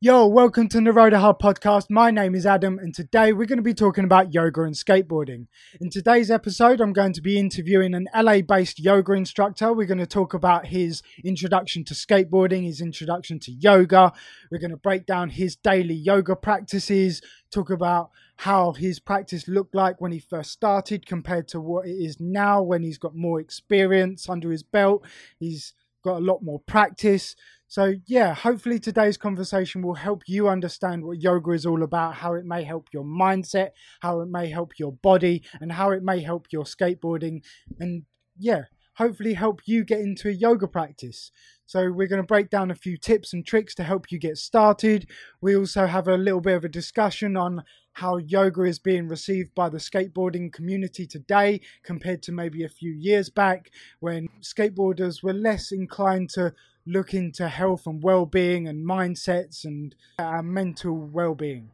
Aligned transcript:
Yo, 0.00 0.28
welcome 0.28 0.68
to 0.68 0.78
Naroda 0.78 1.18
Hub 1.18 1.40
podcast. 1.40 1.86
My 1.90 2.12
name 2.12 2.36
is 2.36 2.46
Adam, 2.46 2.78
and 2.78 2.94
today 2.94 3.32
we're 3.32 3.46
going 3.46 3.58
to 3.58 3.64
be 3.64 3.74
talking 3.74 4.04
about 4.04 4.32
yoga 4.32 4.62
and 4.62 4.76
skateboarding. 4.76 5.48
In 5.80 5.90
today's 5.90 6.30
episode, 6.30 6.80
I'm 6.80 6.92
going 6.92 7.12
to 7.14 7.20
be 7.20 7.36
interviewing 7.36 7.94
an 7.94 8.06
LA 8.14 8.42
based 8.42 8.78
yoga 8.78 9.14
instructor. 9.14 9.72
We're 9.72 9.88
going 9.88 9.98
to 9.98 10.06
talk 10.06 10.34
about 10.34 10.66
his 10.66 11.02
introduction 11.24 11.82
to 11.82 11.94
skateboarding, 11.94 12.62
his 12.64 12.80
introduction 12.80 13.40
to 13.40 13.50
yoga. 13.50 14.12
We're 14.52 14.60
going 14.60 14.70
to 14.70 14.76
break 14.76 15.04
down 15.04 15.30
his 15.30 15.56
daily 15.56 15.94
yoga 15.94 16.36
practices, 16.36 17.20
talk 17.50 17.68
about 17.68 18.10
how 18.36 18.74
his 18.74 19.00
practice 19.00 19.48
looked 19.48 19.74
like 19.74 20.00
when 20.00 20.12
he 20.12 20.20
first 20.20 20.52
started 20.52 21.06
compared 21.06 21.48
to 21.48 21.60
what 21.60 21.88
it 21.88 21.96
is 21.96 22.20
now 22.20 22.62
when 22.62 22.84
he's 22.84 22.98
got 22.98 23.16
more 23.16 23.40
experience 23.40 24.28
under 24.28 24.52
his 24.52 24.62
belt. 24.62 25.04
He's 25.40 25.74
got 26.02 26.16
a 26.16 26.24
lot 26.24 26.42
more 26.42 26.60
practice. 26.60 27.34
So, 27.66 27.94
yeah, 28.06 28.32
hopefully 28.32 28.78
today's 28.78 29.18
conversation 29.18 29.82
will 29.82 29.94
help 29.94 30.22
you 30.26 30.48
understand 30.48 31.04
what 31.04 31.20
yoga 31.20 31.50
is 31.50 31.66
all 31.66 31.82
about, 31.82 32.14
how 32.14 32.34
it 32.34 32.46
may 32.46 32.64
help 32.64 32.88
your 32.92 33.04
mindset, 33.04 33.70
how 34.00 34.20
it 34.20 34.28
may 34.28 34.48
help 34.48 34.78
your 34.78 34.92
body, 34.92 35.42
and 35.60 35.70
how 35.72 35.90
it 35.90 36.02
may 36.02 36.20
help 36.20 36.46
your 36.50 36.64
skateboarding. 36.64 37.42
And, 37.78 38.04
yeah, 38.38 38.62
hopefully 38.98 39.34
help 39.34 39.62
you 39.64 39.84
get 39.84 40.00
into 40.00 40.28
a 40.28 40.32
yoga 40.32 40.68
practice. 40.68 41.30
So, 41.66 41.90
we're 41.90 42.08
going 42.08 42.22
to 42.22 42.26
break 42.26 42.50
down 42.50 42.70
a 42.70 42.74
few 42.74 42.96
tips 42.96 43.32
and 43.32 43.46
tricks 43.46 43.74
to 43.76 43.84
help 43.84 44.10
you 44.10 44.18
get 44.18 44.38
started. 44.38 45.06
We 45.40 45.56
also 45.56 45.86
have 45.86 46.08
a 46.08 46.16
little 46.16 46.40
bit 46.40 46.56
of 46.56 46.64
a 46.64 46.68
discussion 46.68 47.36
on 47.36 47.62
how 47.92 48.16
yoga 48.16 48.62
is 48.62 48.78
being 48.78 49.08
received 49.08 49.54
by 49.54 49.68
the 49.68 49.78
skateboarding 49.78 50.52
community 50.52 51.06
today 51.06 51.60
compared 51.82 52.22
to 52.22 52.32
maybe 52.32 52.62
a 52.62 52.68
few 52.68 52.92
years 52.92 53.28
back 53.28 53.70
when 53.98 54.28
skateboarders 54.40 55.22
were 55.22 55.32
less 55.32 55.72
inclined 55.72 56.30
to 56.30 56.54
look 56.86 57.12
into 57.12 57.48
health 57.48 57.86
and 57.86 58.02
well-being 58.02 58.68
and 58.68 58.86
mindsets 58.86 59.64
and 59.64 59.94
uh, 60.18 60.42
mental 60.42 60.96
well-being. 60.96 61.70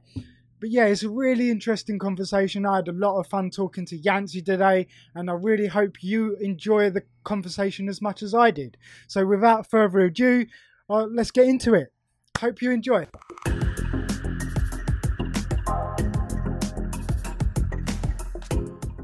But 0.65 0.71
yeah, 0.71 0.87
it's 0.87 1.03
a 1.03 1.11
really 1.11 1.51
interesting 1.51 1.99
conversation. 1.99 2.65
I 2.65 2.77
had 2.77 2.89
a 2.89 2.93
lot 2.93 3.21
of 3.21 3.27
fun 3.27 3.51
talking 3.51 3.85
to 3.85 3.99
Yancey 3.99 4.41
today, 4.41 4.87
and 5.15 5.29
I 5.29 5.35
really 5.35 5.67
hope 5.67 6.03
you 6.03 6.37
enjoy 6.37 6.89
the 6.89 7.03
conversation 7.23 7.87
as 7.87 8.01
much 8.01 8.23
as 8.23 8.35
I 8.35 8.51
did. 8.51 8.79
So, 9.07 9.27
without 9.27 9.69
further 9.69 9.99
ado, 9.99 10.47
uh, 10.89 11.05
let's 11.05 11.31
get 11.31 11.49
into 11.49 11.75
it. 11.75 11.93
Hope 12.39 12.63
you 12.63 12.71
enjoy. 12.71 13.07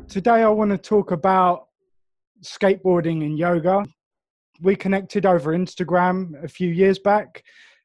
Today, 0.09 0.43
I 0.43 0.49
want 0.49 0.71
to 0.71 0.79
talk 0.79 1.11
about 1.11 1.67
skateboarding 2.43 3.23
and 3.23 3.39
yoga 3.39 3.85
we 4.63 4.77
connected 4.77 5.27
over 5.27 5.57
Instagram 5.57 6.43
a 6.45 6.49
few 6.49 6.69
years 6.69 6.99
back. 6.99 7.43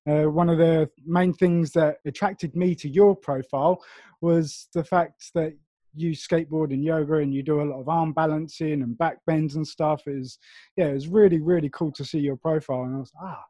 Uh, 0.08 0.30
one 0.30 0.50
of 0.50 0.58
the 0.58 0.89
main 1.06 1.34
things 1.34 1.72
that 1.72 1.98
attracted 2.06 2.56
me 2.56 2.75
to 2.75 2.89
your 2.89 3.16
profile 3.16 3.84
was 4.22 4.67
the 4.73 4.84
fact 4.84 5.31
that 5.34 5.53
you 5.95 6.11
skateboard 6.11 6.73
and 6.73 6.84
yoga 6.84 7.16
and 7.16 7.34
you 7.34 7.42
do 7.42 7.61
a 7.61 7.64
lot 7.64 7.80
of 7.80 7.89
arm 7.89 8.11
balancing 8.14 8.81
and 8.81 8.98
back 8.98 9.17
bends 9.26 9.56
and 9.56 9.67
stuff. 9.67 10.03
Is 10.08 10.38
yeah, 10.78 10.88
it 10.88 10.94
was 10.94 11.08
really 11.08 11.42
really 11.42 11.70
cool 11.70 11.92
to 11.94 12.06
see 12.06 12.20
your 12.20 12.36
profile, 12.38 12.83
and 12.83 12.95
I 12.95 13.00
was 13.00 13.11
ah, 13.22 13.44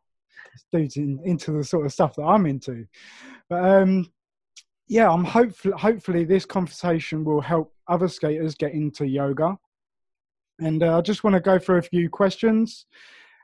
this 0.53 0.65
dude's 0.71 0.97
in, 0.97 1.19
into 1.25 1.51
the 1.51 1.63
sort 1.63 1.85
of 1.85 1.93
stuff 1.93 2.15
that 2.15 2.23
I'm 2.23 2.45
into. 2.45 2.85
But 3.49 3.63
um, 3.63 4.11
yeah, 4.87 5.09
I'm 5.09 5.23
hopefully 5.23 5.73
hopefully 5.77 6.23
this 6.23 6.45
conversation 6.45 7.23
will 7.23 7.41
help 7.41 7.73
other 7.87 8.07
skaters 8.07 8.55
get 8.55 8.73
into 8.73 9.07
yoga. 9.07 9.57
And 10.59 10.83
uh, 10.83 10.97
I 10.97 11.01
just 11.01 11.23
want 11.23 11.33
to 11.33 11.41
go 11.41 11.59
through 11.59 11.79
a 11.79 11.81
few 11.81 12.09
questions. 12.09 12.85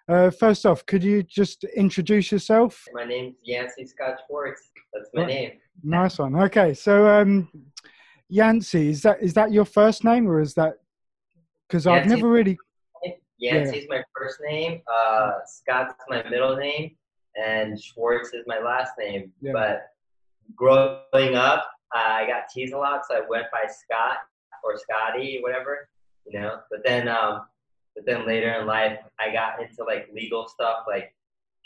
Uh, 0.07 0.29
first 0.29 0.65
off, 0.65 0.85
could 0.85 1.03
you 1.03 1.23
just 1.23 1.63
introduce 1.63 2.31
yourself? 2.31 2.83
My 2.93 3.05
name's 3.05 3.35
Yancey 3.43 3.85
Scott 3.85 4.15
Schwartz. 4.27 4.61
That's 4.93 5.09
my 5.13 5.25
name. 5.25 5.51
Nice 5.83 6.19
one. 6.19 6.35
Okay, 6.35 6.73
so 6.73 7.07
um, 7.07 7.49
Yancey, 8.29 8.89
is 8.89 9.01
that 9.03 9.21
is 9.21 9.33
that 9.35 9.51
your 9.51 9.65
first 9.65 10.03
name 10.03 10.27
or 10.27 10.41
is 10.41 10.53
that 10.55 10.75
because 11.67 11.87
I've 11.87 12.07
never 12.07 12.27
really. 12.27 12.57
Yancey's 13.37 13.87
yeah. 13.89 13.97
my 13.97 14.03
first 14.15 14.37
name. 14.45 14.81
Uh, 14.93 15.31
Scott's 15.45 15.95
my 16.09 16.23
middle 16.29 16.55
name, 16.55 16.95
and 17.35 17.81
Schwartz 17.81 18.33
is 18.33 18.43
my 18.45 18.59
last 18.59 18.91
name. 18.99 19.31
Yeah. 19.41 19.51
But 19.53 19.87
growing 20.55 21.35
up, 21.35 21.65
I 21.93 22.27
got 22.27 22.43
teased 22.53 22.73
a 22.73 22.77
lot, 22.77 23.01
so 23.07 23.15
I 23.15 23.21
went 23.27 23.45
by 23.51 23.63
Scott 23.67 24.17
or 24.63 24.77
Scotty, 24.77 25.39
whatever, 25.41 25.89
you 26.27 26.39
know. 26.39 26.59
But 26.69 26.81
then 26.85 27.07
um, 27.07 27.45
but 27.95 28.05
then 28.05 28.25
later 28.25 28.51
in 28.59 28.65
life, 28.65 28.99
I 29.19 29.31
got 29.31 29.61
into 29.61 29.83
like 29.83 30.09
legal 30.13 30.47
stuff, 30.47 30.85
like 30.87 31.13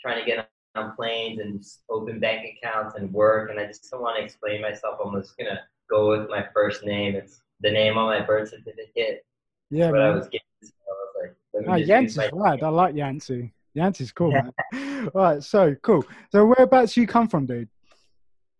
trying 0.00 0.20
to 0.20 0.26
get 0.26 0.48
on 0.74 0.94
planes 0.94 1.40
and 1.40 1.64
open 1.88 2.20
bank 2.20 2.46
accounts 2.56 2.96
and 2.96 3.12
work. 3.12 3.50
And 3.50 3.58
I 3.58 3.66
just 3.66 3.90
don't 3.90 4.02
want 4.02 4.18
to 4.18 4.24
explain 4.24 4.60
myself. 4.60 4.98
I'm 5.04 5.20
just 5.20 5.36
gonna 5.38 5.60
go 5.88 6.10
with 6.10 6.28
my 6.28 6.46
first 6.54 6.84
name. 6.84 7.14
It's 7.14 7.40
the 7.60 7.70
name 7.70 7.96
on 7.96 8.06
my 8.06 8.24
birth 8.24 8.50
certificate. 8.50 9.24
Yeah, 9.70 9.90
but 9.90 10.00
I 10.00 10.10
was 10.10 10.26
getting. 10.26 10.40
So 10.62 10.72
I 10.88 10.92
was 10.92 11.32
like, 11.54 11.68
oh, 11.68 11.72
ah, 11.72 11.76
Yancey's 11.76 12.30
right. 12.32 12.62
I 12.62 12.68
like 12.68 12.94
Yancey. 12.94 13.52
Yancey's 13.74 14.12
cool, 14.12 14.32
man. 14.32 14.52
All 14.74 15.10
right, 15.14 15.42
so 15.42 15.74
cool. 15.82 16.04
So 16.32 16.46
whereabouts 16.46 16.94
do 16.94 17.02
you 17.02 17.06
come 17.06 17.28
from, 17.28 17.46
dude? 17.46 17.68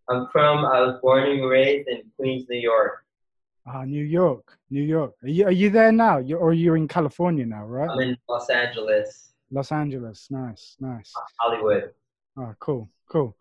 I'm 0.09 0.29
from. 0.31 0.65
I 0.65 0.81
was 0.81 1.01
born 1.01 1.29
and 1.29 1.49
raised 1.49 1.89
in 1.89 2.03
Queens, 2.17 2.47
New 2.49 2.61
York. 2.61 3.06
Ah, 3.69 3.85
New 3.85 4.05
York, 4.05 4.57
New 4.71 4.83
York. 4.83 5.15
Are 5.25 5.29
you, 5.29 5.45
are 5.47 5.53
you 5.53 5.71
there 5.71 5.91
now? 5.91 6.19
You're, 6.19 6.39
or 6.39 6.53
you're 6.53 6.77
in 6.77 6.87
California 6.87 7.45
now, 7.45 7.65
right? 7.65 7.91
I'm 7.91 8.01
in 8.01 8.17
Los 8.29 8.49
Angeles. 8.49 9.33
Los 9.51 9.73
Angeles, 9.73 10.29
nice, 10.31 10.77
nice. 10.79 11.13
Uh, 11.17 11.21
Hollywood. 11.41 11.91
Oh, 12.39 12.55
cool, 12.61 12.89
cool. 13.11 13.37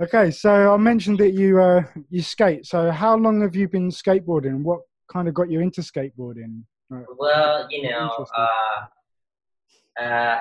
Okay, 0.00 0.30
so 0.30 0.72
I 0.72 0.76
mentioned 0.76 1.18
that 1.18 1.32
you 1.32 1.60
uh, 1.60 1.82
you 2.08 2.22
skate. 2.22 2.66
So 2.66 2.90
how 2.92 3.16
long 3.16 3.40
have 3.42 3.56
you 3.56 3.68
been 3.68 3.90
skateboarding? 3.90 4.62
What 4.62 4.80
kind 5.08 5.26
of 5.26 5.34
got 5.34 5.50
you 5.50 5.60
into 5.60 5.80
skateboarding? 5.80 6.62
Right. 6.88 7.06
Well, 7.18 7.66
you 7.70 7.88
know, 7.88 8.26
uh, 8.36 10.02
uh, 10.02 10.40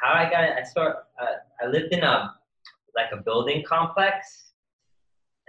how 0.00 0.12
I 0.14 0.30
got 0.30 0.44
it. 0.44 0.56
I 0.58 0.62
start. 0.64 0.96
Uh, 1.20 1.26
I 1.62 1.66
lived 1.66 1.92
in 1.92 2.02
a 2.02 2.34
like 2.96 3.10
a 3.12 3.22
building 3.22 3.64
complex 3.66 4.51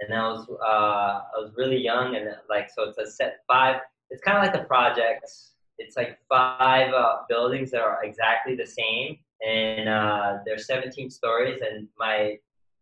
and 0.00 0.14
I 0.14 0.28
was 0.28 0.46
uh, 0.48 0.64
I 0.64 1.38
was 1.38 1.52
really 1.56 1.78
young, 1.78 2.16
and 2.16 2.28
like 2.48 2.70
so 2.70 2.84
it's 2.84 2.98
a 2.98 3.10
set 3.10 3.40
five. 3.46 3.80
It's 4.10 4.22
kind 4.22 4.36
of 4.36 4.42
like 4.42 4.52
the 4.52 4.66
projects. 4.66 5.52
It's 5.78 5.96
like 5.96 6.18
five 6.28 6.92
uh, 6.92 7.18
buildings 7.28 7.70
that 7.72 7.80
are 7.80 8.02
exactly 8.04 8.54
the 8.54 8.66
same, 8.66 9.18
and 9.46 9.88
uh, 9.88 10.38
there's 10.46 10.66
17 10.66 11.10
stories. 11.10 11.60
And 11.62 11.88
my 11.98 12.38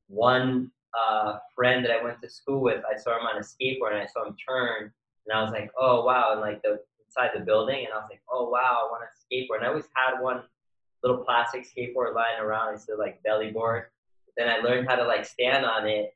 one 0.08 0.70
uh, 0.94 1.38
friend 1.54 1.84
that 1.84 1.90
I 1.90 2.02
went 2.02 2.20
to 2.22 2.28
school 2.28 2.60
with, 2.60 2.82
I 2.90 2.98
saw 2.98 3.18
him 3.18 3.26
on 3.26 3.36
a 3.36 3.40
skateboard, 3.40 3.92
and 3.92 4.02
I 4.02 4.06
saw 4.06 4.26
him 4.26 4.36
turn, 4.46 4.92
and 5.26 5.38
I 5.38 5.42
was 5.42 5.52
like, 5.52 5.70
oh 5.78 6.04
wow! 6.04 6.32
And 6.32 6.40
like 6.40 6.62
the 6.62 6.80
inside 7.06 7.30
the 7.34 7.44
building, 7.44 7.84
and 7.84 7.92
I 7.92 7.96
was 7.96 8.08
like, 8.10 8.22
oh 8.30 8.48
wow, 8.48 8.86
I 8.86 8.90
want 8.90 9.04
a 9.04 9.34
skateboard. 9.34 9.58
And 9.58 9.66
I 9.66 9.68
always 9.68 9.88
had 9.94 10.20
one 10.20 10.42
little 11.02 11.18
plastic 11.18 11.66
skateboard 11.66 12.14
lying 12.14 12.40
around. 12.40 12.74
It's 12.74 12.86
like 12.98 13.22
belly 13.22 13.50
board. 13.50 13.84
Then 14.36 14.48
I 14.48 14.58
learned 14.58 14.88
how 14.88 14.96
to 14.96 15.04
like 15.04 15.26
stand 15.26 15.66
on 15.66 15.86
it 15.86 16.14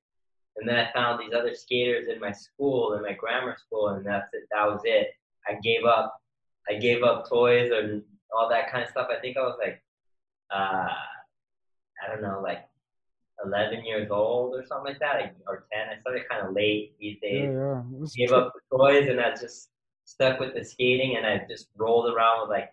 and 0.57 0.69
then 0.69 0.77
I 0.77 0.91
found 0.93 1.21
these 1.21 1.35
other 1.35 1.55
skaters 1.55 2.09
in 2.13 2.19
my 2.19 2.33
school, 2.33 2.95
in 2.95 3.03
my 3.03 3.13
grammar 3.13 3.57
school, 3.59 3.89
and 3.89 4.05
that's 4.05 4.33
it. 4.33 4.45
That 4.51 4.67
was 4.67 4.81
it. 4.85 5.09
I 5.47 5.55
gave 5.63 5.85
up. 5.85 6.15
I 6.69 6.75
gave 6.75 7.03
up 7.03 7.29
toys 7.29 7.71
and 7.73 8.03
all 8.37 8.49
that 8.49 8.71
kind 8.71 8.83
of 8.83 8.91
stuff. 8.91 9.09
I 9.17 9.21
think 9.21 9.37
I 9.37 9.43
was 9.43 9.57
like, 9.63 9.83
uh, 10.51 10.89
I 12.03 12.09
don't 12.09 12.23
know, 12.23 12.41
like 12.43 12.65
11 13.45 13.85
years 13.85 14.11
old 14.11 14.55
or 14.55 14.65
something 14.67 14.93
like 14.93 15.01
that, 15.01 15.37
or 15.47 15.67
10. 15.73 15.97
I 15.97 16.01
started 16.01 16.29
kind 16.29 16.47
of 16.47 16.55
late 16.55 16.95
these 16.99 17.19
days. 17.21 17.51
Yeah, 17.53 17.83
yeah. 17.93 18.07
Gave 18.17 18.33
up 18.33 18.53
the 18.55 18.77
toys 18.77 19.09
and 19.09 19.21
I 19.21 19.31
just 19.31 19.69
stuck 20.05 20.41
with 20.41 20.55
the 20.55 20.65
skating 20.65 21.17
and 21.17 21.27
I 21.27 21.47
just 21.49 21.69
rolled 21.77 22.13
around 22.13 22.43
with 22.43 22.51
like 22.51 22.71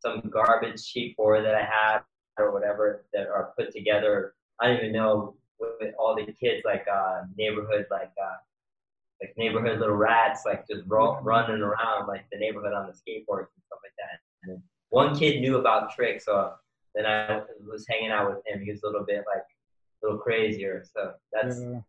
some 0.00 0.22
garbage 0.30 0.82
sheet 0.82 1.16
board 1.16 1.44
that 1.44 1.54
I 1.54 1.62
had 1.62 2.00
or 2.38 2.52
whatever 2.52 3.04
that 3.12 3.28
are 3.28 3.52
put 3.58 3.72
together. 3.72 4.34
I 4.60 4.68
don't 4.68 4.78
even 4.78 4.92
know 4.92 5.36
with 5.58 5.94
all 5.98 6.14
the 6.14 6.30
kids 6.32 6.62
like 6.64 6.86
uh, 6.92 7.22
neighborhood 7.36 7.86
like 7.90 8.12
uh, 8.22 8.36
like 9.20 9.34
neighborhood 9.36 9.78
little 9.78 9.94
rats 9.94 10.42
like 10.44 10.66
just 10.68 10.82
ro- 10.86 11.20
running 11.22 11.62
around 11.62 12.06
like 12.06 12.26
the 12.32 12.38
neighborhood 12.38 12.72
on 12.72 12.86
the 12.86 12.92
skateboards 12.92 13.48
and 13.54 13.62
stuff 13.66 13.80
like 13.82 13.94
that. 13.98 14.20
And 14.44 14.62
one 14.90 15.16
kid 15.16 15.40
knew 15.40 15.56
about 15.56 15.90
tricks, 15.90 16.26
so 16.26 16.52
then 16.94 17.06
I 17.06 17.42
was 17.66 17.86
hanging 17.88 18.10
out 18.10 18.28
with 18.28 18.46
him. 18.46 18.62
He 18.62 18.70
was 18.70 18.82
a 18.82 18.86
little 18.86 19.04
bit 19.04 19.24
like 19.26 19.44
a 20.02 20.06
little 20.06 20.18
crazier, 20.18 20.84
so 20.94 21.12
that's 21.32 21.60
yeah. 21.60 21.80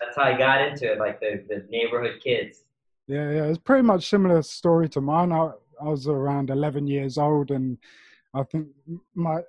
that's 0.00 0.16
how 0.16 0.22
I 0.22 0.36
got 0.36 0.62
into 0.62 0.92
it. 0.92 0.98
Like 0.98 1.20
the 1.20 1.44
the 1.48 1.66
neighborhood 1.68 2.20
kids. 2.22 2.64
Yeah, 3.08 3.30
yeah, 3.30 3.44
it's 3.44 3.58
pretty 3.58 3.82
much 3.82 4.08
similar 4.08 4.42
story 4.42 4.88
to 4.90 5.00
mine. 5.00 5.30
I, 5.30 5.50
I 5.80 5.84
was 5.84 6.08
around 6.08 6.50
11 6.50 6.88
years 6.88 7.18
old, 7.18 7.52
and 7.52 7.78
I 8.34 8.42
think 8.42 8.66
my 9.14 9.42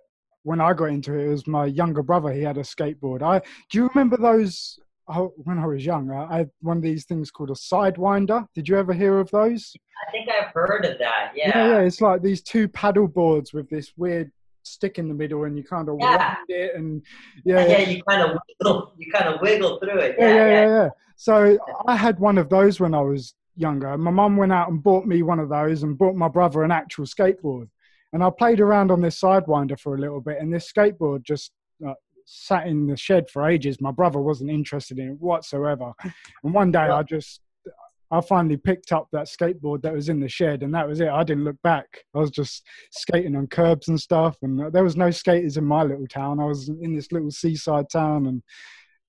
when 0.47 0.61
I 0.61 0.71
got 0.73 0.85
into 0.85 1.13
it, 1.13 1.25
it 1.25 1.29
was 1.29 1.45
my 1.45 1.65
younger 1.65 2.01
brother. 2.01 2.31
He 2.31 2.41
had 2.41 2.57
a 2.57 2.61
skateboard. 2.61 3.21
I 3.21 3.41
do 3.69 3.77
you 3.79 3.89
remember 3.93 4.15
those? 4.15 4.79
Oh, 5.09 5.33
when 5.37 5.57
I 5.59 5.65
was 5.65 5.85
young, 5.85 6.09
I 6.11 6.37
had 6.37 6.49
one 6.61 6.77
of 6.77 6.83
these 6.83 7.03
things 7.05 7.31
called 7.31 7.49
a 7.49 7.53
sidewinder. 7.53 8.45
Did 8.55 8.67
you 8.69 8.77
ever 8.77 8.93
hear 8.93 9.19
of 9.19 9.29
those? 9.31 9.73
I 10.07 10.11
think 10.11 10.29
I've 10.29 10.51
heard 10.53 10.85
of 10.85 10.97
that. 10.99 11.31
Yeah. 11.35 11.51
Yeah, 11.57 11.67
yeah. 11.71 11.79
It's 11.79 11.99
like 12.01 12.21
these 12.21 12.41
two 12.41 12.67
paddle 12.69 13.07
boards 13.09 13.51
with 13.53 13.69
this 13.69 13.91
weird 13.97 14.31
stick 14.63 14.99
in 14.99 15.07
the 15.09 15.13
middle 15.13 15.43
and 15.45 15.57
you 15.57 15.63
kind 15.65 15.87
of 15.89 15.97
Yeah. 15.99 16.35
it 16.49 16.75
and 16.75 17.01
yeah, 17.45 17.65
Yeah, 17.65 17.77
yeah, 17.79 17.89
you 17.89 18.03
kind 18.03 18.21
of 18.21 18.37
wiggle, 18.47 18.93
you 18.97 19.11
kind 19.11 19.33
of 19.33 19.41
wiggle 19.41 19.79
through 19.79 19.99
it. 19.99 20.15
yeah, 20.19 20.27
Yeah, 20.27 20.35
yeah, 20.35 20.45
yeah. 20.45 20.61
yeah, 20.67 20.83
yeah. 20.83 20.89
So 21.17 21.57
I 21.87 21.95
had 21.95 22.19
one 22.19 22.37
of 22.37 22.47
those 22.49 22.79
when 22.79 22.93
I 22.93 23.01
was 23.01 23.33
younger. 23.55 23.97
My 23.97 24.11
mum 24.11 24.37
went 24.37 24.51
out 24.53 24.69
and 24.69 24.81
bought 24.83 25.05
me 25.05 25.23
one 25.23 25.39
of 25.39 25.49
those 25.49 25.83
and 25.83 25.97
bought 25.97 26.15
my 26.15 26.27
brother 26.29 26.63
an 26.63 26.71
actual 26.71 27.05
skateboard. 27.05 27.67
And 28.13 28.23
I 28.23 28.29
played 28.29 28.59
around 28.59 28.91
on 28.91 29.01
this 29.01 29.19
sidewinder 29.19 29.79
for 29.79 29.95
a 29.95 29.99
little 29.99 30.21
bit, 30.21 30.37
and 30.39 30.53
this 30.53 30.71
skateboard 30.71 31.23
just 31.23 31.51
uh, 31.85 31.93
sat 32.25 32.67
in 32.67 32.87
the 32.87 32.97
shed 32.97 33.29
for 33.29 33.47
ages. 33.49 33.81
My 33.81 33.91
brother 33.91 34.19
wasn't 34.19 34.51
interested 34.51 34.99
in 34.99 35.11
it 35.11 35.19
whatsoever. 35.19 35.93
And 36.43 36.53
one 36.53 36.71
day 36.71 36.79
I 36.79 37.03
just, 37.03 37.41
I 38.11 38.21
finally 38.21 38.57
picked 38.57 38.91
up 38.91 39.07
that 39.11 39.27
skateboard 39.27 39.81
that 39.81 39.93
was 39.93 40.09
in 40.09 40.19
the 40.19 40.29
shed, 40.29 40.63
and 40.63 40.73
that 40.73 40.87
was 40.87 41.01
it. 41.01 41.09
I 41.09 41.23
didn't 41.23 41.43
look 41.43 41.61
back. 41.63 41.85
I 42.15 42.19
was 42.19 42.31
just 42.31 42.63
skating 42.91 43.35
on 43.35 43.47
curbs 43.47 43.89
and 43.89 43.99
stuff, 43.99 44.37
and 44.41 44.71
there 44.73 44.83
was 44.83 44.95
no 44.95 45.11
skaters 45.11 45.57
in 45.57 45.65
my 45.65 45.83
little 45.83 46.07
town. 46.07 46.39
I 46.39 46.45
was 46.45 46.69
in 46.69 46.95
this 46.95 47.11
little 47.11 47.31
seaside 47.31 47.89
town, 47.89 48.27
and 48.27 48.43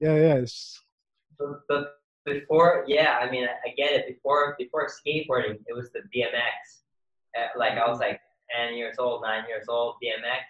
yeah, 0.01 0.17
yeah, 0.17 0.45
But, 1.39 1.61
but 1.69 1.89
before, 2.25 2.85
yeah, 2.87 3.19
I 3.21 3.31
mean, 3.31 3.45
I, 3.45 3.69
I 3.69 3.75
get 3.77 3.93
it. 3.93 4.07
Before, 4.09 4.57
before 4.59 4.87
skateboarding, 4.87 5.59
it 5.67 5.75
was 5.75 5.91
the 5.93 6.01
BMX. 6.15 6.83
Uh, 7.39 7.59
like 7.59 7.73
I 7.73 7.89
was 7.89 7.99
like 7.99 8.21
10 8.57 8.75
years 8.75 8.97
old, 8.99 9.23
nine 9.23 9.45
years 9.49 9.67
old, 9.69 9.97
BMX, 10.03 10.45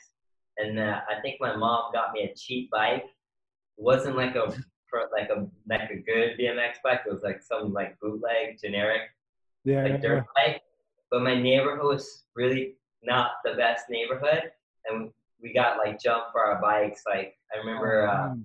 and 0.58 0.78
uh, 0.78 1.00
I 1.08 1.20
think 1.20 1.40
my 1.40 1.56
mom 1.56 1.92
got 1.92 2.12
me 2.12 2.22
a 2.24 2.34
cheap 2.34 2.70
bike. 2.70 3.04
It 3.04 3.84
wasn't 3.84 4.16
like 4.16 4.34
a 4.34 4.54
like 5.12 5.28
a 5.30 5.46
like 5.68 5.90
a 5.90 5.96
good 5.96 6.38
BMX 6.38 6.76
bike. 6.82 7.00
It 7.06 7.12
was 7.12 7.22
like 7.22 7.42
some 7.42 7.72
like 7.72 7.98
bootleg, 8.00 8.58
generic 8.60 9.02
yeah, 9.64 9.82
like 9.82 9.92
yeah, 9.92 9.98
dirt 9.98 10.24
bike. 10.34 10.62
But 11.10 11.22
my 11.22 11.40
neighborhood 11.40 11.84
was 11.84 12.24
really 12.34 12.74
not 13.02 13.32
the 13.44 13.54
best 13.54 13.84
neighborhood, 13.88 14.50
and 14.86 15.10
we 15.42 15.52
got 15.52 15.78
like 15.78 16.00
jumped 16.00 16.32
for 16.32 16.44
our 16.44 16.60
bikes. 16.60 17.02
Like 17.06 17.36
I 17.54 17.58
remember. 17.58 18.08
Uh, 18.08 18.30
Um, 18.30 18.44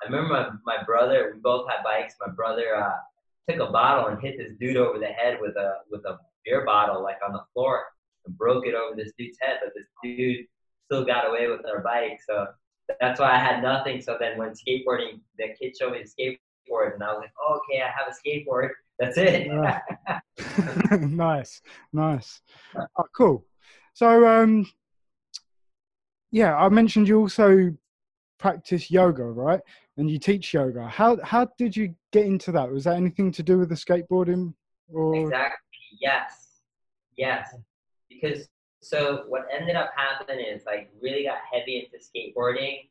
I 0.00 0.06
remember 0.06 0.58
my, 0.64 0.76
my 0.76 0.84
brother. 0.84 1.32
We 1.34 1.40
both 1.40 1.68
had 1.68 1.82
bikes. 1.82 2.14
My 2.24 2.32
brother 2.32 2.76
uh, 2.76 2.98
took 3.48 3.60
a 3.60 3.72
bottle 3.72 4.06
and 4.06 4.20
hit 4.20 4.38
this 4.38 4.52
dude 4.60 4.76
over 4.76 4.98
the 4.98 5.06
head 5.06 5.38
with 5.40 5.56
a 5.56 5.78
with 5.90 6.04
a 6.04 6.18
beer 6.44 6.64
bottle, 6.64 7.02
like 7.02 7.18
on 7.26 7.32
the 7.32 7.42
floor, 7.52 7.86
and 8.28 8.38
broke 8.38 8.66
it 8.66 8.74
over 8.74 8.94
this 8.94 9.12
dude's 9.18 9.38
head. 9.40 9.58
But 9.62 9.72
this 9.74 9.86
dude 10.02 10.46
still 10.86 11.04
got 11.04 11.28
away 11.28 11.48
with 11.48 11.66
our 11.66 11.82
bike. 11.82 12.20
So 12.26 12.46
that's 13.00 13.20
why 13.20 13.32
I 13.32 13.38
had 13.38 13.62
nothing. 13.62 14.00
So 14.00 14.16
then 14.20 14.38
when 14.38 14.50
skateboarding, 14.50 15.20
the 15.38 15.48
kid 15.60 15.74
showed 15.78 15.92
me 15.92 16.02
the 16.02 16.38
skateboard, 16.70 16.94
and 16.94 17.02
I 17.02 17.12
was 17.12 17.20
like, 17.20 17.32
oh, 17.40 17.60
okay, 17.70 17.82
I 17.82 17.88
have 17.88 18.08
a 18.08 18.28
skateboard. 18.28 18.70
That's 18.98 19.16
it. 19.16 19.48
Nice, 21.00 21.60
nice. 21.92 22.40
Oh, 22.76 23.04
cool. 23.14 23.44
So, 23.94 24.26
um, 24.26 24.66
yeah, 26.30 26.56
I 26.56 26.68
mentioned 26.68 27.08
you 27.08 27.20
also 27.20 27.74
practice 28.38 28.90
yoga, 28.90 29.24
right? 29.24 29.60
And 29.96 30.08
you 30.10 30.18
teach 30.18 30.54
yoga. 30.54 30.86
How 30.86 31.18
how 31.22 31.48
did 31.58 31.76
you 31.76 31.94
get 32.12 32.26
into 32.26 32.52
that? 32.52 32.70
Was 32.70 32.84
that 32.84 32.96
anything 32.96 33.32
to 33.32 33.42
do 33.42 33.58
with 33.58 33.68
the 33.68 33.74
skateboarding? 33.74 34.54
Or 34.92 35.14
Exactly. 35.16 35.78
Yes. 36.00 36.60
Yes. 37.16 37.54
Because 38.20 38.48
so 38.80 39.24
what 39.28 39.46
ended 39.52 39.76
up 39.76 39.90
happening 39.96 40.44
is 40.46 40.62
I 40.66 40.88
really 41.02 41.24
got 41.24 41.38
heavy 41.50 41.84
into 41.84 42.04
skateboarding, 42.04 42.88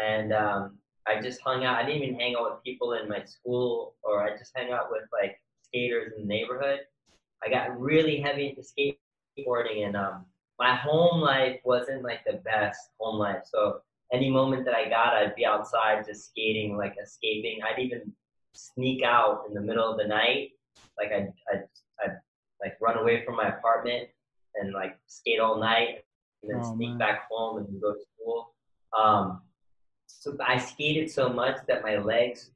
and 0.00 0.32
um, 0.32 0.78
I 1.06 1.20
just 1.20 1.40
hung 1.42 1.64
out. 1.64 1.76
I 1.76 1.86
didn't 1.86 2.02
even 2.02 2.20
hang 2.20 2.36
out 2.36 2.50
with 2.50 2.64
people 2.64 2.92
in 2.94 3.08
my 3.08 3.24
school, 3.24 3.94
or 4.02 4.22
I 4.22 4.36
just 4.36 4.52
hung 4.56 4.70
out 4.72 4.90
with 4.90 5.02
like 5.12 5.40
skaters 5.64 6.12
in 6.16 6.22
the 6.22 6.28
neighborhood. 6.28 6.80
I 7.44 7.48
got 7.48 7.80
really 7.80 8.20
heavy 8.20 8.48
into 8.48 8.62
skateboarding, 8.62 9.86
and 9.86 9.96
um, 9.96 10.26
my 10.58 10.76
home 10.76 11.20
life 11.20 11.60
wasn't 11.64 12.02
like 12.02 12.20
the 12.26 12.40
best 12.44 12.90
home 12.98 13.18
life. 13.18 13.42
So 13.44 13.80
any 14.12 14.30
moment 14.30 14.64
that 14.66 14.74
I 14.74 14.88
got, 14.88 15.14
I'd 15.14 15.36
be 15.36 15.46
outside 15.46 16.04
just 16.06 16.26
skating, 16.30 16.76
like 16.76 16.96
escaping. 17.02 17.60
I'd 17.62 17.80
even 17.80 18.12
sneak 18.52 19.02
out 19.02 19.44
in 19.48 19.54
the 19.54 19.60
middle 19.60 19.90
of 19.90 19.96
the 19.96 20.06
night 20.06 20.50
like 21.00 21.12
I'd, 21.12 21.32
I'd, 21.52 21.64
I'd 22.04 22.18
like 22.60 22.76
run 22.80 22.98
away 22.98 23.24
from 23.24 23.36
my 23.36 23.48
apartment 23.48 24.08
and 24.56 24.72
like 24.72 24.98
skate 25.06 25.40
all 25.40 25.58
night 25.58 26.04
and 26.42 26.50
then 26.50 26.60
Oh, 26.62 26.74
sneak 26.76 26.90
man. 26.90 26.98
back 26.98 27.28
home 27.30 27.58
and 27.58 27.80
go 27.80 27.92
to 27.92 28.00
school. 28.14 28.54
Um, 28.98 29.42
so 30.06 30.36
I 30.46 30.58
skated 30.58 31.10
so 31.10 31.28
much 31.28 31.58
that 31.68 31.82
my 31.82 31.98
legs 31.98 32.50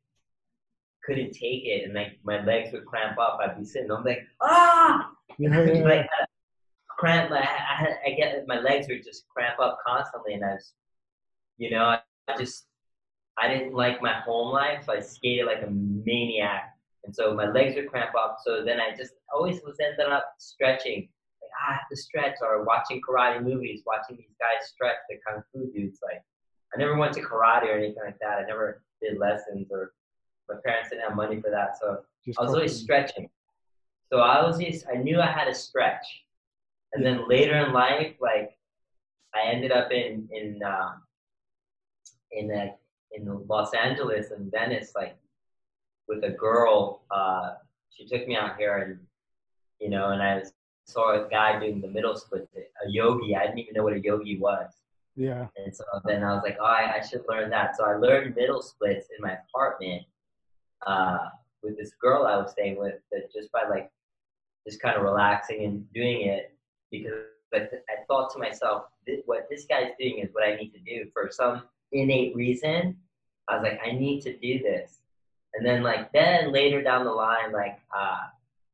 couldn't 1.05 1.33
take 1.33 1.65
it 1.65 1.85
and 1.85 1.95
like 1.95 2.19
my 2.25 2.45
legs 2.45 2.73
would 2.73 2.87
cramp 2.87 3.19
up. 3.19 3.39
I'd 3.43 3.59
be 3.59 3.65
sitting, 3.65 3.91
I'm 3.91 4.05
like, 4.05 4.27
ah, 4.43 5.11
yeah, 5.39 5.65
yeah, 5.65 5.85
like 5.85 6.07
cramp. 6.89 7.31
I, 7.33 7.37
I, 7.37 7.89
I 8.07 8.11
get 8.17 8.47
my 8.47 8.59
legs 8.61 8.87
would 8.89 9.05
just 9.05 9.29
cramp 9.29 9.59
up 9.61 9.79
constantly, 9.87 10.35
and 10.35 10.45
I 10.45 10.55
was, 10.55 10.73
you 11.59 11.71
know, 11.71 11.85
I, 11.85 12.01
I 12.29 12.37
just 12.37 12.67
I 13.39 13.49
didn't 13.49 13.75
like 13.75 14.01
my 14.01 14.21
home 14.21 14.53
life, 14.53 14.85
so 14.87 14.93
I 14.93 15.01
skated 15.01 15.47
like 15.47 15.63
a 15.63 15.71
maniac, 15.71 16.75
and 17.05 17.15
so 17.15 17.35
my 17.35 17.47
legs 17.47 17.75
would 17.77 17.89
cramp 17.89 18.15
up. 18.19 18.39
So 18.45 18.65
then 18.65 18.81
I 18.81 18.97
just 18.97 19.13
always 19.33 19.61
was 19.63 19.77
ended 19.81 20.13
up 20.13 20.35
stretching. 20.39 21.09
Ah, 21.61 21.71
I 21.71 21.73
have 21.75 21.89
to 21.91 21.97
stretch, 21.97 22.37
or 22.43 22.65
watching 22.65 23.01
karate 23.01 23.43
movies, 23.43 23.83
watching 23.87 24.17
these 24.17 24.35
guys 24.39 24.69
stretch, 24.69 24.97
the 25.09 25.17
kung 25.27 25.43
fu 25.53 25.71
dudes. 25.73 26.01
Like 26.03 26.23
I 26.75 26.79
never 26.79 26.97
went 26.97 27.13
to 27.15 27.21
karate 27.21 27.67
or 27.67 27.79
anything 27.79 28.03
like 28.05 28.19
that. 28.21 28.39
I 28.39 28.47
never 28.47 28.83
did 29.03 29.19
lessons, 29.19 29.69
or 29.71 29.93
my 30.49 30.57
parents 30.65 30.91
didn't 30.91 31.05
have 31.05 31.17
money 31.17 31.41
for 31.41 31.51
that, 31.51 31.79
so 31.81 32.01
just 32.25 32.39
I 32.39 32.43
was 32.43 32.55
always 32.55 32.77
stretching. 32.77 33.29
So 34.13 34.21
I 34.21 34.45
was 34.47 34.59
just, 34.59 34.87
I 34.93 34.97
knew 34.97 35.21
I 35.21 35.27
had 35.27 35.47
to 35.47 35.55
stretch. 35.55 36.07
And 36.93 37.05
then 37.05 37.29
later 37.29 37.57
in 37.57 37.73
life, 37.73 38.15
like 38.21 38.57
I 39.35 39.51
ended 39.51 39.73
up 39.73 39.91
in 39.91 40.29
in 40.31 40.61
um, 40.63 41.03
in 42.31 42.51
uh, 42.51 42.73
in 43.13 43.47
Los 43.49 43.75
Angeles 43.75 44.31
and 44.31 44.51
Venice, 44.51 44.93
like 44.95 45.17
with 46.09 46.23
a 46.25 46.31
girl. 46.31 47.03
Uh, 47.11 47.55
she 47.91 48.07
took 48.07 48.27
me 48.27 48.37
out 48.37 48.57
here, 48.59 48.77
and 48.77 49.01
you 49.81 49.91
know, 49.91 50.11
and 50.11 50.23
I 50.23 50.43
saw 50.87 51.25
a 51.25 51.29
guy 51.29 51.59
doing 51.59 51.81
the 51.81 51.89
middle 51.89 52.17
split, 52.17 52.49
a 52.57 52.89
yogi. 52.89 53.37
I 53.37 53.47
didn't 53.47 53.61
even 53.61 53.75
know 53.75 53.83
what 53.83 53.95
a 53.95 54.01
yogi 54.01 54.39
was. 54.39 54.71
Yeah, 55.17 55.47
And 55.57 55.75
so 55.75 55.85
then 56.05 56.25
I 56.25 56.35
was 56.35 56.43
like, 56.43 56.57
oh, 56.61 56.65
I, 56.65 56.97
I 56.97 57.01
should 57.01 57.25
learn 57.29 57.49
that. 57.51 57.77
So 57.77 57.85
I 57.85 57.95
learned 57.95 58.35
middle 58.35 58.61
splits 58.61 59.07
in 59.17 59.23
my 59.23 59.37
apartment 59.49 60.03
uh, 60.87 61.29
with 61.63 61.79
this 61.79 61.93
girl 62.01 62.27
I 62.27 62.37
was 62.37 62.51
staying 62.51 62.79
with, 62.79 62.97
that 63.13 63.33
just 63.33 63.51
by 63.53 63.63
like 63.69 63.91
just 64.67 64.81
kind 64.81 64.97
of 64.97 65.03
relaxing 65.03 65.65
and 65.65 65.93
doing 65.93 66.23
it 66.23 66.57
because 66.91 67.13
like, 67.53 67.71
I 67.89 68.05
thought 68.09 68.33
to 68.33 68.39
myself, 68.39 68.85
this, 69.07 69.21
what 69.27 69.47
this 69.49 69.67
guy's 69.67 69.91
doing 70.01 70.19
is 70.19 70.31
what 70.33 70.45
I 70.45 70.57
need 70.57 70.71
to 70.71 70.81
do 70.81 71.09
for 71.13 71.31
some 71.31 71.63
innate 71.93 72.35
reason. 72.35 72.97
I 73.49 73.57
was 73.57 73.63
like, 73.63 73.81
I 73.85 73.93
need 73.93 74.23
to 74.23 74.37
do 74.37 74.59
this. 74.61 74.99
And 75.55 75.65
then 75.65 75.83
like 75.83 76.13
then 76.13 76.53
later 76.53 76.83
down 76.83 77.05
the 77.05 77.13
line, 77.13 77.53
like 77.53 77.79
uh, 77.97 78.17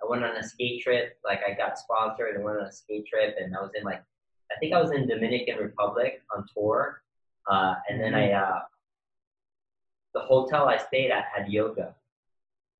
I 0.02 0.08
went 0.08 0.24
on 0.24 0.36
a 0.36 0.42
skate 0.42 0.82
trip. 0.82 1.18
Like 1.24 1.40
I 1.46 1.54
got 1.54 1.78
sponsored 1.78 2.34
and 2.34 2.44
went 2.44 2.58
on 2.58 2.66
a 2.66 2.72
skate 2.72 3.06
trip, 3.06 3.36
and 3.38 3.54
I 3.56 3.60
was 3.60 3.72
in 3.74 3.84
like 3.84 4.02
I 4.50 4.58
think 4.58 4.72
I 4.72 4.80
was 4.80 4.90
in 4.92 5.06
Dominican 5.06 5.58
Republic 5.58 6.22
on 6.34 6.44
tour, 6.54 7.02
uh, 7.50 7.74
and 7.88 8.00
then 8.00 8.14
I 8.14 8.32
uh, 8.32 8.60
the 10.14 10.20
hotel 10.20 10.68
I 10.68 10.78
stayed 10.78 11.10
at 11.10 11.26
had 11.34 11.48
yoga, 11.48 11.94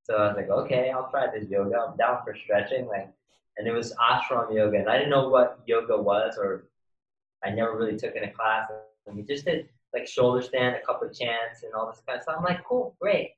so 0.03 0.17
I 0.17 0.27
was 0.27 0.37
like, 0.37 0.49
okay, 0.49 0.91
I'll 0.91 1.11
try 1.11 1.27
this 1.33 1.49
yoga. 1.49 1.77
I'm 1.77 1.97
down 1.97 2.19
for 2.25 2.35
stretching, 2.35 2.87
like, 2.87 3.09
and 3.57 3.69
it 3.69 3.73
was 3.73 3.95
ashram 3.95 4.53
yoga, 4.55 4.79
and 4.79 4.89
I 4.89 4.97
didn't 4.97 5.11
know 5.11 5.29
what 5.29 5.61
yoga 5.67 5.97
was, 5.97 6.37
or 6.37 6.69
I 7.45 7.51
never 7.51 7.77
really 7.77 7.97
took 7.97 8.17
in 8.17 8.25
a 8.25 8.33
class, 8.33 8.71
and 9.07 9.17
we 9.17 9.23
just 9.23 9.45
did 9.45 9.69
like 9.95 10.07
shoulder 10.07 10.43
stand, 10.43 10.77
a 10.77 10.85
couple 10.85 11.09
of 11.09 11.17
chants, 11.17 11.63
and 11.63 11.73
all 11.75 11.87
this 11.87 12.03
kind 12.07 12.17
of 12.19 12.23
stuff. 12.23 12.37
I'm 12.39 12.45
like, 12.45 12.65
cool, 12.65 12.97
great, 13.01 13.33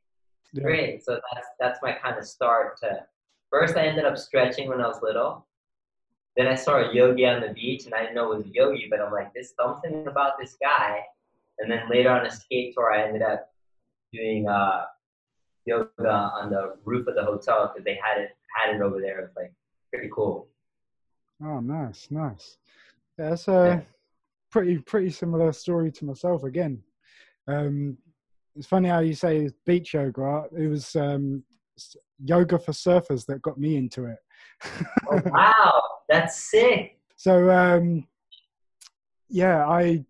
yeah. 0.52 0.62
great. 0.62 1.04
So 1.04 1.20
that's 1.34 1.46
that's 1.60 1.78
my 1.82 1.92
kind 1.92 2.18
of 2.18 2.24
start 2.24 2.78
to. 2.80 3.04
First, 3.52 3.76
I 3.76 3.86
ended 3.86 4.06
up 4.06 4.16
stretching 4.16 4.68
when 4.68 4.80
I 4.80 4.88
was 4.88 5.02
little. 5.02 5.46
Then 6.38 6.46
I 6.46 6.54
saw 6.54 6.78
a 6.78 6.94
yogi 6.94 7.26
on 7.26 7.42
the 7.42 7.52
beach, 7.52 7.84
and 7.84 7.94
I 7.94 8.00
didn't 8.00 8.14
know 8.14 8.32
it 8.32 8.38
was 8.38 8.46
a 8.46 8.50
yogi, 8.54 8.86
but 8.90 9.00
I'm 9.00 9.12
like, 9.12 9.34
there's 9.34 9.52
something 9.54 10.06
about 10.06 10.38
this 10.40 10.56
guy. 10.60 11.00
And 11.58 11.70
then 11.70 11.82
later 11.90 12.08
on 12.08 12.24
a 12.24 12.30
skate 12.30 12.72
tour, 12.74 12.90
I 12.90 13.06
ended 13.06 13.20
up 13.20 13.52
doing 14.10 14.48
uh, 14.48 14.86
yoga 15.66 15.90
on 16.08 16.48
the 16.50 16.76
roof 16.84 17.06
of 17.06 17.14
the 17.14 17.24
hotel 17.24 17.70
because 17.70 17.84
they 17.84 17.98
had 18.02 18.22
it 18.22 18.30
had 18.56 18.74
it 18.74 18.80
over 18.80 19.00
there. 19.00 19.18
It 19.20 19.22
was 19.22 19.36
like 19.36 19.52
pretty 19.92 20.08
cool. 20.14 20.48
Oh, 21.44 21.60
nice, 21.60 22.08
nice. 22.10 22.56
Yeah, 23.18 23.30
that's 23.30 23.48
a 23.48 23.84
pretty 24.50 24.78
pretty 24.78 25.10
similar 25.10 25.52
story 25.52 25.92
to 25.92 26.04
myself 26.06 26.44
again. 26.44 26.82
Um, 27.46 27.98
it's 28.56 28.66
funny 28.66 28.88
how 28.88 29.00
you 29.00 29.14
say 29.14 29.38
it's 29.38 29.54
beach 29.66 29.94
yoga. 29.94 30.44
It 30.56 30.68
was 30.68 30.96
um, 30.96 31.42
yoga 32.24 32.58
for 32.58 32.72
surfers 32.72 33.26
that 33.26 33.42
got 33.42 33.58
me 33.58 33.76
into 33.76 34.06
it. 34.06 34.18
Oh, 35.10 35.20
wow, 35.26 35.82
that's 36.08 36.50
sick. 36.50 36.98
so 37.16 37.50
um, 37.50 38.06
yeah, 39.28 39.66
I 39.66 40.04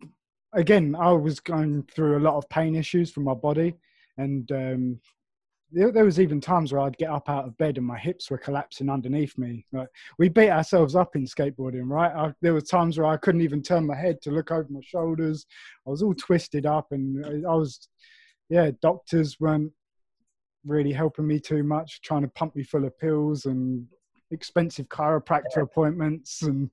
again 0.52 0.95
I 0.99 1.12
was 1.12 1.40
going 1.40 1.85
through 1.95 2.19
a 2.19 2.25
lot 2.26 2.37
of 2.37 2.49
pain 2.49 2.75
issues 2.75 3.11
from 3.11 3.25
my 3.25 3.35
body, 3.35 3.75
and 4.19 4.50
um, 4.52 5.00
there 5.73 6.04
was 6.04 6.21
even 6.21 6.40
times 6.40 6.73
where 6.73 6.83
I'd 6.83 6.99
get 6.99 7.11
up 7.11 7.31
out 7.31 7.47
of 7.47 7.57
bed 7.57 7.78
and 7.78 7.87
my 7.87 7.99
hips 7.99 8.31
were 8.31 8.37
collapsing 8.37 8.90
underneath 8.90 9.38
me. 9.38 9.64
Like 9.73 9.88
we 10.19 10.28
beat 10.28 10.50
ourselves 10.50 10.95
up 10.95 11.16
in 11.16 11.25
skateboarding, 11.25 11.88
right? 11.88 12.12
I, 12.14 12.35
there 12.42 12.52
were 12.52 12.61
times 12.61 12.99
where 12.99 13.07
I 13.07 13.16
couldn't 13.16 13.40
even 13.40 13.62
turn 13.62 13.87
my 13.87 13.97
head 13.97 14.21
to 14.23 14.31
look 14.31 14.50
over 14.50 14.66
my 14.69 14.83
shoulders. 14.85 15.47
I 15.87 15.90
was 15.90 16.02
all 16.02 16.14
twisted 16.14 16.66
up, 16.66 16.88
and 16.92 17.25
I 17.47 17.54
was, 17.54 17.88
yeah. 18.50 18.71
Doctors 18.83 19.40
weren't 19.40 19.73
really 20.64 20.92
helping 20.92 21.26
me 21.26 21.40
too 21.40 21.62
much, 21.62 22.00
trying 22.02 22.23
to 22.23 22.28
pump 22.28 22.54
me 22.57 22.62
full 22.62 22.85
of 22.85 22.99
pills 22.99 23.47
and 23.47 23.87
expensive 24.31 24.88
chiropractor 24.88 25.62
appointments, 25.62 26.42
and 26.42 26.71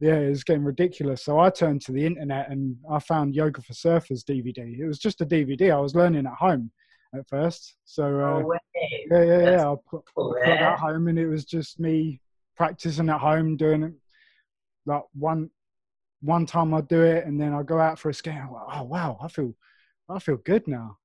yeah, 0.00 0.16
it 0.16 0.30
was 0.30 0.44
getting 0.44 0.64
ridiculous. 0.64 1.24
So 1.24 1.38
I 1.38 1.50
turned 1.50 1.82
to 1.82 1.92
the 1.92 2.04
internet 2.04 2.50
and 2.50 2.76
I 2.90 2.98
found 3.00 3.34
Yoga 3.34 3.62
for 3.62 3.72
Surfers 3.72 4.24
DVD. 4.24 4.78
It 4.78 4.86
was 4.86 4.98
just 4.98 5.20
a 5.20 5.26
DVD 5.26 5.72
I 5.72 5.80
was 5.80 5.94
learning 5.94 6.26
at 6.26 6.34
home 6.34 6.70
at 7.14 7.28
first. 7.28 7.74
So 7.84 8.04
uh, 8.04 8.40
no 8.40 8.58
yeah, 9.10 9.22
yeah, 9.22 9.50
yeah. 9.50 9.70
I 9.70 9.74
put, 9.88 10.02
cool, 10.14 10.34
put 10.34 10.44
that 10.44 10.78
home, 10.78 11.08
and 11.08 11.18
it 11.18 11.26
was 11.26 11.44
just 11.44 11.80
me 11.80 12.20
practicing 12.56 13.08
at 13.08 13.20
home, 13.20 13.56
doing 13.56 13.82
it 13.82 13.92
like 14.86 15.02
one 15.12 15.50
one 16.22 16.46
time 16.46 16.74
i'd 16.74 16.88
do 16.88 17.02
it, 17.02 17.26
and 17.26 17.40
then 17.40 17.52
i'd 17.52 17.66
go 17.66 17.80
out 17.80 17.98
for 17.98 18.10
a 18.10 18.14
skate. 18.14 18.34
Like, 18.34 18.76
oh 18.76 18.82
wow, 18.84 19.18
I 19.20 19.28
feel 19.28 19.54
I 20.08 20.18
feel 20.18 20.36
good 20.36 20.66
now. 20.66 20.98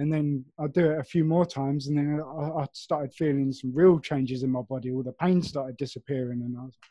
And 0.00 0.10
then 0.10 0.46
I 0.58 0.66
do 0.66 0.92
it 0.92 0.98
a 0.98 1.04
few 1.04 1.24
more 1.24 1.44
times, 1.44 1.86
and 1.86 1.98
then 1.98 2.22
I, 2.26 2.62
I 2.62 2.66
started 2.72 3.12
feeling 3.12 3.52
some 3.52 3.70
real 3.74 3.98
changes 4.00 4.42
in 4.42 4.50
my 4.50 4.62
body. 4.62 4.90
All 4.90 5.02
the 5.02 5.12
pain 5.12 5.42
started 5.42 5.76
disappearing, 5.76 6.40
and 6.40 6.56
I 6.58 6.62
was, 6.64 6.74
like, 6.80 6.90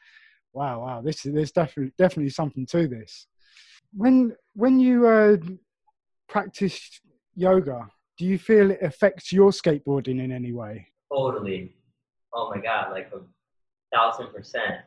wow, 0.54 0.86
wow, 0.86 1.02
this 1.02 1.26
is 1.26 1.34
there's 1.34 1.52
definitely 1.52 1.92
definitely 1.98 2.30
something 2.30 2.68
to 2.68 2.88
this. 2.88 3.26
When 3.94 4.36
when 4.54 4.80
you 4.80 5.08
uh, 5.08 5.38
practice 6.28 7.02
yoga, 7.36 7.88
do 8.20 8.26
you 8.26 8.38
feel 8.38 8.70
it 8.70 8.84
affects 8.84 9.34
your 9.34 9.50
skateboarding 9.50 10.24
in 10.24 10.32
any 10.32 10.52
way? 10.52 10.88
Totally. 11.12 11.76
Oh 12.32 12.52
my 12.54 12.62
god, 12.62 12.92
like 12.92 13.12
a 13.12 13.22
thousand 13.92 14.28
percent. 14.36 14.82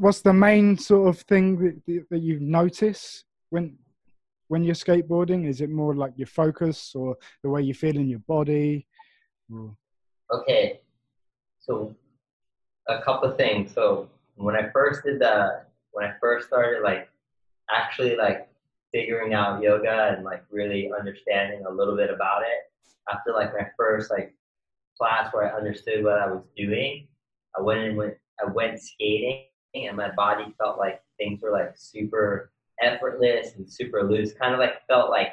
What's 0.00 0.20
the 0.20 0.32
main 0.32 0.76
sort 0.78 1.08
of 1.08 1.20
thing 1.20 1.58
that, 1.86 2.06
that 2.10 2.18
you 2.22 2.40
notice 2.40 3.22
when 3.50 3.78
when 4.52 4.62
you're 4.62 4.74
skateboarding? 4.74 5.48
Is 5.48 5.62
it 5.62 5.70
more 5.70 5.94
like 5.94 6.12
your 6.18 6.26
focus 6.26 6.92
or 6.94 7.16
the 7.42 7.48
way 7.48 7.62
you 7.62 7.72
feel 7.72 7.96
in 7.96 8.06
your 8.06 8.18
body? 8.18 8.86
Or... 9.50 9.74
Okay, 10.30 10.82
so 11.58 11.96
a 12.86 13.00
couple 13.00 13.30
of 13.30 13.38
things. 13.38 13.72
So 13.72 14.10
when 14.34 14.54
I 14.54 14.68
first 14.68 15.04
did 15.04 15.20
the, 15.20 15.62
when 15.92 16.04
I 16.04 16.12
first 16.20 16.48
started 16.48 16.82
like 16.82 17.08
actually 17.70 18.14
like 18.14 18.46
figuring 18.92 19.32
out 19.32 19.62
yoga 19.62 20.14
and 20.14 20.22
like 20.22 20.44
really 20.50 20.90
understanding 21.00 21.64
a 21.64 21.72
little 21.72 21.96
bit 21.96 22.10
about 22.10 22.42
it 22.42 22.60
after 23.10 23.32
like 23.32 23.54
my 23.54 23.66
first 23.78 24.10
like 24.10 24.34
class 24.98 25.32
where 25.32 25.50
I 25.50 25.56
understood 25.56 26.04
what 26.04 26.18
I 26.18 26.26
was 26.26 26.44
doing. 26.54 27.08
I 27.58 27.62
went 27.62 27.80
and 27.80 27.96
went 27.96 28.16
I 28.38 28.52
went 28.52 28.82
skating 28.82 29.44
and 29.74 29.96
my 29.96 30.10
body 30.10 30.54
felt 30.58 30.76
like 30.78 31.00
things 31.16 31.40
were 31.42 31.52
like 31.52 31.72
super 31.74 32.52
effortless 32.82 33.54
and 33.56 33.70
super 33.70 34.02
loose. 34.02 34.32
Kind 34.34 34.54
of 34.54 34.60
like 34.60 34.86
felt 34.88 35.10
like 35.10 35.28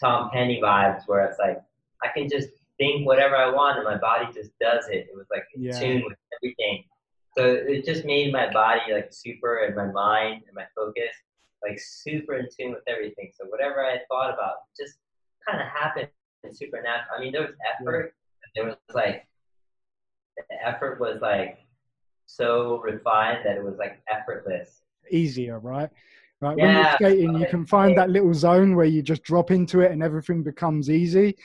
Tom 0.00 0.30
Penny 0.32 0.60
vibes 0.62 1.02
where 1.06 1.24
it's 1.24 1.38
like 1.38 1.60
I 2.02 2.08
can 2.08 2.28
just 2.28 2.48
think 2.78 3.06
whatever 3.06 3.36
I 3.36 3.50
want 3.50 3.78
and 3.78 3.84
my 3.84 3.96
body 3.96 4.26
just 4.34 4.50
does 4.60 4.86
it. 4.88 5.08
It 5.10 5.14
was 5.14 5.26
like 5.30 5.44
in 5.54 5.64
yeah. 5.64 5.78
tune 5.78 6.04
with 6.06 6.16
everything. 6.36 6.84
So 7.36 7.44
it 7.44 7.84
just 7.84 8.04
made 8.04 8.32
my 8.32 8.50
body 8.52 8.92
like 8.92 9.08
super 9.10 9.64
and 9.64 9.76
my 9.76 9.86
mind 9.86 10.42
and 10.46 10.54
my 10.54 10.64
focus 10.74 11.14
like 11.62 11.78
super 11.78 12.36
in 12.36 12.46
tune 12.58 12.70
with 12.70 12.82
everything. 12.86 13.30
So 13.34 13.46
whatever 13.46 13.84
I 13.84 13.98
thought 14.08 14.32
about 14.32 14.56
just 14.78 14.98
kind 15.48 15.60
of 15.60 15.68
happened 15.68 16.08
in 16.44 16.54
supernatural. 16.54 17.16
I 17.16 17.20
mean, 17.20 17.32
there 17.32 17.42
was 17.42 17.54
effort. 17.80 18.14
There 18.54 18.64
was 18.64 18.76
like 18.94 19.26
the 20.36 20.66
effort 20.66 21.00
was 21.00 21.20
like 21.20 21.58
so 22.26 22.80
refined 22.82 23.40
that 23.44 23.56
it 23.56 23.64
was 23.64 23.76
like 23.78 24.00
effortless. 24.10 24.82
Easier, 25.10 25.58
right? 25.58 25.90
Right. 26.40 26.58
Yeah. 26.58 26.64
When 26.64 26.76
you're 26.76 26.92
skating, 26.94 27.38
you 27.38 27.46
can 27.46 27.64
find 27.64 27.96
that 27.96 28.10
little 28.10 28.34
zone 28.34 28.76
where 28.76 28.86
you 28.86 29.02
just 29.02 29.22
drop 29.22 29.50
into 29.50 29.80
it 29.80 29.92
and 29.92 30.02
everything 30.02 30.42
becomes 30.42 30.90
easy. 30.90 31.36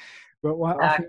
But 0.44 0.58
what 0.58 0.76
exactly. 0.78 1.08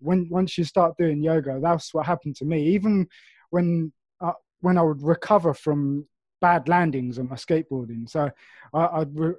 when 0.00 0.28
once 0.30 0.58
you 0.58 0.64
start 0.64 0.96
doing 0.96 1.22
yoga, 1.22 1.60
that's 1.62 1.94
what 1.94 2.06
happened 2.06 2.36
to 2.36 2.44
me. 2.44 2.66
Even 2.68 3.08
when 3.50 3.92
uh, 4.20 4.32
when 4.60 4.78
I 4.78 4.82
would 4.82 5.02
recover 5.02 5.54
from 5.54 6.06
bad 6.40 6.68
landings 6.68 7.18
on 7.18 7.28
my 7.28 7.36
skateboarding. 7.36 8.08
So 8.08 8.30
I, 8.72 9.00
would 9.00 9.18
re- 9.18 9.34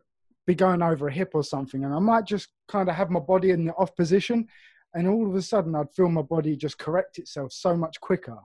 be 0.45 0.55
going 0.55 0.81
over 0.81 1.07
a 1.07 1.13
hip 1.13 1.31
or 1.33 1.43
something, 1.43 1.83
and 1.83 1.93
I 1.93 1.99
might 1.99 2.25
just 2.25 2.49
kind 2.67 2.89
of 2.89 2.95
have 2.95 3.09
my 3.09 3.19
body 3.19 3.51
in 3.51 3.65
the 3.65 3.73
off 3.73 3.95
position, 3.95 4.47
and 4.93 5.07
all 5.07 5.27
of 5.27 5.35
a 5.35 5.41
sudden 5.41 5.75
I'd 5.75 5.93
feel 5.93 6.09
my 6.09 6.21
body 6.21 6.55
just 6.55 6.77
correct 6.77 7.17
itself 7.17 7.51
so 7.51 7.75
much 7.75 7.99
quicker. 7.99 8.37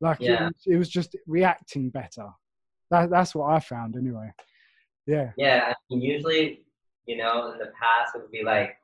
Like 0.00 0.20
yeah. 0.20 0.32
it, 0.32 0.42
was, 0.44 0.66
it 0.66 0.76
was 0.76 0.88
just 0.88 1.16
reacting 1.26 1.90
better. 1.90 2.28
That, 2.90 3.10
that's 3.10 3.34
what 3.34 3.52
I 3.52 3.58
found 3.60 3.96
anyway. 3.96 4.30
Yeah. 5.08 5.32
Yeah. 5.36 5.72
I 5.72 5.74
mean, 5.90 6.02
usually, 6.02 6.62
you 7.06 7.16
know, 7.16 7.50
in 7.52 7.58
the 7.58 7.72
past 7.80 8.14
it 8.14 8.22
would 8.22 8.30
be 8.30 8.44
like, 8.44 8.76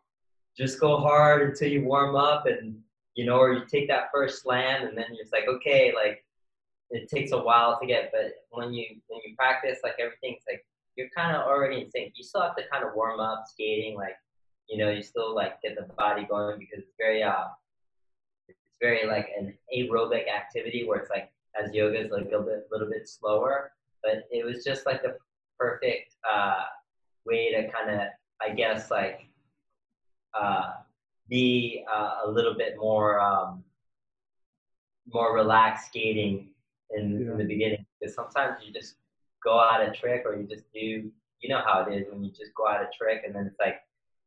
just 0.57 0.81
go 0.81 0.97
hard 0.97 1.51
until 1.51 1.69
you 1.69 1.85
warm 1.85 2.17
up 2.17 2.47
and, 2.47 2.77
you 3.15 3.27
know, 3.27 3.37
or 3.37 3.53
you 3.53 3.65
take 3.67 3.89
that 3.89 4.09
first 4.13 4.43
slam 4.43 4.87
and 4.87 4.97
then 4.99 5.07
you're 5.11 5.23
just 5.23 5.33
like, 5.33 5.47
okay, 5.49 5.93
like 5.95 6.25
it 6.91 7.09
takes 7.09 7.33
a 7.33 7.39
while 7.39 7.79
to 7.81 7.87
get, 7.87 8.11
but 8.13 8.33
when 8.51 8.73
you, 8.73 8.87
when 9.09 9.21
you 9.25 9.37
practice, 9.37 9.79
like 9.85 9.95
everything's 10.01 10.43
like, 10.49 10.65
you're 10.97 11.09
kind 11.15 11.37
of 11.37 11.43
already 11.43 11.83
in 11.83 11.91
sync. 11.91 12.13
You 12.17 12.25
still 12.25 12.43
have 12.43 12.57
to 12.57 12.63
kind 12.73 12.85
of 12.85 12.95
warm 12.95 13.21
up 13.21 13.45
skating, 13.49 13.97
like 13.97 14.17
you 14.69 14.79
know, 14.79 14.91
you 14.91 15.03
still 15.03 15.35
like 15.35 15.61
get 15.63 15.77
the 15.77 15.93
body 15.95 16.27
going 16.29 16.59
because 16.59 16.79
it's 16.79 16.95
very 16.99 17.23
uh, 17.23 17.45
it's 18.49 18.59
very 18.81 19.07
like 19.07 19.29
an 19.39 19.55
aerobic 19.77 20.25
activity 20.29 20.85
where 20.87 20.99
it's 20.99 21.11
like 21.11 21.31
as 21.61 21.73
yoga 21.73 22.05
is 22.05 22.11
like 22.11 22.23
a 22.23 22.25
little 22.25 22.43
bit, 22.43 22.67
little 22.71 22.89
bit 22.89 23.09
slower. 23.09 23.73
But 24.03 24.25
it 24.31 24.45
was 24.45 24.65
just 24.65 24.87
like 24.87 25.03
the 25.03 25.17
perfect 25.59 26.15
uh, 26.31 26.63
way 27.27 27.53
to 27.53 27.71
kind 27.71 27.91
of, 27.91 28.09
I 28.41 28.55
guess, 28.55 28.91
like 28.91 29.29
uh, 30.39 30.73
be 31.29 31.85
uh, 31.93 32.19
a 32.27 32.31
little 32.31 32.55
bit 32.55 32.77
more 32.79 33.21
um, 33.21 33.65
more 35.13 35.35
relaxed 35.35 35.89
skating 35.89 36.49
in, 36.97 37.21
yeah. 37.21 37.33
in 37.33 37.39
the 37.39 37.45
beginning 37.45 37.85
because 38.01 38.15
sometimes 38.15 38.59
you 38.65 38.73
just 38.73 38.97
go 39.43 39.59
out 39.59 39.87
a 39.87 39.91
trick 39.91 40.23
or 40.25 40.35
you 40.37 40.47
just 40.47 40.65
do 40.73 40.81
you 41.41 41.49
know 41.49 41.61
how 41.67 41.85
it 41.85 41.93
is 41.95 42.07
when 42.11 42.25
you 42.25 42.31
just 42.31 42.55
go 42.55 42.67
out 42.67 42.81
a 42.81 42.89
trick 42.97 43.23
and 43.27 43.35
then 43.35 43.47
it's 43.47 43.59
like 43.61 43.81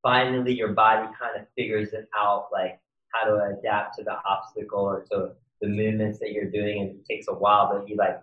finally 0.03 0.53
your 0.53 0.74
body 0.74 1.07
kind 1.19 1.39
of 1.39 1.48
figures 1.55 1.93
it 1.93 2.07
out 2.15 2.48
like 2.51 2.79
how 3.10 3.27
to 3.27 3.57
adapt 3.57 3.98
to 3.98 4.03
the 4.03 4.15
obstacle 4.25 4.79
or 4.79 5.05
to 5.10 5.31
the 5.62 5.67
movements 5.67 6.19
that 6.19 6.31
you're 6.31 6.50
doing 6.50 6.81
and 6.81 6.89
it 6.91 7.05
takes 7.05 7.27
a 7.27 7.34
while 7.34 7.72
but 7.72 7.88
you 7.89 7.96
like 7.96 8.22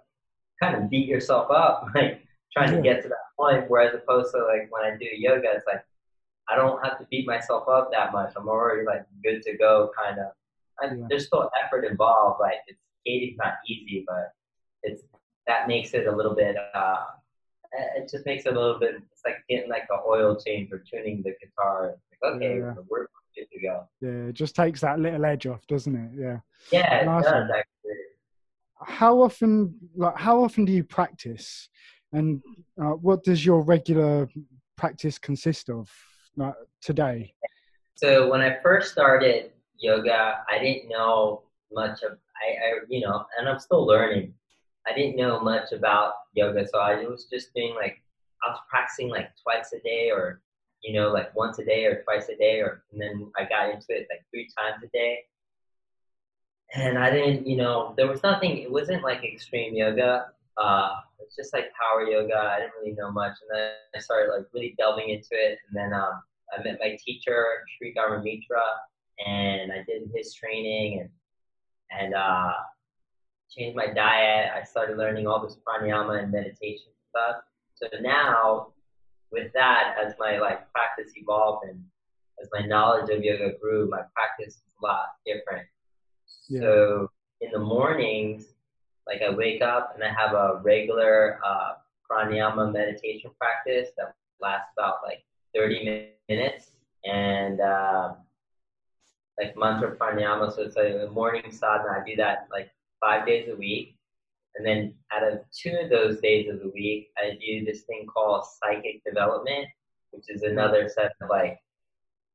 kind 0.62 0.76
of 0.76 0.88
beat 0.88 1.08
yourself 1.08 1.50
up 1.50 1.86
like 1.94 2.23
trying 2.56 2.70
yeah. 2.70 2.76
to 2.76 2.82
get 2.82 3.02
to 3.02 3.08
that 3.08 3.16
point 3.38 3.64
whereas 3.68 3.94
opposed 3.94 4.32
to 4.32 4.38
like 4.44 4.68
when 4.70 4.84
I 4.84 4.96
do 4.96 5.06
yoga 5.16 5.48
it's 5.54 5.66
like 5.66 5.84
I 6.48 6.56
don't 6.56 6.82
have 6.84 6.98
to 6.98 7.06
beat 7.10 7.26
myself 7.26 7.68
up 7.68 7.90
that 7.92 8.12
much 8.12 8.32
I'm 8.36 8.48
already 8.48 8.86
like 8.86 9.04
good 9.22 9.42
to 9.42 9.56
go 9.56 9.90
kind 10.00 10.18
of 10.20 10.26
yeah. 10.82 11.06
there's 11.08 11.26
still 11.26 11.50
effort 11.64 11.84
involved 11.84 12.40
like 12.40 12.58
it's 12.66 12.80
skating's 13.00 13.36
not 13.38 13.54
easy 13.66 14.04
but 14.06 14.32
it's 14.82 15.02
that 15.46 15.68
makes 15.68 15.94
it 15.94 16.06
a 16.06 16.14
little 16.14 16.34
bit. 16.34 16.56
Uh, 16.74 17.04
it 17.96 18.08
just 18.10 18.24
makes 18.26 18.46
it 18.46 18.56
a 18.56 18.60
little 18.60 18.78
bit. 18.78 18.94
It's 19.12 19.22
like 19.24 19.36
getting 19.48 19.68
like 19.68 19.86
an 19.90 19.98
oil 20.06 20.36
change 20.36 20.72
or 20.72 20.78
tuning 20.78 21.22
the 21.22 21.34
guitar. 21.40 21.96
Like, 22.22 22.34
okay, 22.36 22.58
yeah. 22.58 22.74
we're 22.88 23.06
good 23.36 23.46
to 23.52 23.60
go. 23.60 23.88
Yeah, 24.00 24.28
it 24.28 24.34
just 24.34 24.54
takes 24.54 24.80
that 24.82 25.00
little 25.00 25.24
edge 25.24 25.46
off, 25.46 25.66
doesn't 25.66 25.94
it? 25.94 26.10
Yeah. 26.16 26.38
Yeah, 26.72 27.00
it 27.00 27.04
does 27.04 27.26
actually. 27.26 27.92
How 28.86 29.22
often, 29.22 29.74
like, 29.96 30.16
how 30.16 30.42
often 30.42 30.64
do 30.64 30.72
you 30.72 30.84
practice, 30.84 31.68
and 32.14 32.40
uh, 32.80 32.94
what 33.06 33.24
does 33.24 33.44
your 33.44 33.60
regular 33.62 34.28
practice 34.76 35.18
consist 35.18 35.68
of 35.68 35.90
today? 36.80 37.34
So 37.96 38.30
when 38.30 38.40
I 38.40 38.58
first 38.62 38.92
started 38.92 39.50
yoga, 39.78 40.38
I 40.50 40.58
didn't 40.58 40.88
know 40.88 41.42
much 41.72 42.02
of 42.02 42.12
I, 42.12 42.66
I 42.66 42.70
you 42.88 43.00
know, 43.00 43.24
and 43.38 43.48
I'm 43.48 43.58
still 43.58 43.86
learning. 43.86 44.34
I 44.86 44.94
didn't 44.94 45.16
know 45.16 45.40
much 45.40 45.72
about 45.72 46.12
yoga, 46.34 46.66
so 46.66 46.78
I 46.78 47.04
was 47.04 47.26
just 47.32 47.54
doing 47.54 47.74
like 47.74 48.02
I 48.44 48.50
was 48.50 48.60
practicing 48.68 49.08
like 49.08 49.30
twice 49.42 49.72
a 49.72 49.80
day, 49.80 50.10
or 50.10 50.40
you 50.82 50.94
know, 50.94 51.10
like 51.10 51.34
once 51.34 51.58
a 51.58 51.64
day 51.64 51.86
or 51.86 52.02
twice 52.02 52.28
a 52.28 52.36
day, 52.36 52.60
or 52.60 52.84
and 52.92 53.00
then 53.00 53.30
I 53.36 53.44
got 53.44 53.70
into 53.70 53.86
it 53.90 54.06
like 54.10 54.24
three 54.30 54.48
times 54.58 54.82
a 54.84 54.88
day. 54.88 55.20
And 56.74 56.98
I 56.98 57.10
didn't, 57.10 57.46
you 57.46 57.56
know, 57.56 57.94
there 57.96 58.08
was 58.08 58.22
nothing. 58.22 58.58
It 58.58 58.70
wasn't 58.70 59.04
like 59.04 59.24
extreme 59.24 59.74
yoga. 59.74 60.26
Uh, 60.56 60.90
it's 61.20 61.36
just 61.36 61.52
like 61.52 61.66
power 61.80 62.04
yoga. 62.06 62.36
I 62.36 62.60
didn't 62.60 62.72
really 62.80 62.94
know 62.94 63.10
much, 63.10 63.32
and 63.42 63.58
then 63.58 63.70
I 63.94 63.98
started 63.98 64.32
like 64.32 64.46
really 64.52 64.74
delving 64.78 65.08
into 65.08 65.30
it. 65.32 65.58
And 65.68 65.74
then 65.74 65.92
um, 65.92 66.22
I 66.52 66.62
met 66.62 66.78
my 66.80 66.96
teacher, 67.04 67.44
Sri 67.76 67.92
Dharma 67.94 68.22
Mitra, 68.22 68.62
and 69.26 69.72
I 69.72 69.84
did 69.86 70.10
his 70.14 70.34
training, 70.34 71.00
and 71.00 71.10
and 71.90 72.14
uh, 72.14 72.52
changed 73.50 73.76
my 73.76 73.86
diet. 73.86 74.50
I 74.54 74.64
started 74.64 74.96
learning 74.98 75.26
all 75.26 75.42
this 75.42 75.58
pranayama 75.66 76.22
and 76.22 76.32
meditation 76.32 76.92
stuff. 77.10 77.42
So 77.74 77.86
now, 78.00 78.68
with 79.30 79.52
that, 79.54 79.96
as 80.04 80.14
my 80.18 80.38
like 80.38 80.70
practice 80.72 81.12
evolved 81.16 81.66
and 81.68 81.82
as 82.42 82.48
my 82.52 82.66
knowledge 82.66 83.10
of 83.10 83.22
yoga 83.22 83.52
grew, 83.60 83.88
my 83.88 84.02
practice 84.14 84.54
is 84.54 84.62
a 84.82 84.86
lot 84.86 85.06
different. 85.26 85.66
Yeah. 86.48 86.60
So 86.60 87.10
in 87.40 87.50
the 87.52 87.58
mornings, 87.58 88.53
like 89.06 89.22
I 89.22 89.34
wake 89.34 89.62
up 89.62 89.92
and 89.94 90.02
I 90.02 90.08
have 90.08 90.34
a 90.34 90.60
regular 90.62 91.38
uh, 91.44 91.74
pranayama 92.10 92.72
meditation 92.72 93.30
practice 93.38 93.90
that 93.96 94.14
lasts 94.40 94.70
about 94.76 94.96
like 95.04 95.24
30 95.54 96.10
minutes 96.28 96.70
and 97.04 97.60
uh, 97.60 98.14
like 99.38 99.56
mantra 99.56 99.96
pranayama. 99.96 100.54
So 100.54 100.62
it's 100.62 100.76
like 100.76 100.94
the 100.94 101.10
morning 101.10 101.50
sadhana. 101.50 102.00
I 102.00 102.08
do 102.08 102.16
that 102.16 102.48
like 102.50 102.70
five 103.00 103.26
days 103.26 103.48
a 103.48 103.56
week. 103.56 103.96
And 104.56 104.64
then 104.64 104.94
out 105.12 105.24
of 105.24 105.40
two 105.52 105.76
of 105.82 105.90
those 105.90 106.20
days 106.20 106.48
of 106.48 106.60
the 106.60 106.70
week, 106.74 107.10
I 107.18 107.36
do 107.40 107.64
this 107.64 107.82
thing 107.82 108.06
called 108.06 108.44
psychic 108.60 109.02
development, 109.04 109.66
which 110.12 110.24
is 110.28 110.42
another 110.42 110.88
set 110.88 111.12
of 111.20 111.28
like 111.28 111.58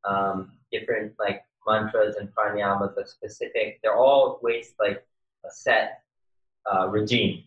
um, 0.04 0.52
different 0.72 1.14
like 1.18 1.44
mantras 1.66 2.18
and 2.18 2.30
pranayamas 2.36 2.98
are 2.98 3.06
specific. 3.06 3.80
They're 3.82 3.96
all 3.96 4.40
ways 4.42 4.74
like 4.80 5.06
a 5.46 5.52
set 5.52 6.02
uh, 6.72 6.88
regime. 6.88 7.44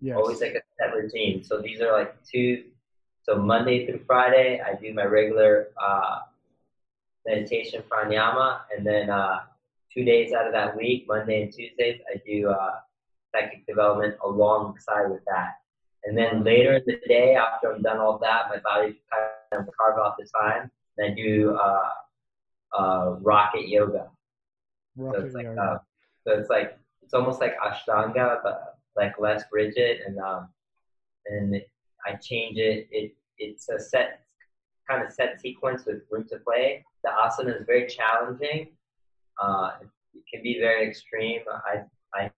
Yes. 0.00 0.16
Always 0.16 0.40
like 0.40 0.54
a 0.54 0.62
set 0.78 0.94
regime. 0.94 1.44
So 1.44 1.60
these 1.60 1.80
are 1.80 1.92
like 1.92 2.14
two. 2.24 2.64
So 3.22 3.36
Monday 3.36 3.86
through 3.86 4.00
Friday, 4.06 4.60
I 4.60 4.74
do 4.74 4.92
my 4.92 5.04
regular 5.04 5.68
uh, 5.80 6.20
meditation 7.24 7.82
pranayama, 7.88 8.60
and 8.76 8.84
then 8.84 9.10
uh, 9.10 9.40
two 9.94 10.04
days 10.04 10.32
out 10.32 10.46
of 10.46 10.52
that 10.52 10.76
week, 10.76 11.04
Monday 11.06 11.42
and 11.42 11.52
Tuesdays, 11.52 12.00
I 12.12 12.20
do 12.26 12.50
uh, 12.50 12.80
psychic 13.32 13.66
development 13.66 14.16
alongside 14.24 15.08
with 15.08 15.24
that. 15.26 15.54
And 16.04 16.18
then 16.18 16.42
later 16.42 16.74
in 16.74 16.82
the 16.84 16.98
day, 17.06 17.36
after 17.36 17.72
I'm 17.72 17.82
done 17.82 17.98
all 17.98 18.18
that, 18.18 18.48
my 18.48 18.58
body 18.58 19.00
kind 19.10 19.68
of 19.68 19.74
carve 19.76 19.98
off 19.98 20.16
the 20.18 20.26
time, 20.40 20.70
and 20.98 21.12
I 21.12 21.14
do 21.14 21.56
uh, 21.56 22.76
uh, 22.76 23.16
rocket 23.20 23.68
yoga. 23.68 24.08
Rocket 24.96 25.20
so 25.20 25.26
it's 25.26 25.34
like 25.34 25.44
yoga. 25.44 25.60
uh, 25.60 25.78
so 26.26 26.32
it's 26.32 26.50
like 26.50 26.78
it's 27.12 27.18
almost 27.18 27.40
like 27.40 27.54
Ashtanga, 27.60 28.38
but 28.42 28.78
like 28.96 29.18
less 29.18 29.44
rigid, 29.52 30.00
and 30.06 30.18
um, 30.18 30.48
and 31.26 31.60
I 32.06 32.14
change 32.14 32.56
it. 32.56 32.88
It 32.90 33.14
it's 33.36 33.68
a 33.68 33.78
set 33.78 34.20
kind 34.88 35.04
of 35.04 35.12
set 35.12 35.38
sequence 35.38 35.84
with 35.84 36.02
room 36.10 36.26
to 36.30 36.38
play. 36.38 36.84
The 37.04 37.10
asana 37.10 37.60
is 37.60 37.66
very 37.66 37.86
challenging. 37.86 38.68
Uh, 39.42 39.72
it 40.14 40.22
can 40.32 40.42
be 40.42 40.58
very 40.58 40.88
extreme. 40.88 41.40
I 41.50 41.82
I 42.14 42.30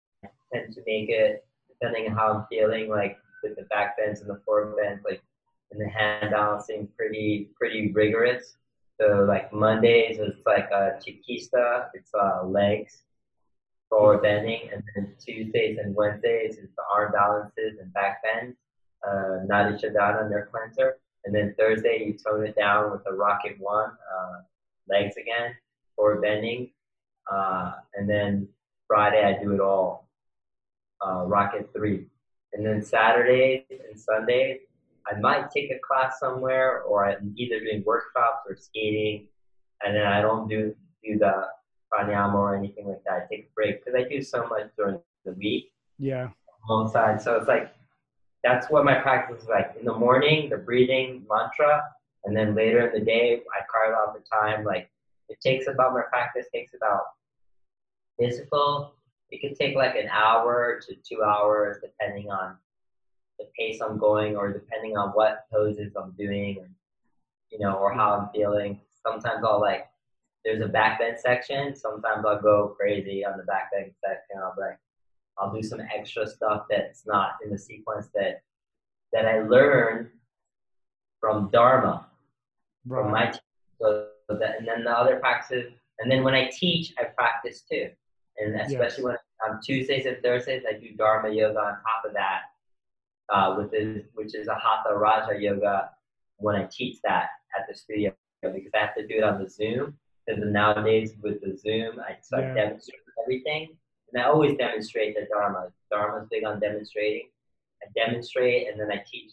tend 0.55 0.73
to 0.73 0.81
make 0.87 1.11
it 1.11 1.45
depending 1.69 2.11
on 2.11 2.17
how 2.17 2.33
I'm 2.33 2.47
feeling, 2.49 2.89
like 2.89 3.19
with 3.43 3.57
the 3.57 3.65
back 3.65 3.99
bends 3.99 4.21
and 4.23 4.31
the 4.31 4.41
forward 4.47 4.77
bends, 4.77 5.05
like 5.05 5.23
and 5.71 5.81
the 5.83 5.89
hand 5.89 6.31
balancing, 6.31 6.89
pretty 6.97 7.51
pretty 7.59 7.93
rigorous. 7.93 8.57
So 8.99 9.27
like 9.29 9.53
Mondays 9.53 10.19
it's 10.19 10.47
like 10.47 10.71
a 10.71 10.99
chiquista, 11.05 11.89
it's 11.93 12.11
uh, 12.15 12.47
legs, 12.47 13.03
forward 13.93 14.23
bending, 14.23 14.71
and 14.73 14.83
then 14.95 15.15
Tuesdays 15.21 15.77
and 15.79 15.95
Wednesdays 15.95 16.57
is 16.57 16.71
the 16.77 16.83
arm 16.95 17.13
balances 17.13 17.79
and 17.79 17.93
back 17.93 18.23
bends, 18.23 18.57
uh, 19.07 19.45
Nadi 19.47 19.79
Shodhana, 19.79 20.31
nerve 20.31 20.49
cleanser. 20.51 20.97
And 21.27 21.35
then 21.35 21.55
Thursday 21.59 22.03
you 22.07 22.15
tone 22.15 22.47
it 22.47 22.57
down 22.57 22.91
with 22.91 23.05
the 23.05 23.13
rocket 23.13 23.57
one, 23.59 23.91
uh, 23.91 24.41
legs 24.89 25.17
again, 25.19 25.55
forward 25.95 26.23
bending. 26.23 26.71
Uh, 27.31 27.73
and 27.95 28.09
then 28.09 28.49
Friday 28.89 29.23
I 29.23 29.43
do 29.43 29.53
it 29.53 29.61
all, 29.61 30.09
uh, 31.07 31.25
rocket 31.27 31.69
three. 31.75 32.07
And 32.55 32.65
then 32.65 32.83
Saturdays 32.83 33.65
and 33.69 34.01
Sundays 34.01 34.61
I 35.07 35.19
might 35.19 35.51
take 35.51 35.71
a 35.71 35.79
class 35.87 36.19
somewhere, 36.19 36.83
or 36.83 37.05
I'm 37.05 37.35
either 37.37 37.61
doing 37.61 37.83
workshops 37.85 38.47
or 38.49 38.57
skating, 38.57 39.27
and 39.85 39.97
then 39.97 40.07
I 40.07 40.21
don't 40.21 40.49
do 40.49 40.75
do 41.05 41.19
the 41.19 41.49
pranayama 41.93 42.35
or 42.35 42.57
anything 42.57 42.89
like 42.89 43.03
that. 43.05 43.15
I 43.25 43.35
take 43.35 43.47
a 43.47 43.55
break 43.55 43.85
because 43.85 43.99
I 43.99 44.09
do 44.09 44.23
so 44.23 44.47
much 44.47 44.71
during 44.77 44.99
the 45.25 45.33
week 45.33 45.73
Yeah. 45.99 46.31
alongside. 46.69 47.21
So 47.21 47.37
it's 47.37 47.49
like 47.49 47.75
that's 48.43 48.69
what 48.71 48.85
my 48.85 48.95
practice 48.95 49.43
is 49.43 49.49
like. 49.49 49.75
In 49.79 49.85
the 49.85 49.95
morning, 49.95 50.49
the 50.51 50.57
breathing 50.57 51.25
mantra, 51.31 51.83
and 52.25 52.37
then 52.37 52.55
later 52.55 52.89
in 52.89 52.99
the 52.99 53.05
day, 53.05 53.41
I 53.57 53.61
carve 53.71 53.95
out 53.95 54.15
the 54.15 54.25
time. 54.31 54.65
Like 54.65 54.91
it 55.29 55.41
takes 55.41 55.67
about 55.69 55.93
my 55.93 56.03
practice 56.09 56.47
takes 56.53 56.73
about 56.75 57.03
physical. 58.19 58.95
It 59.31 59.41
could 59.41 59.57
take 59.59 59.77
like 59.77 59.95
an 59.97 60.09
hour 60.09 60.81
to 60.87 60.95
two 60.97 61.23
hours, 61.23 61.79
depending 61.83 62.31
on 62.31 62.57
the 63.39 63.47
pace 63.59 63.81
I'm 63.81 63.99
going 63.99 64.37
or 64.37 64.53
depending 64.53 64.97
on 64.97 65.11
what 65.11 65.47
poses 65.53 65.95
I'm 65.97 66.13
doing, 66.19 66.65
you 67.51 67.59
know, 67.59 67.75
or 67.75 67.93
how 67.93 68.13
I'm 68.13 68.29
feeling. 68.35 68.81
Sometimes 69.05 69.43
I'll 69.45 69.61
like, 69.61 69.87
there's 70.45 70.63
a 70.63 70.69
back 70.69 71.01
section. 71.19 71.75
Sometimes 71.77 72.25
I'll 72.27 72.41
go 72.41 72.75
crazy 72.79 73.25
on 73.25 73.39
the 73.39 73.45
back 73.45 73.71
section. 73.73 74.37
I'll 74.43 74.55
be 74.55 74.63
like, 74.63 74.79
I'll 75.39 75.53
do 75.53 75.63
some 75.63 75.81
extra 75.81 76.27
stuff 76.27 76.65
that's 76.69 77.07
not 77.07 77.33
in 77.45 77.51
the 77.51 77.59
sequence 77.59 78.09
that 78.15 78.43
that 79.13 79.27
I 79.27 79.43
learned 79.43 80.09
from 81.21 81.51
Dharma, 81.51 82.07
from 82.89 83.11
my 83.11 83.27
teacher. 83.27 83.41
So 83.81 84.07
that, 84.29 84.59
and 84.59 84.67
then 84.67 84.85
the 84.85 84.91
other 84.91 85.17
practices, 85.17 85.73
and 85.99 86.11
then 86.11 86.23
when 86.23 86.35
I 86.35 86.51
teach, 86.53 86.93
I 86.99 87.05
practice 87.05 87.63
too. 87.71 87.91
And 88.39 88.61
especially 88.61 89.05
when 89.05 89.17
on 89.49 89.61
Tuesdays 89.63 90.07
and 90.07 90.17
Thursdays, 90.23 90.63
I 90.69 90.79
do 90.79 90.95
Dharma 90.97 91.31
yoga 91.31 91.59
on 91.59 91.73
top 91.73 92.05
of 92.07 92.13
that 92.15 92.43
uh, 93.29 93.55
with 93.57 93.71
this, 93.71 94.05
which 94.15 94.35
is 94.35 94.49
a 94.49 94.55
Hatha 94.55 94.95
Raja 94.95 95.39
yoga 95.39 95.91
when 96.39 96.57
I 96.57 96.69
teach 96.71 96.99
that 97.05 97.29
at 97.59 97.67
the 97.69 97.75
studio 97.75 98.13
because 98.43 98.71
I 98.75 98.79
have 98.79 98.95
to 98.97 99.07
do 99.07 99.17
it 99.17 99.25
on 99.25 99.43
the 99.43 99.49
Zoom. 99.49 99.97
Because 100.27 100.43
nowadays 100.45 101.15
with 101.23 101.41
the 101.41 101.57
Zoom, 101.57 102.01
I, 102.01 102.17
so 102.23 102.39
Yeah. 102.39 102.53
I 102.53 102.55
demonstrate 102.55 103.01
everything. 103.23 103.77
And 104.13 104.23
I 104.23 104.27
always 104.27 104.57
demonstrate 104.57 105.15
the 105.15 105.27
Dharma. 105.33 105.69
Dharma's 105.91 106.29
big 106.31 106.45
on 106.45 106.61
demonstrating. 106.61 107.29
I 107.83 107.87
demonstrate 108.07 108.69
and 108.69 108.79
then 108.81 108.91
I 108.93 109.03
teach 109.11 109.33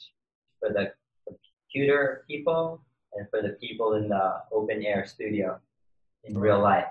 for 0.60 0.69
the 0.69 0.91
computer 1.28 2.23
people 2.28 2.82
and 3.13 3.28
for 3.30 3.41
the 3.41 3.49
people 3.62 3.93
in 3.93 4.10
the 4.10 4.41
open 4.52 4.84
air 4.84 5.06
studio 5.06 5.60
in 6.23 6.38
real 6.38 6.60
life. 6.60 6.86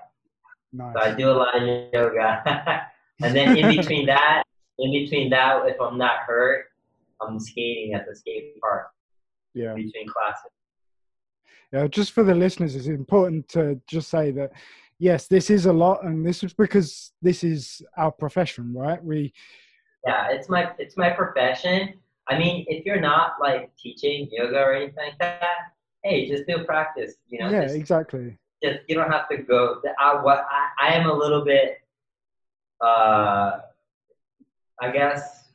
Nice. 0.71 0.93
So 0.93 0.99
I 1.01 1.13
do 1.13 1.31
a 1.31 1.33
lot 1.33 1.55
of 1.61 1.67
yoga. 1.93 2.43
and 3.21 3.35
then 3.35 3.57
in 3.57 3.75
between 3.75 4.05
that, 4.05 4.43
in 4.77 4.91
between 4.91 5.29
that, 5.31 5.67
if 5.67 5.79
I'm 5.81 5.97
not 5.97 6.19
hurt, 6.27 6.67
I'm 7.21 7.39
skating 7.39 7.93
at 7.93 8.05
the 8.07 8.15
skate 8.15 8.59
park 8.61 8.91
Yeah. 9.53 9.73
between 9.73 10.07
classes. 10.07 10.51
Yeah, 11.71 11.87
just 11.87 12.11
for 12.13 12.23
the 12.23 12.33
listeners, 12.33 12.75
it's 12.75 12.87
important 12.87 13.47
to 13.49 13.79
just 13.87 14.09
say 14.09 14.31
that 14.31 14.51
yes, 14.97 15.27
this 15.27 15.49
is 15.49 15.65
a 15.65 15.73
lot, 15.73 16.03
and 16.03 16.25
this 16.25 16.43
is 16.43 16.53
because 16.53 17.11
this 17.21 17.43
is 17.43 17.81
our 17.97 18.11
profession, 18.11 18.73
right? 18.73 19.03
We 19.03 19.33
Yeah, 20.05 20.29
it's 20.31 20.49
my 20.49 20.71
it's 20.77 20.97
my 20.97 21.09
profession. 21.09 21.93
I 22.27 22.37
mean, 22.37 22.65
if 22.67 22.85
you're 22.85 22.99
not 22.99 23.33
like 23.41 23.71
teaching 23.75 24.29
yoga 24.31 24.59
or 24.59 24.73
anything 24.73 24.95
like 24.97 25.17
that, 25.19 25.73
hey, 26.03 26.27
just 26.27 26.45
do 26.47 26.63
practice. 26.63 27.15
You 27.27 27.39
know, 27.39 27.49
yeah, 27.49 27.63
just, 27.63 27.75
exactly. 27.75 28.37
just 28.63 28.79
you 28.87 28.95
don't 28.95 29.11
have 29.11 29.27
to 29.29 29.37
go. 29.37 29.81
I, 29.99 30.21
what 30.21 30.45
I, 30.49 30.89
I 30.89 30.93
am 30.95 31.09
a 31.09 31.13
little 31.13 31.43
bit, 31.43 31.77
uh, 32.81 33.59
I 34.81 34.91
guess 34.91 35.49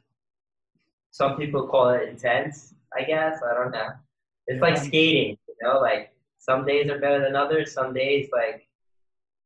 some 1.10 1.36
people 1.36 1.68
call 1.68 1.90
it 1.90 2.08
intense. 2.08 2.74
I 2.96 3.02
guess 3.02 3.40
I 3.42 3.54
don't 3.54 3.70
know. 3.72 3.90
It's 4.46 4.60
like 4.60 4.76
skating, 4.76 5.38
you 5.43 5.43
know. 5.64 5.80
Like 5.80 6.14
some 6.38 6.66
days 6.66 6.90
are 6.90 7.00
better 7.00 7.20
than 7.22 7.36
others. 7.36 7.72
Some 7.74 7.94
days, 7.94 8.28
like 8.32 8.68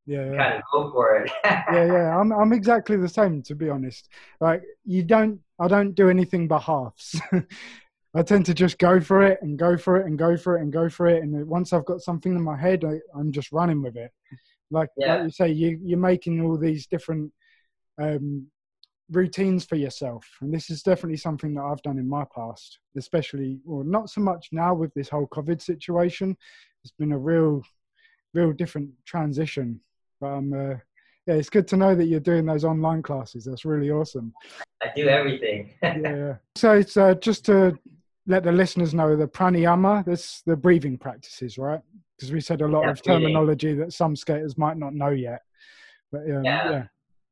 Yeah, 0.07 0.25
yeah. 0.25 0.45
kind 0.45 0.55
of 0.55 0.63
go 0.73 0.91
for 0.93 1.17
it. 1.17 1.31
yeah, 1.69 1.85
yeah. 1.85 2.19
I'm 2.19 2.33
I'm 2.33 2.53
exactly 2.53 2.97
the 2.97 3.09
same, 3.09 3.43
to 3.45 3.55
be 3.55 3.69
honest. 3.69 4.09
Like 4.41 4.63
you 4.85 5.03
don't, 5.03 5.41
I 5.61 5.69
don't 5.69 5.95
do 5.95 6.09
anything 6.09 6.49
but 6.49 6.61
halves. 6.61 7.21
I 8.15 8.23
tend 8.23 8.47
to 8.47 8.55
just 8.55 8.79
go 8.79 9.01
for 9.01 9.23
it 9.23 9.39
and 9.43 9.59
go 9.59 9.77
for 9.77 9.99
it 9.99 10.07
and 10.07 10.19
go 10.19 10.37
for 10.37 10.57
it 10.59 10.63
and 10.63 10.73
go 10.73 10.89
for 10.89 11.09
it, 11.09 11.23
and 11.23 11.47
once 11.47 11.73
I've 11.73 11.85
got 11.85 12.01
something 12.01 12.35
in 12.35 12.43
my 12.43 12.57
head, 12.57 12.85
I, 12.85 13.01
I'm 13.19 13.33
just 13.33 13.53
running 13.53 13.83
with 13.83 13.97
it. 13.97 14.11
Like 14.71 14.91
Yeah. 14.97 15.15
like 15.15 15.25
you 15.25 15.31
say, 15.31 15.51
you 15.51 15.79
you're 15.83 15.99
making 15.99 16.41
all 16.43 16.59
these 16.59 16.87
different 16.87 17.33
um, 18.01 18.49
routines 19.11 19.65
for 19.65 19.77
yourself, 19.77 20.27
and 20.41 20.53
this 20.53 20.71
is 20.71 20.83
definitely 20.83 21.17
something 21.17 21.55
that 21.55 21.63
I've 21.63 21.83
done 21.83 21.99
in 21.99 22.09
my 22.09 22.25
past, 22.35 22.79
especially 22.97 23.61
well, 23.65 23.85
not 23.85 24.11
so 24.11 24.21
much 24.21 24.49
now 24.53 24.75
with 24.75 24.93
this 24.95 25.09
whole 25.09 25.27
COVID 25.29 25.61
situation. 25.63 26.37
It's 26.85 26.93
been 26.99 27.13
a 27.13 27.19
real, 27.19 27.63
real 28.35 28.53
different 28.53 28.91
transition. 29.07 29.81
But 30.21 30.27
um, 30.29 30.53
uh, 30.53 30.75
yeah, 31.27 31.35
it's 31.35 31.51
good 31.51 31.69
to 31.69 31.77
know 31.77 31.95
that 31.95 32.07
you're 32.07 32.21
doing 32.21 32.47
those 32.47 32.65
online 32.65 33.03
classes. 33.03 33.45
That's 33.45 33.65
really 33.65 33.91
awesome. 33.91 34.33
I 34.83 34.91
do 34.95 35.09
everything. 35.09 35.71
Yeah. 35.83 36.37
So 36.57 36.73
it's 36.73 36.97
uh, 36.97 37.15
just 37.15 37.45
to 37.47 37.79
let 38.27 38.45
the 38.45 38.53
listeners 38.53 38.95
know 38.95 39.17
the 39.17 39.27
pranayama. 39.27 40.05
That's 40.05 40.43
the 40.43 40.57
breathing 40.57 40.99
practices, 40.99 41.57
right? 41.57 41.81
Because 42.17 42.33
we 42.33 42.41
said 42.41 42.61
a 42.63 42.69
lot 42.69 42.83
Yeah, 42.83 42.91
of 42.91 43.03
breathing. 43.03 43.23
terminology 43.23 43.75
that 43.75 43.93
some 43.93 44.15
skaters 44.17 44.59
might 44.59 44.77
not 44.77 44.95
know 44.95 45.11
yet. 45.11 45.43
But 46.13 46.23
um, 46.23 46.45
Yeah. 46.45 46.71
yeah, 46.71 46.85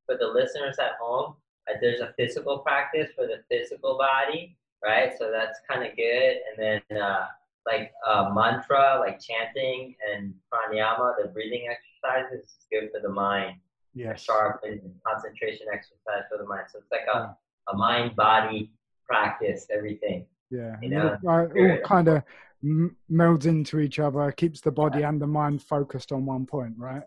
for 0.06 0.16
the 0.16 0.26
listeners 0.26 0.78
at 0.78 0.92
home, 1.00 1.34
there's 1.80 2.00
a 2.00 2.14
physical 2.16 2.58
practice 2.58 3.10
for 3.14 3.26
the 3.26 3.42
physical 3.50 3.98
body, 3.98 4.56
right? 4.84 5.12
So 5.18 5.30
that's 5.30 5.58
kind 5.68 5.88
of 5.88 5.96
good. 5.96 6.36
And 6.48 6.82
then 6.90 6.98
uh, 6.98 7.26
like 7.66 7.92
uh, 8.06 8.30
mantra, 8.34 8.98
like 9.00 9.20
chanting 9.20 9.96
and 10.12 10.34
pranayama, 10.52 11.14
the 11.20 11.28
breathing 11.28 11.68
exercises 11.68 12.48
is 12.48 12.66
good 12.70 12.90
for 12.92 13.00
the 13.00 13.12
mind. 13.12 13.56
Yeah. 13.94 14.14
Sharp 14.14 14.60
and 14.64 14.80
concentration 15.06 15.66
exercise 15.72 16.24
for 16.30 16.38
the 16.38 16.44
mind. 16.44 16.66
So 16.70 16.78
it's 16.78 16.92
like 16.92 17.06
a, 17.12 17.36
a 17.72 17.76
mind 17.76 18.14
body 18.14 18.70
practice, 19.06 19.66
everything. 19.74 20.26
Yeah. 20.50 20.76
You 20.82 20.90
know, 20.90 21.18
all, 21.26 21.46
all 21.46 21.78
kind 21.84 22.08
of 22.08 22.22
m- 22.62 22.94
melds 23.10 23.46
into 23.46 23.80
each 23.80 23.98
other, 23.98 24.30
keeps 24.32 24.60
the 24.60 24.70
body 24.70 25.02
and 25.02 25.20
the 25.20 25.26
mind 25.26 25.62
focused 25.62 26.12
on 26.12 26.26
one 26.26 26.46
point, 26.46 26.74
right? 26.76 27.02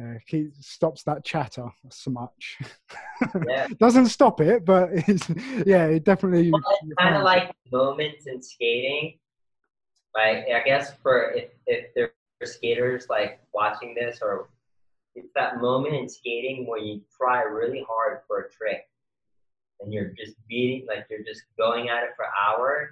Yeah, 0.00 0.18
keep, 0.26 0.54
stops 0.60 1.02
that 1.04 1.24
chatter 1.24 1.68
so 1.90 2.10
much. 2.10 2.58
Yeah. 3.46 3.66
Doesn't 3.78 4.06
stop 4.06 4.40
it, 4.40 4.64
but 4.64 4.88
it's, 4.92 5.28
yeah, 5.66 5.86
it 5.86 6.04
definitely. 6.04 6.50
Well, 6.50 6.62
kind 6.98 7.16
of 7.16 7.22
like 7.22 7.52
moments 7.70 8.26
in 8.26 8.40
skating. 8.40 9.18
Like 10.14 10.46
I 10.48 10.62
guess 10.64 10.94
for 11.02 11.32
if 11.32 11.50
if 11.66 11.92
there 11.94 12.12
are 12.42 12.46
skaters 12.46 13.08
like 13.10 13.40
watching 13.52 13.94
this, 13.94 14.20
or 14.22 14.48
it's 15.14 15.28
that 15.34 15.60
moment 15.60 15.94
in 15.96 16.08
skating 16.08 16.66
where 16.66 16.80
you 16.80 17.02
try 17.14 17.42
really 17.42 17.84
hard 17.86 18.20
for 18.26 18.38
a 18.40 18.50
trick, 18.50 18.88
and 19.80 19.92
you're 19.92 20.12
just 20.16 20.34
beating, 20.48 20.86
like 20.88 21.04
you're 21.10 21.22
just 21.22 21.42
going 21.58 21.90
at 21.90 22.02
it 22.04 22.10
for 22.16 22.24
hours, 22.42 22.90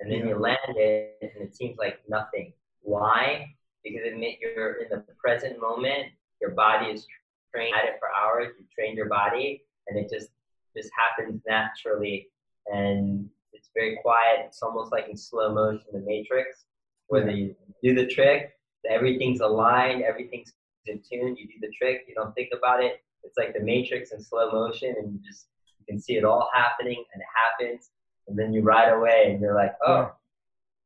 and 0.00 0.10
then 0.10 0.20
Yeah. 0.20 0.28
you 0.28 0.38
land 0.38 0.58
it, 0.68 1.18
and 1.20 1.42
it 1.46 1.54
seems 1.54 1.76
like 1.76 2.00
nothing. 2.08 2.54
Why? 2.80 3.54
Because 3.84 4.00
it 4.04 4.38
you're 4.40 4.82
in 4.82 4.88
the 4.88 5.04
present 5.22 5.60
moment. 5.60 6.06
Your 6.40 6.50
body 6.50 6.86
is 6.86 7.06
trained 7.54 7.74
at 7.74 7.84
it 7.84 7.94
for 7.98 8.08
hours. 8.18 8.54
You 8.58 8.64
train 8.74 8.96
your 8.96 9.08
body, 9.08 9.62
and 9.86 9.98
it 9.98 10.10
just 10.12 10.30
just 10.76 10.90
happens 10.96 11.42
naturally, 11.46 12.28
and 12.66 13.28
it's 13.52 13.70
very 13.74 13.98
quiet. 14.02 14.40
It's 14.46 14.62
almost 14.62 14.92
like 14.92 15.08
in 15.08 15.16
slow 15.16 15.52
motion, 15.52 15.86
the 15.92 16.00
Matrix, 16.00 16.64
where 17.08 17.28
you 17.28 17.56
do 17.82 17.94
the 17.94 18.06
trick, 18.06 18.52
everything's 18.88 19.40
aligned, 19.40 20.02
everything's 20.02 20.52
in 20.86 21.00
tune. 21.00 21.36
You 21.36 21.46
do 21.46 21.54
the 21.60 21.72
trick, 21.76 22.04
you 22.08 22.14
don't 22.14 22.34
think 22.34 22.50
about 22.56 22.82
it. 22.82 23.02
It's 23.24 23.36
like 23.36 23.54
the 23.54 23.60
Matrix 23.60 24.12
in 24.12 24.22
slow 24.22 24.50
motion, 24.52 24.94
and 24.98 25.12
you 25.12 25.18
just 25.26 25.46
you 25.78 25.86
can 25.86 26.00
see 26.00 26.16
it 26.16 26.24
all 26.24 26.48
happening, 26.54 27.02
and 27.12 27.22
it 27.22 27.28
happens, 27.34 27.90
and 28.28 28.38
then 28.38 28.52
you 28.52 28.62
ride 28.62 28.92
away, 28.92 29.30
and 29.30 29.40
you're 29.40 29.54
like, 29.54 29.74
oh, 29.84 30.12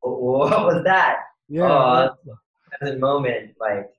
wh- 0.00 0.20
what 0.22 0.66
was 0.66 0.82
that? 0.84 1.24
Yeah. 1.48 1.68
Oh, 1.70 2.16
that's 2.80 2.94
a 2.94 2.98
moment, 2.98 3.54
like 3.60 3.90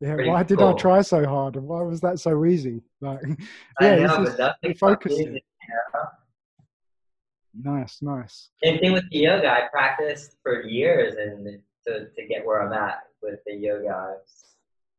yeah. 0.00 0.16
Why 0.26 0.42
did 0.42 0.60
I 0.60 0.72
try 0.74 1.02
so 1.02 1.24
hard? 1.26 1.56
And 1.56 1.66
why 1.66 1.82
was 1.82 2.00
that 2.00 2.18
so 2.18 2.44
easy? 2.44 2.82
Like, 3.00 3.20
yeah, 3.80 3.96
know, 3.96 4.04
it's 4.04 4.16
but 4.16 4.24
just 4.24 4.38
nothing 4.38 4.74
focused. 4.74 5.16
music, 5.16 5.44
you 5.68 5.74
know? 5.94 7.72
Nice, 7.72 8.02
nice. 8.02 8.50
Same 8.62 8.78
thing 8.78 8.92
with 8.92 9.04
the 9.10 9.18
yoga. 9.18 9.50
I 9.50 9.68
practiced 9.72 10.36
for 10.42 10.62
years 10.62 11.14
and 11.14 11.58
to, 11.86 12.08
to 12.08 12.26
get 12.26 12.44
where 12.44 12.62
I'm 12.62 12.72
at 12.72 12.98
with 13.22 13.40
the 13.46 13.54
yoga. 13.54 14.16
It's, 14.20 14.56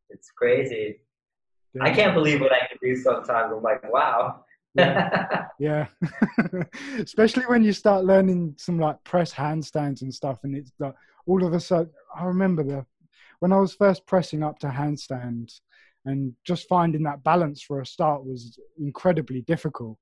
it's 0.10 0.32
crazy. 0.32 1.00
I 1.82 1.92
can't 1.92 2.16
believe 2.16 2.42
what 2.42 2.52
I 2.52 2.66
can 2.68 2.78
do 2.82 2.96
sometimes. 2.96 3.54
I'm 3.54 3.62
like, 3.62 3.92
wow. 3.92 4.44
Yeah. 5.60 5.88
Especially 7.00 7.44
when 7.44 7.64
you 7.64 7.74
start 7.74 8.06
learning 8.06 8.56
some 8.58 8.80
like 8.80 9.04
press 9.04 9.34
handstands 9.34 10.02
and 10.02 10.14
stuff, 10.14 10.40
and 10.44 10.56
it's 10.56 10.72
like 10.80 10.96
all 11.26 11.46
of 11.46 11.54
a 11.54 11.60
sudden, 11.60 11.92
I 12.16 12.24
remember 12.26 12.64
the 12.64 12.86
when 13.40 13.54
I 13.54 13.60
was 13.60 13.76
first 13.76 14.06
pressing 14.06 14.44
up 14.44 14.60
to 14.60 14.68
handstand 14.68 15.52
and 16.06 16.34
just 16.46 16.68
finding 16.68 17.04
that 17.04 17.24
balance 17.24 17.62
for 17.62 17.82
a 17.82 17.86
start 17.86 18.26
was 18.26 18.60
incredibly 18.80 19.42
difficult. 19.42 19.98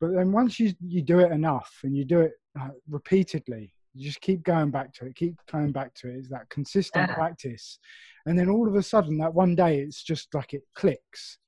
But 0.00 0.12
then 0.12 0.32
once 0.32 0.60
you 0.60 0.74
you 0.80 1.02
do 1.02 1.20
it 1.20 1.32
enough 1.32 1.80
and 1.84 1.96
you 1.96 2.04
do 2.04 2.20
it 2.20 2.32
uh, 2.60 2.68
repeatedly, 2.88 3.72
you 3.94 4.04
just 4.06 4.20
keep 4.20 4.42
going 4.42 4.70
back 4.70 4.92
to 4.94 5.06
it, 5.06 5.14
keep 5.16 5.36
coming 5.46 5.72
back 5.72 5.94
to 5.96 6.08
it. 6.08 6.16
It's 6.16 6.28
that 6.28 6.48
consistent 6.50 7.08
Yeah. 7.08 7.14
practice, 7.14 7.78
and 8.26 8.38
then 8.38 8.48
all 8.50 8.68
of 8.68 8.74
a 8.74 8.82
sudden, 8.82 9.18
that 9.18 9.32
one 9.34 9.54
day, 9.54 9.80
it's 9.80 10.02
just 10.02 10.34
like 10.34 10.52
it 10.54 10.64
clicks 10.74 11.38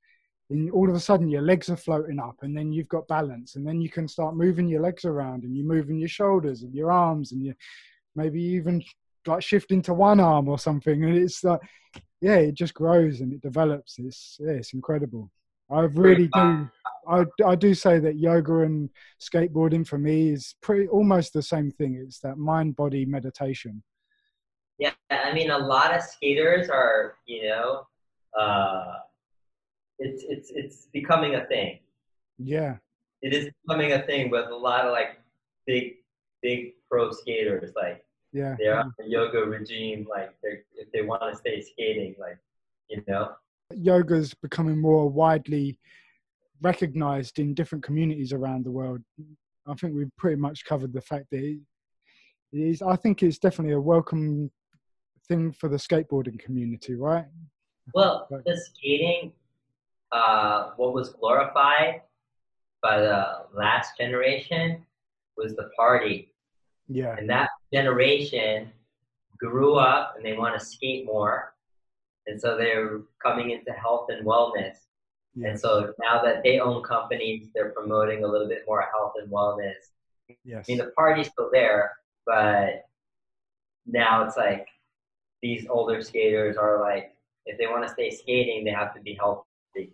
and 0.50 0.70
all 0.70 0.88
of 0.88 0.94
a 0.94 1.00
sudden 1.00 1.28
your 1.28 1.42
legs 1.42 1.68
are 1.68 1.76
floating 1.76 2.18
up 2.18 2.36
and 2.42 2.56
then 2.56 2.72
you've 2.72 2.88
got 2.88 3.06
balance 3.08 3.56
and 3.56 3.66
then 3.66 3.80
you 3.80 3.90
can 3.90 4.08
start 4.08 4.36
moving 4.36 4.68
your 4.68 4.80
legs 4.80 5.04
around 5.04 5.44
and 5.44 5.56
you're 5.56 5.66
moving 5.66 5.98
your 5.98 6.08
shoulders 6.08 6.62
and 6.62 6.74
your 6.74 6.90
arms 6.90 7.32
and 7.32 7.44
you 7.44 7.54
maybe 8.16 8.40
even 8.42 8.82
like 9.28 9.42
shift 9.42 9.70
into 9.70 9.94
one 9.94 10.20
arm 10.20 10.48
or 10.48 10.58
something 10.58 11.04
and 11.04 11.16
it's 11.16 11.44
like 11.44 11.60
yeah 12.20 12.36
it 12.36 12.54
just 12.54 12.74
grows 12.74 13.20
and 13.20 13.32
it 13.32 13.40
develops. 13.40 13.98
It's 13.98 14.38
yeah, 14.40 14.52
it's 14.52 14.74
incredible. 14.74 15.30
I 15.70 15.80
really? 15.80 16.28
do 16.28 16.68
I, 17.06 17.24
I 17.44 17.54
do 17.54 17.74
say 17.74 17.98
that 18.00 18.18
yoga 18.18 18.60
and 18.60 18.90
skateboarding 19.20 19.86
for 19.86 19.98
me 19.98 20.30
is 20.30 20.54
pretty 20.62 20.88
almost 20.88 21.32
the 21.32 21.42
same 21.42 21.70
thing. 21.70 22.02
It's 22.02 22.20
that 22.20 22.38
mind 22.38 22.76
body 22.76 23.04
meditation. 23.04 23.82
Yeah, 24.78 24.92
I 25.10 25.32
mean, 25.32 25.50
a 25.50 25.58
lot 25.58 25.94
of 25.94 26.02
skaters 26.02 26.68
are, 26.68 27.16
you 27.26 27.48
know, 27.48 27.86
uh, 28.38 28.94
it's 29.98 30.24
it's 30.28 30.50
it's 30.54 30.86
becoming 30.92 31.34
a 31.34 31.44
thing. 31.46 31.80
yeah. 32.38 32.76
It 33.20 33.34
is 33.34 33.50
becoming 33.66 33.92
a 33.92 34.02
thing 34.02 34.30
with 34.30 34.46
a 34.46 34.54
lot 34.54 34.84
of 34.84 34.92
like 34.92 35.18
big 35.66 35.94
big 36.40 36.74
pro 36.88 37.10
skaters. 37.10 37.72
Like 37.74 38.04
yeah 38.32 38.56
they're 38.58 38.80
on 38.80 38.94
the 38.98 39.08
yoga 39.08 39.38
regime. 39.38 40.06
Like 40.08 40.34
they 40.42 40.60
if 40.76 40.90
they 40.92 41.02
want 41.02 41.22
to 41.22 41.36
stay 41.36 41.60
skating, 41.60 42.14
like 42.18 42.38
you 42.88 43.02
know. 43.06 43.32
Yoga 43.74 44.14
is 44.14 44.34
becoming 44.34 44.78
more 44.80 45.08
widely 45.08 45.78
recognized 46.62 47.38
in 47.38 47.54
different 47.54 47.84
communities 47.84 48.32
around 48.32 48.64
the 48.64 48.70
world. 48.70 49.00
I 49.66 49.74
think 49.74 49.94
we've 49.94 50.16
pretty 50.16 50.36
much 50.36 50.64
covered 50.64 50.92
the 50.92 51.02
fact 51.02 51.26
that 51.30 51.40
it 51.40 51.60
is. 52.52 52.82
I 52.82 52.96
think 52.96 53.22
it's 53.22 53.38
definitely 53.38 53.74
a 53.74 53.80
welcome 53.80 54.50
thing 55.28 55.52
for 55.52 55.68
the 55.68 55.76
skateboarding 55.76 56.38
community, 56.38 56.94
right? 56.94 57.26
Well, 57.94 58.26
the 58.46 58.56
skating, 58.56 59.32
uh, 60.12 60.70
what 60.76 60.94
was 60.94 61.10
glorified 61.10 62.02
by 62.82 63.00
the 63.00 63.44
last 63.54 63.98
generation 63.98 64.84
was 65.36 65.54
the 65.54 65.70
party. 65.76 66.32
Yeah, 66.88 67.14
And 67.18 67.28
that 67.28 67.50
generation 67.72 68.70
grew 69.38 69.76
up 69.76 70.14
and 70.16 70.24
they 70.24 70.32
want 70.36 70.58
to 70.58 70.64
skate 70.64 71.06
more. 71.06 71.54
And 72.26 72.40
so 72.40 72.56
they're 72.56 73.00
coming 73.22 73.50
into 73.50 73.72
health 73.72 74.06
and 74.10 74.26
wellness. 74.26 74.76
yeah, 75.34 75.48
And 75.50 75.60
so 75.60 75.92
now 75.98 76.22
that 76.22 76.42
they 76.42 76.58
own 76.60 76.82
companies, 76.82 77.48
they're 77.54 77.70
promoting 77.70 78.24
a 78.24 78.26
little 78.26 78.48
bit 78.48 78.64
more 78.66 78.82
health 78.92 79.12
and 79.20 79.30
wellness. 79.30 79.92
yes, 80.44 80.66
I 80.68 80.72
mean, 80.72 80.78
the 80.78 80.92
party's 80.96 81.28
still 81.28 81.50
there, 81.52 81.92
but 82.26 82.86
now 83.86 84.24
it's 84.24 84.36
like 84.36 84.66
these 85.42 85.66
older 85.70 86.02
skaters 86.02 86.56
are 86.56 86.80
like, 86.80 87.14
if 87.46 87.56
they 87.58 87.66
want 87.66 87.86
to 87.86 87.92
stay 87.92 88.10
skating, 88.10 88.64
they 88.64 88.70
have 88.70 88.94
to 88.94 89.00
be 89.00 89.14
healthy. 89.14 89.46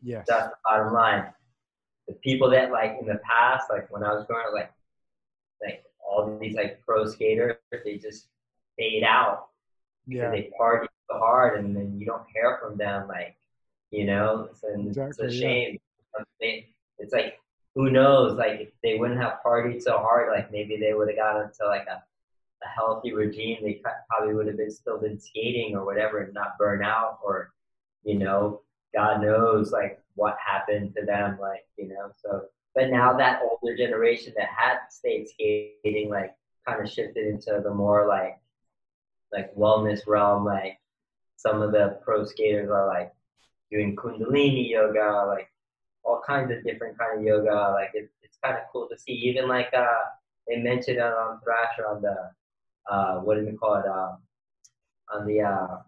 yes, 0.02 0.24
That's 0.28 0.48
the 0.48 0.56
bottom 0.64 0.92
line. 0.92 1.26
The 2.08 2.14
people 2.14 2.50
that 2.50 2.72
like 2.72 2.96
in 3.00 3.06
the 3.06 3.20
past, 3.28 3.70
like 3.70 3.90
when 3.92 4.02
I 4.02 4.12
was 4.12 4.24
growing 4.26 4.46
up, 4.48 4.52
like 4.52 4.62
like 4.62 4.72
all 6.05 6.38
these 6.40 6.55
like 6.55 6.81
pro 6.87 7.07
skaters, 7.07 7.57
they 7.85 7.97
just 7.97 8.29
fade 8.79 9.05
out 9.05 9.49
yeah, 10.07 10.31
they 10.31 10.51
party 10.57 10.88
so 11.11 11.19
hard, 11.19 11.59
and 11.59 11.75
then 11.75 11.99
you 11.99 12.07
don't 12.07 12.25
hear 12.33 12.59
from 12.62 12.77
them. 12.77 13.09
Like 13.09 13.37
you 13.90 14.05
know, 14.05 14.49
it's, 14.51 14.62
Exactly, 14.64 15.27
it's 15.27 15.35
a 15.35 15.38
shame. 15.38 15.79
They, 16.40 16.69
it's 16.99 17.12
like 17.12 17.38
who 17.75 17.90
knows? 17.90 18.37
Like 18.37 18.61
if 18.61 18.69
they 18.83 18.99
wouldn't 18.99 19.21
have 19.21 19.38
partied 19.45 19.83
so 19.83 19.99
hard, 19.99 20.31
like 20.31 20.53
maybe 20.53 20.77
they 20.77 20.95
would 20.95 21.09
have 21.09 21.17
got 21.17 21.40
into 21.40 21.67
like 21.67 21.87
a 21.87 22.03
a 22.64 22.69
healthy 22.69 23.12
regime. 23.12 23.59
They 23.62 23.81
probably 24.09 24.35
would 24.35 24.47
have 24.47 24.57
been 24.57 24.71
still 24.71 24.99
been 24.99 25.19
skating 25.19 25.75
or 25.77 25.85
whatever, 25.85 26.21
and 26.21 26.35
not 26.35 26.59
burn 26.59 26.83
out, 26.83 27.19
or 27.25 27.53
you 28.05 28.19
know, 28.19 28.62
God 28.95 29.23
knows 29.23 29.73
like 29.73 30.01
what 30.14 30.37
happened 30.45 30.95
to 30.97 31.05
them, 31.05 31.38
like 31.40 31.67
you 31.77 31.88
know. 31.88 32.11
So, 32.23 32.45
but 32.74 32.90
now 32.90 33.16
that 33.16 33.40
older 33.42 33.76
generation 33.76 34.32
that 34.37 34.48
had 34.48 34.78
stayed 34.90 35.28
skating, 35.28 36.10
like 36.10 36.34
kind 36.66 36.82
of 36.82 36.90
shifted 36.90 37.26
into 37.26 37.60
the 37.62 37.72
more 37.72 38.06
like 38.08 38.38
like 39.32 39.54
wellness 39.54 40.06
realm. 40.06 40.44
Like 40.44 40.78
some 41.37 41.62
of 41.62 41.72
the 41.72 41.98
pro 42.02 42.24
skaters 42.24 42.70
are 42.70 42.87
like 42.87 43.12
doing 43.70 43.96
Kundalini 43.96 44.70
yoga, 44.70 45.24
like 45.28 45.48
all 46.04 46.22
kinds 46.26 46.50
of 46.50 46.64
different 46.64 46.98
kind 46.98 47.18
of 47.18 47.24
yoga. 47.24 47.72
Like 47.74 47.90
it, 47.94 48.10
it's 48.22 48.38
kind 48.42 48.56
of 48.56 48.64
cool 48.72 48.88
to 48.88 48.98
see. 48.98 49.12
Even 49.12 49.48
like 49.48 49.72
uh, 49.76 50.04
they 50.48 50.56
mentioned 50.56 50.98
it 50.98 51.02
on 51.02 51.40
Thrasher 51.42 51.87
on 51.88 52.02
the 52.02 52.30
uh, 52.90 53.20
what 53.20 53.37
do 53.37 53.46
we 53.46 53.56
call 53.56 53.76
it? 53.76 53.87
Um, 53.87 54.18
on 55.12 55.26
the 55.26 55.40
uh, 55.42 55.78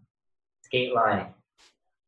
skate 0.62 0.94
line. 0.94 1.28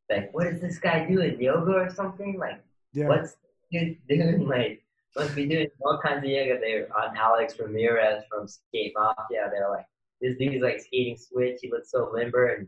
Like, 0.09 0.33
what 0.33 0.47
is 0.47 0.59
this 0.61 0.79
guy 0.79 1.05
doing? 1.05 1.39
Yoga 1.39 1.71
or 1.71 1.89
something? 1.93 2.37
Like, 2.39 2.63
yeah, 2.93 3.07
what's 3.07 3.35
dude 3.71 3.97
doing? 4.07 4.47
Like, 4.47 4.83
must 5.15 5.35
be 5.35 5.45
doing 5.47 5.67
all 5.81 5.99
kinds 6.03 6.23
of 6.23 6.29
yoga. 6.29 6.59
They're 6.59 6.87
on 6.97 7.15
Alex 7.17 7.55
Ramirez 7.59 8.23
from 8.29 8.47
Skate 8.47 8.93
Mafia. 8.95 9.49
They're 9.51 9.69
like, 9.69 9.85
this 10.21 10.37
dude's 10.37 10.63
like 10.63 10.79
skating 10.79 11.17
switch. 11.17 11.59
He 11.61 11.71
looks 11.71 11.91
so 11.91 12.09
limber 12.13 12.47
and 12.47 12.67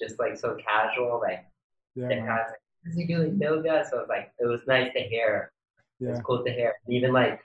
just 0.00 0.18
like 0.18 0.36
so 0.36 0.56
casual. 0.56 1.20
Like, 1.20 1.44
yeah, 1.94 2.08
they're 2.08 2.18
man. 2.18 2.26
kind 2.26 2.40
of 2.40 2.46
like, 2.48 2.60
is 2.86 2.94
he 2.96 3.06
doing 3.06 3.38
yoga? 3.40 3.84
So 3.90 4.00
it's 4.00 4.08
like, 4.08 4.32
it 4.38 4.46
was 4.46 4.60
nice 4.66 4.92
to 4.94 5.00
hear. 5.00 5.52
It 6.00 6.04
yeah, 6.04 6.10
was 6.10 6.20
cool 6.20 6.44
to 6.44 6.50
hear. 6.52 6.74
Even 6.88 7.12
like, 7.12 7.40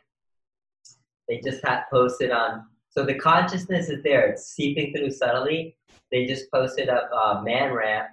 they 1.28 1.40
just 1.40 1.66
had 1.66 1.84
posted 1.92 2.32
on 2.32 2.66
so 2.90 3.04
the 3.04 3.16
consciousness 3.16 3.90
is 3.90 4.04
there. 4.04 4.28
It's 4.28 4.46
seeping 4.48 4.94
through 4.94 5.10
subtly. 5.12 5.76
They 6.12 6.26
just 6.28 6.52
posted 6.52 6.90
up 6.90 7.10
uh, 7.12 7.42
Man 7.42 7.74
Ramp, 7.74 8.08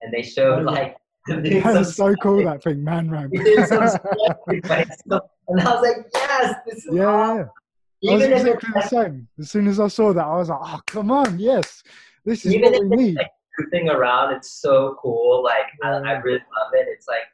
and 0.00 0.12
they 0.12 0.22
showed 0.22 0.66
Oh, 0.66 0.72
yeah. 0.72 0.80
like. 0.80 0.96
That's 1.26 1.96
so 1.96 2.14
cool 2.16 2.44
that 2.44 2.62
thing, 2.62 2.82
man 2.82 3.10
ramp. 3.10 3.32
doing 3.32 3.64
some 3.66 3.88
sacrifice. 4.26 4.96
and 5.06 5.60
I 5.60 5.74
was 5.74 5.82
like, 5.82 6.06
yes, 6.14 6.54
this 6.66 6.86
is 6.86 6.94
Yeah, 6.94 7.06
awesome. 7.06 7.50
yeah. 8.00 8.10
I 8.10 8.14
was 8.14 8.22
Even 8.24 8.32
if 8.32 8.54
exactly 8.54 8.70
the 8.74 8.88
same. 8.88 9.28
As 9.38 9.50
soon 9.50 9.66
as 9.68 9.78
I 9.80 9.88
saw 9.88 10.12
that, 10.14 10.24
I 10.24 10.36
was 10.36 10.48
like, 10.48 10.58
"Oh, 10.62 10.80
come 10.86 11.10
on, 11.10 11.38
yes, 11.38 11.82
this 12.24 12.46
is 12.46 12.54
Even 12.54 12.72
what 12.72 12.88
we 12.88 12.96
need." 12.96 13.16
like 13.16 13.30
moving 13.58 13.90
around, 13.90 14.32
it's 14.34 14.50
so 14.52 14.96
cool. 15.02 15.42
Like 15.44 15.66
I, 15.82 15.88
I 15.90 16.12
really 16.20 16.38
love 16.38 16.72
it. 16.72 16.86
It's 16.88 17.06
like 17.06 17.24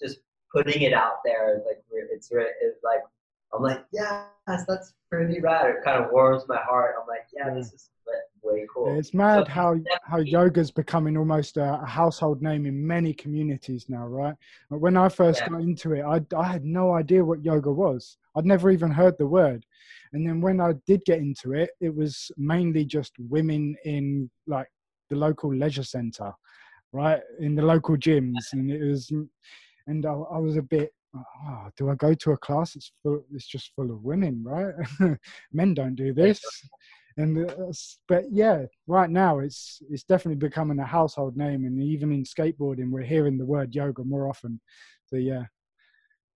just 0.00 0.18
putting 0.54 0.82
it 0.82 0.92
out 0.92 1.22
there. 1.24 1.54
It's 1.56 1.66
like 1.66 1.82
it's 2.12 2.28
it's 2.30 2.84
like 2.84 3.00
I'm 3.54 3.62
like 3.62 3.82
yes, 3.92 4.26
that's 4.68 4.92
pretty 5.10 5.40
rad. 5.40 5.70
It 5.70 5.76
kind 5.84 6.04
of 6.04 6.10
warms 6.12 6.44
my 6.48 6.58
heart. 6.58 6.96
I'm 7.00 7.08
like 7.08 7.26
yeah, 7.34 7.48
Yeah. 7.48 7.54
this 7.54 7.72
is 7.72 7.88
way 8.42 8.66
cool. 8.72 8.98
It's 8.98 9.14
mad 9.14 9.46
So 9.46 9.52
how 9.52 9.76
how 10.02 10.18
yoga's 10.18 10.70
becoming 10.70 11.16
almost 11.16 11.56
a, 11.56 11.80
a 11.82 11.86
household 11.86 12.42
name 12.42 12.66
in 12.66 12.86
many 12.86 13.12
communities 13.12 13.86
now, 13.88 14.06
right? 14.06 14.34
But 14.70 14.80
when 14.80 14.96
I 14.96 15.08
first 15.08 15.40
Yeah. 15.42 15.50
got 15.50 15.60
into 15.62 15.92
it, 15.92 16.02
I 16.02 16.20
I 16.36 16.46
had 16.46 16.64
no 16.64 16.92
idea 16.94 17.24
what 17.24 17.44
yoga 17.44 17.70
was. 17.72 18.18
I'd 18.36 18.46
never 18.46 18.70
even 18.70 18.90
heard 18.90 19.16
the 19.18 19.26
word. 19.26 19.66
And 20.12 20.26
then 20.26 20.40
when 20.40 20.60
I 20.60 20.72
did 20.86 21.04
get 21.04 21.18
into 21.18 21.52
it, 21.52 21.70
it 21.80 21.94
was 21.94 22.30
mainly 22.36 22.84
just 22.84 23.12
women 23.18 23.76
in 23.84 24.30
like 24.46 24.68
the 25.08 25.16
local 25.16 25.54
leisure 25.54 25.84
center, 25.84 26.32
right? 26.92 27.20
In 27.38 27.54
the 27.54 27.62
local 27.62 27.96
gyms, 27.96 28.52
and 28.52 28.70
it 28.70 28.82
was, 28.84 29.10
and 29.86 30.06
I, 30.06 30.12
I 30.12 30.38
was 30.38 30.56
a 30.56 30.62
bit. 30.62 30.92
Oh, 31.14 31.68
do 31.76 31.90
I 31.90 31.96
go 31.96 32.14
to 32.14 32.30
a 32.32 32.36
class? 32.36 32.76
It's 32.76 32.92
full, 33.02 33.24
it's 33.34 33.46
just 33.48 33.72
full 33.74 33.90
of 33.90 34.04
women, 34.04 34.44
right? 34.44 34.74
Men 35.52 35.74
don't 35.74 35.96
do 35.96 36.12
this 36.14 36.40
and 37.22 37.50
uh, 37.50 37.72
but 38.08 38.24
yeah 38.30 38.64
right 38.86 39.10
now 39.10 39.38
it's 39.38 39.82
it's 39.90 40.04
definitely 40.04 40.36
becoming 40.36 40.78
a 40.78 40.84
household 40.84 41.36
name 41.36 41.64
and 41.64 41.82
even 41.82 42.12
in 42.12 42.24
skateboarding 42.24 42.90
we're 42.90 43.02
hearing 43.02 43.38
the 43.38 43.44
word 43.44 43.74
yoga 43.74 44.04
more 44.04 44.28
often 44.28 44.60
so 45.06 45.16
yeah 45.16 45.44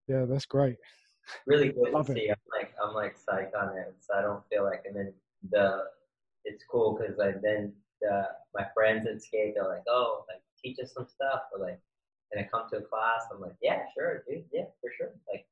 yeah 0.08 0.24
that's 0.24 0.46
great 0.46 0.76
really 1.46 1.68
good 1.70 1.92
Love 1.92 2.06
to 2.06 2.12
it. 2.12 2.16
see. 2.16 2.28
I'm 2.28 2.36
like 2.52 2.74
I'm 2.82 2.94
like 2.94 3.16
psyched 3.16 3.54
on 3.60 3.76
it. 3.76 3.94
So 4.00 4.14
I 4.14 4.22
don't 4.22 4.42
feel 4.50 4.64
like 4.64 4.82
and 4.86 4.94
then 4.96 5.12
the 5.50 5.84
it's 6.44 6.64
cool 6.70 6.96
because 6.98 7.16
like 7.18 7.40
then 7.42 7.72
the 8.00 8.28
my 8.54 8.66
friends 8.74 9.06
at 9.06 9.22
skate 9.22 9.54
they're 9.54 9.68
like 9.68 9.84
oh 9.88 10.24
like 10.28 10.42
teach 10.62 10.78
us 10.82 10.92
some 10.92 11.06
stuff 11.06 11.42
or 11.52 11.64
like 11.64 11.80
can 12.32 12.44
I 12.44 12.48
come 12.48 12.68
to 12.70 12.78
a 12.78 12.82
class? 12.82 13.22
I'm 13.32 13.40
like 13.40 13.56
yeah 13.62 13.80
sure 13.96 14.24
dude 14.28 14.44
yeah 14.52 14.64
for 14.80 14.90
sure 14.96 15.12
like 15.32 15.46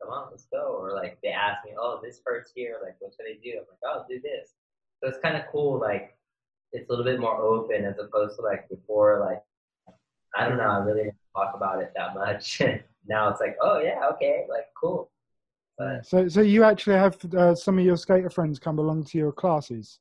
come 0.00 0.12
on 0.12 0.28
let's 0.30 0.46
go 0.52 0.76
or 0.78 0.92
like 0.94 1.18
they 1.22 1.30
ask 1.30 1.64
me 1.64 1.72
oh 1.78 2.00
this 2.02 2.20
hurts 2.24 2.52
here 2.54 2.76
like 2.82 2.96
what 3.00 3.12
should 3.14 3.26
I 3.26 3.38
do? 3.42 3.58
I'm 3.58 3.66
like 3.70 3.82
oh 3.84 4.04
do 4.08 4.20
this. 4.20 4.54
So 5.02 5.08
it's 5.08 5.18
kind 5.22 5.36
of 5.36 5.42
cool 5.52 5.78
like 5.80 6.16
it's 6.72 6.88
a 6.88 6.92
little 6.92 7.04
bit 7.04 7.20
more 7.20 7.36
open 7.36 7.84
as 7.84 7.98
opposed 7.98 8.36
to 8.36 8.42
like 8.42 8.68
before 8.68 9.20
like 9.20 9.42
I 10.36 10.48
don't 10.48 10.58
know 10.58 10.64
I 10.64 10.78
really 10.78 11.04
didn't 11.04 11.16
talk 11.34 11.54
about 11.54 11.82
it 11.82 11.92
that 11.96 12.14
much. 12.14 12.60
now 13.06 13.28
it's 13.28 13.40
like 13.40 13.56
oh 13.60 13.80
yeah 13.80 14.08
okay 14.14 14.44
like 14.48 14.66
cool. 14.80 15.10
But 15.78 16.06
so 16.06 16.28
so 16.28 16.40
you 16.40 16.64
actually 16.64 16.96
have 16.96 17.16
uh, 17.34 17.54
some 17.54 17.78
of 17.78 17.84
your 17.84 17.96
skater 17.96 18.30
friends 18.30 18.58
come 18.58 18.78
along 18.78 19.04
to 19.04 19.18
your 19.18 19.32
classes 19.32 19.98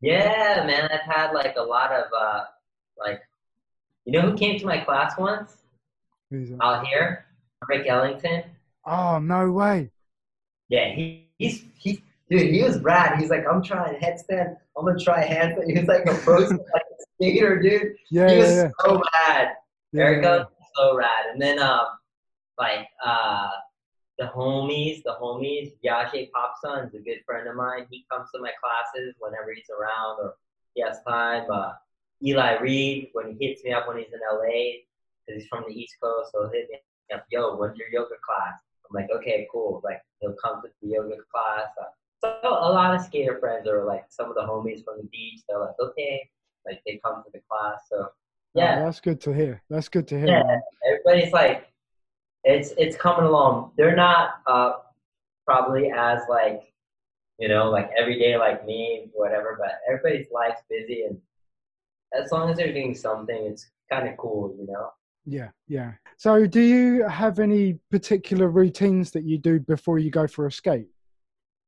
yeah, 0.00 0.64
man, 0.66 0.88
I've 0.90 1.00
had 1.00 1.32
like 1.32 1.56
a 1.56 1.62
lot 1.62 1.92
of 1.92 2.06
uh 2.18 2.44
like 2.98 3.20
you 4.04 4.12
know 4.12 4.22
who 4.22 4.36
came 4.36 4.58
to 4.58 4.66
my 4.66 4.78
class 4.78 5.16
once 5.18 5.58
out 6.60 6.86
here? 6.86 7.26
Erik 7.70 7.86
Ellington. 7.86 8.44
oh 8.86 9.18
no 9.18 9.50
way 9.50 9.90
Yeah, 10.68 10.94
he, 10.94 11.28
he's 11.38 11.64
he 11.76 12.02
dude, 12.30 12.52
he 12.54 12.62
was 12.62 12.80
rad. 12.80 13.18
He's 13.18 13.30
like, 13.30 13.44
I'm 13.50 13.62
trying 13.62 14.00
headstand, 14.00 14.56
I'm 14.76 14.84
gonna 14.84 14.98
try 14.98 15.26
handstand. 15.26 15.66
He 15.66 15.78
was 15.78 15.88
like 15.88 16.06
a 16.06 16.14
pro 16.14 16.38
like 16.38 16.52
a 16.52 17.04
skater, 17.14 17.60
dude. 17.60 17.94
yeah 18.10 18.30
he 18.30 18.38
was 18.38 18.50
yeah, 18.50 18.70
so 18.80 19.02
rad. 19.14 19.48
yeah, 19.92 20.02
Eric 20.02 20.24
yeah, 20.24 20.44
so 20.76 20.96
rad. 20.96 21.26
And 21.32 21.42
then 21.42 21.58
um 21.58 21.86
like 22.58 22.86
uh 23.04 23.48
the 24.18 24.26
homies, 24.26 25.02
the 25.02 25.16
homies, 25.20 25.72
Yaje 25.84 26.28
Popson 26.30 26.86
is 26.86 26.94
a 26.94 26.98
good 26.98 27.20
friend 27.24 27.48
of 27.48 27.56
mine. 27.56 27.86
He 27.90 28.04
comes 28.10 28.28
to 28.34 28.40
my 28.40 28.52
classes 28.62 29.14
whenever 29.18 29.52
he's 29.54 29.70
around 29.70 30.18
or 30.20 30.34
he 30.74 30.82
has 30.82 30.98
time. 31.08 31.50
Uh, 31.50 31.72
Eli 32.22 32.58
Reed, 32.58 33.08
when 33.14 33.34
he 33.34 33.46
hits 33.46 33.64
me 33.64 33.72
up 33.72 33.88
when 33.88 33.96
he's 33.96 34.12
in 34.12 34.20
LA, 34.30 34.84
because 35.24 35.40
he's 35.40 35.46
from 35.48 35.64
the 35.66 35.74
East 35.74 35.96
Coast, 36.02 36.32
so 36.32 36.42
he'll 36.42 36.52
hit 36.52 36.68
me 36.70 36.76
up, 37.14 37.24
yo, 37.30 37.56
when's 37.56 37.78
your 37.78 37.88
yoga 37.88 38.16
class? 38.22 38.60
I'm 38.84 38.94
like, 38.94 39.08
okay, 39.10 39.48
cool. 39.50 39.80
Like, 39.82 40.02
he'll 40.20 40.36
come 40.44 40.60
to 40.60 40.68
the 40.82 40.88
yoga 40.88 41.16
class. 41.32 41.68
Uh, 41.80 41.86
so 42.20 42.38
a 42.42 42.70
lot 42.72 42.94
of 42.94 43.02
skater 43.02 43.38
friends 43.38 43.66
are 43.68 43.84
like 43.84 44.04
some 44.08 44.28
of 44.28 44.34
the 44.34 44.42
homies 44.42 44.84
from 44.84 44.98
the 44.98 45.08
beach. 45.10 45.40
They're 45.48 45.60
like, 45.60 45.74
okay, 45.80 46.28
like 46.66 46.80
they 46.86 47.00
come 47.04 47.22
to 47.24 47.30
the 47.32 47.40
class. 47.48 47.80
So 47.90 48.08
Oh, 48.56 48.60
yeah, 48.60 48.80
that's 48.84 48.98
good 48.98 49.20
to 49.20 49.32
hear 49.32 49.62
that's 49.70 49.88
good 49.88 50.08
to 50.08 50.18
hear 50.18 50.26
Yeah. 50.26 50.58
everybody's 50.84 51.32
like 51.32 51.68
it's 52.42 52.72
it's 52.76 52.96
coming 52.96 53.24
along 53.24 53.70
they're 53.76 53.94
not 53.94 54.40
uh 54.48 54.72
probably 55.46 55.92
as 55.92 56.18
like 56.28 56.62
you 57.38 57.46
know 57.46 57.70
like 57.70 57.90
every 57.96 58.18
day 58.18 58.36
like 58.36 58.66
me 58.66 59.08
whatever 59.14 59.56
but 59.60 59.78
everybody's 59.88 60.26
life's 60.32 60.62
busy 60.68 61.04
and 61.04 61.16
as 62.12 62.32
long 62.32 62.50
as 62.50 62.56
they're 62.56 62.72
doing 62.72 62.92
something 62.92 63.44
it's 63.44 63.70
kind 63.88 64.08
of 64.08 64.16
cool 64.16 64.52
you 64.58 64.66
know 64.66 64.90
yeah 65.24 65.50
yeah 65.68 65.92
so 66.16 66.44
do 66.44 66.60
you 66.60 67.06
have 67.06 67.38
any 67.38 67.74
particular 67.92 68.48
routines 68.48 69.12
that 69.12 69.22
you 69.22 69.38
do 69.38 69.60
before 69.60 70.00
you 70.00 70.10
go 70.10 70.26
for 70.26 70.46
a 70.48 70.52
skate 70.52 70.88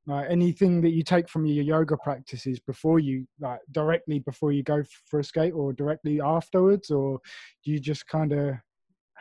like 0.07 0.29
anything 0.29 0.81
that 0.81 0.91
you 0.91 1.03
take 1.03 1.29
from 1.29 1.47
your 1.47 1.65
yoga 1.65 1.97
practices 1.97 2.59
before 2.61 2.99
you 2.99 3.27
like 3.41 3.61
directly 3.71 4.19
before 4.19 4.53
you 4.53 4.63
go 4.63 4.83
for 5.07 5.21
a 5.21 5.25
skate 5.25 5.53
or 5.53 5.73
directly 5.73 6.21
afterwards 6.21 6.91
or 6.91 7.21
do 7.65 7.71
you 7.71 7.79
just 7.79 8.07
kind 8.09 8.33
of 8.33 8.57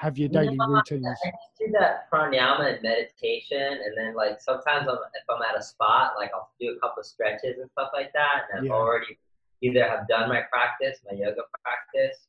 have 0.01 0.17
your 0.17 0.29
daily 0.29 0.57
No, 0.57 0.65
routines 0.67 1.05
I 1.05 1.29
just 1.29 1.59
do 1.59 1.71
that 1.79 2.09
pranayama 2.11 2.73
and 2.73 2.81
meditation, 2.81 3.79
and 3.85 3.95
then 3.95 4.15
like 4.15 4.41
sometimes 4.41 4.87
I'm, 4.87 4.95
if 4.95 5.23
I'm 5.29 5.41
at 5.43 5.59
a 5.59 5.61
spot, 5.61 6.13
like 6.17 6.31
I'll 6.33 6.49
do 6.59 6.75
a 6.75 6.79
couple 6.79 7.01
of 7.01 7.05
stretches 7.05 7.59
and 7.59 7.69
stuff 7.71 7.91
like 7.93 8.11
that, 8.13 8.45
and 8.51 8.65
I've 8.65 8.71
already 8.71 9.19
either 9.61 9.87
have 9.87 10.07
done 10.07 10.27
my 10.27 10.41
practice, 10.51 10.97
my 11.05 11.15
yoga 11.15 11.41
practice, 11.63 12.25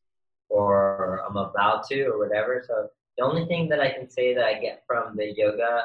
or 0.51 1.23
I'm 1.27 1.37
about 1.39 1.89
to, 1.89 2.05
or 2.05 2.19
whatever. 2.19 2.63
So 2.67 2.89
the 3.17 3.25
only 3.25 3.47
thing 3.47 3.71
that 3.71 3.81
I 3.81 3.91
can 3.91 4.09
say 4.11 4.35
that 4.35 4.45
I 4.45 4.61
get 4.61 4.83
from 4.87 5.17
the 5.17 5.33
yoga 5.35 5.85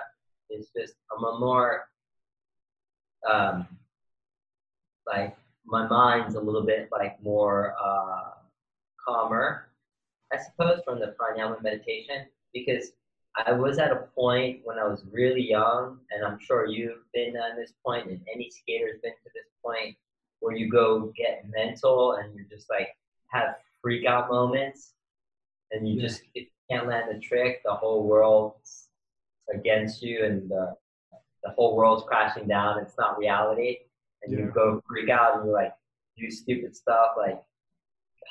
is 0.50 0.70
just 0.76 0.96
I'm 1.16 1.24
a 1.24 1.40
more 1.40 1.88
um, 3.32 3.68
like 5.06 5.36
my 5.66 5.88
mind's 5.88 6.36
a 6.36 6.40
little 6.40 6.64
bit 6.64 6.90
like 6.92 7.22
more 7.22 7.74
uh, 7.84 8.32
calmer 9.06 9.68
I 10.32 10.38
suppose, 10.38 10.82
from 10.84 11.00
the 11.00 11.16
pranayama 11.18 11.62
meditation 11.64 12.26
because 12.54 12.92
I 13.46 13.52
was 13.54 13.78
at 13.78 13.92
a 13.92 14.08
point 14.16 14.62
when 14.64 14.78
I 14.78 14.86
was 14.86 15.06
really 15.12 15.48
young, 15.50 16.00
and 16.12 16.26
I'm 16.26 16.40
sure 16.40 16.66
you've 16.66 17.06
been 17.14 17.36
at 17.38 17.56
this 17.56 17.72
point, 17.86 18.08
and 18.08 18.20
any 18.34 18.50
skater's 18.50 19.00
been 19.02 19.14
to 19.14 19.30
this 19.34 19.46
point 19.64 19.96
where 20.40 20.56
you 20.56 20.70
go 20.70 21.14
get 21.16 21.46
mental 21.56 22.14
and 22.14 22.36
you 22.36 22.46
just 22.50 22.70
like 22.70 22.90
have 23.28 23.56
freak 23.82 24.06
out 24.06 24.30
moments, 24.30 24.94
and 25.72 25.88
you 25.88 25.96
Yeah. 25.96 26.08
just 26.08 26.24
can't 26.70 26.88
land 26.88 27.10
the 27.16 27.20
trick, 27.20 27.62
the 27.64 27.74
whole 27.74 28.04
world's 28.04 28.90
against 29.54 30.02
you, 30.02 30.26
and 30.26 30.50
the, 30.50 30.76
the 31.48 31.54
whole 31.54 31.76
world's 31.76 32.04
crashing 32.04 32.48
down. 32.48 32.80
It's 32.80 32.98
not 32.98 33.18
reality, 33.18 33.78
and 34.24 34.32
Yeah. 34.34 34.46
you 34.46 34.52
go 34.52 34.82
freak 34.88 35.10
out 35.10 35.38
and 35.38 35.48
you 35.48 35.54
like 35.54 35.74
do 36.18 36.30
stupid 36.32 36.76
stuff 36.76 37.12
like 37.18 37.42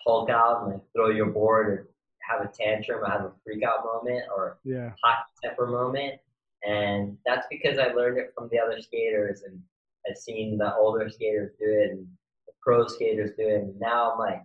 Hulk 0.04 0.30
out 0.30 0.62
and 0.64 0.72
like 0.74 0.82
throw 0.94 1.10
your 1.10 1.26
board 1.26 1.66
or 1.68 1.88
have 2.28 2.40
a 2.44 2.48
tantrum 2.52 3.02
or 3.02 3.06
have 3.10 3.22
a 3.22 3.32
freak 3.44 3.62
out 3.62 3.84
moment 3.84 4.24
or 4.36 4.58
yeah 4.64 4.92
hot 5.02 5.24
temper 5.42 5.66
moment. 5.66 6.20
And 6.66 7.16
that's 7.24 7.46
because 7.50 7.78
I 7.78 7.88
learned 7.88 8.18
it 8.18 8.32
from 8.34 8.48
the 8.50 8.58
other 8.58 8.80
skaters 8.80 9.42
and 9.42 9.60
I've 10.08 10.16
seen 10.16 10.58
the 10.58 10.74
older 10.74 11.08
skaters 11.08 11.52
do 11.58 11.66
it 11.68 11.90
and 11.92 12.06
the 12.46 12.52
pro 12.60 12.86
skaters 12.86 13.30
do 13.38 13.46
it. 13.48 13.62
And 13.62 13.78
now 13.80 14.12
I'm 14.12 14.18
like, 14.18 14.42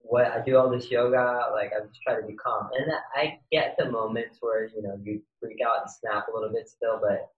what 0.00 0.26
I 0.26 0.42
do 0.44 0.56
all 0.56 0.70
this 0.70 0.90
yoga, 0.90 1.46
like 1.52 1.72
I'm 1.76 1.88
just 1.88 2.02
trying 2.02 2.20
to 2.20 2.26
be 2.26 2.34
calm. 2.34 2.70
And 2.78 2.90
I 3.14 3.40
get 3.52 3.76
the 3.78 3.90
moments 3.90 4.38
where, 4.40 4.66
you 4.74 4.82
know, 4.82 4.98
you 5.02 5.22
freak 5.40 5.58
out 5.64 5.82
and 5.82 5.90
snap 5.90 6.28
a 6.28 6.34
little 6.34 6.52
bit 6.52 6.68
still, 6.68 6.98
but 7.00 7.30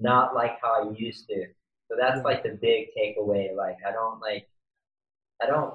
not 0.00 0.34
like 0.34 0.58
how 0.62 0.88
I 0.88 0.92
used 0.96 1.28
to. 1.28 1.46
So 1.88 1.96
that's 1.98 2.24
like 2.24 2.42
the 2.42 2.58
big 2.60 2.88
takeaway. 2.96 3.54
Like 3.54 3.76
I 3.86 3.92
don't 3.92 4.20
like 4.20 4.48
I 5.42 5.46
don't 5.46 5.74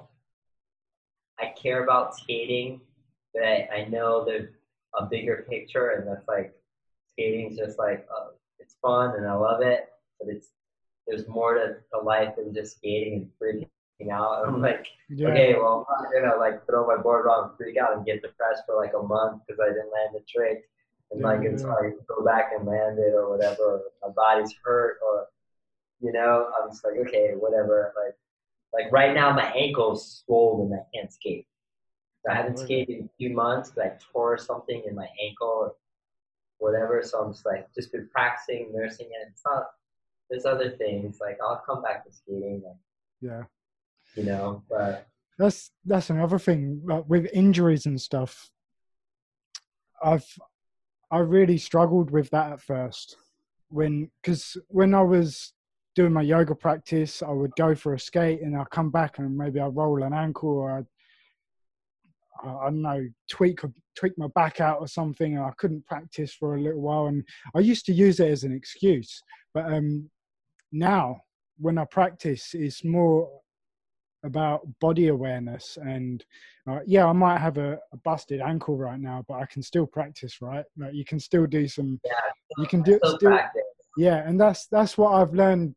I 1.40 1.54
care 1.62 1.84
about 1.84 2.16
skating, 2.16 2.82
but 3.34 3.44
I, 3.44 3.70
I 3.74 3.86
know 3.86 4.26
there's 4.26 4.50
a 5.00 5.06
bigger 5.06 5.46
picture, 5.50 5.92
and 5.92 6.08
that's 6.08 6.28
like 6.28 6.54
skating's 7.12 7.58
just 7.58 7.78
like 7.78 8.08
uh, 8.14 8.30
it's 8.60 8.76
fun 8.82 9.16
and 9.16 9.28
I 9.28 9.34
love 9.34 9.62
it, 9.62 9.90
but 10.20 10.30
it's 10.30 10.50
there's 11.08 11.28
more 11.28 11.56
to, 11.56 11.78
to 11.92 12.00
life 12.00 12.36
than 12.38 12.54
just 12.54 12.78
skating 12.78 13.14
and 13.14 13.30
freaking 13.42 13.70
out. 14.08 14.44
I'm 14.48 14.62
like, 14.62 14.88
yeah 15.10 15.28
okay, 15.28 15.56
well, 15.56 15.86
I'm 15.90 16.04
not 16.04 16.14
gonna 16.14 16.40
like 16.40 16.66
throw 16.66 16.88
my 16.88 17.02
board 17.02 17.26
around 17.26 17.50
and 17.50 17.58
freak 17.58 17.78
out 17.78 17.98
and 17.98 18.06
get 18.06 18.22
depressed 18.22 18.64
for 18.66 18.76
like 18.76 18.94
a 18.98 19.04
month 19.04 19.42
because 19.46 19.60
I 19.60 19.68
didn't 19.68 19.92
land 19.92 20.14
the 20.14 20.24
trick, 20.28 20.70
and 21.12 21.22
like 21.22 21.42
Yeah, 21.44 21.50
until 21.50 21.68
yeah. 21.68 21.90
I 21.90 21.92
go 22.08 22.24
back 22.24 22.52
and 22.56 22.66
land 22.66 23.00
it 23.00 23.14
or 23.14 23.30
whatever, 23.30 23.64
or 23.64 23.82
my 24.02 24.10
body's 24.16 24.54
hurt 24.64 25.00
or 25.06 25.28
You 26.02 26.14
know, 26.14 26.50
I'm 26.56 26.70
just 26.70 26.86
like, 26.86 26.96
okay, 27.08 27.34
whatever. 27.38 27.94
Like, 28.02 28.16
like 28.72 28.92
right 28.92 29.14
now, 29.14 29.34
my 29.34 29.52
ankle's 29.52 30.24
swollen. 30.24 30.72
I 30.74 30.84
can't 30.96 31.12
skate. 31.12 31.46
So 32.26 32.32
I 32.32 32.36
haven't 32.36 32.60
skated 32.60 33.00
in 33.00 33.06
a 33.06 33.18
few 33.18 33.32
months 33.36 33.70
because 33.70 33.92
I 33.92 33.98
tore 34.12 34.38
something 34.38 34.84
in 34.88 34.96
my 34.96 35.08
ankle 35.22 35.48
or 35.48 35.76
whatever. 36.58 37.02
So 37.04 37.20
I'm 37.20 37.34
just 37.34 37.46
like, 37.46 37.68
just 37.74 37.92
been 37.92 38.08
practicing, 38.12 38.72
nursing 38.74 39.08
it. 39.08 39.28
It's 39.32 39.42
not. 39.46 39.68
There's 40.30 40.46
other 40.46 40.70
things 40.78 41.18
like 41.20 41.38
I'll 41.42 41.64
come 41.66 41.82
back 41.82 42.06
to 42.06 42.12
skating. 42.12 42.62
Like, 42.64 42.76
yeah. 43.22 43.44
You 44.16 44.24
know, 44.24 44.64
but 44.70 45.08
that's 45.38 45.72
that's 45.86 46.10
another 46.10 46.40
thing. 46.40 46.82
With 47.08 47.30
injuries 47.34 47.86
and 47.86 48.00
stuff, 48.00 48.50
I've 50.04 50.28
I 51.12 51.20
really 51.20 51.58
struggled 51.58 52.12
with 52.12 52.30
that 52.32 52.52
at 52.52 52.62
first 52.62 53.16
when 53.70 54.10
because 54.22 54.58
when 54.68 54.94
I 54.94 55.02
was 55.02 55.54
doing 55.96 56.14
my 56.14 56.22
yoga 56.22 56.56
practice, 56.56 57.24
I 57.24 57.32
would 57.32 57.52
go 57.58 57.76
for 57.76 57.94
a 57.94 58.00
skate 58.00 58.42
and 58.42 58.56
I'd 58.56 58.70
come 58.70 58.90
back 58.90 59.18
and 59.18 59.38
maybe 59.38 59.60
I'd 59.60 59.76
roll 59.76 60.04
an 60.04 60.14
ankle 60.14 60.50
or 60.50 60.78
I'd, 60.78 60.86
I 62.48 62.66
don't 62.66 62.82
know, 62.82 63.08
tweak 63.30 63.60
tweak 63.96 64.18
my 64.18 64.28
back 64.36 64.62
out 64.62 64.80
or 64.80 64.88
something, 64.88 65.36
and 65.36 65.44
I 65.44 65.52
couldn't 65.58 65.86
practice 65.86 66.34
for 66.34 66.56
a 66.56 66.62
little 66.62 66.82
while. 66.82 67.08
And 67.08 67.24
I 67.56 67.60
used 67.60 67.86
to 67.88 67.94
use 67.94 68.20
it 68.20 68.30
as 68.30 68.44
an 68.44 68.54
excuse, 68.54 69.22
but 69.54 69.66
um, 69.66 70.10
now 70.72 71.22
when 71.58 71.78
I 71.78 71.86
practice, 71.86 72.52
it's 72.54 72.86
more 72.86 73.30
about 74.24 74.68
body 74.80 75.08
awareness 75.08 75.78
and 75.82 76.26
uh, 76.70 76.80
yeah 76.86 77.06
i 77.06 77.14
might 77.14 77.38
have 77.38 77.58
a, 77.58 77.80
a, 77.94 77.98
busted 78.04 78.42
ankle 78.42 78.78
right 78.78 79.00
now 79.00 79.24
but 79.28 79.36
i 79.36 79.46
can 79.46 79.62
still 79.62 79.86
practice 79.86 80.42
right 80.42 80.66
like 80.78 80.94
you 80.94 81.06
can 81.06 81.20
still 81.20 81.46
do 81.46 81.68
some 81.68 82.00
yeah, 82.06 82.12
you 82.58 82.68
can 82.68 82.82
do 82.82 83.00
still, 83.04 83.18
still 83.18 83.40
yeah 83.98 84.28
and 84.28 84.40
that's 84.40 84.68
that's 84.68 84.98
what 84.98 85.14
i've 85.14 85.34
learned 85.34 85.74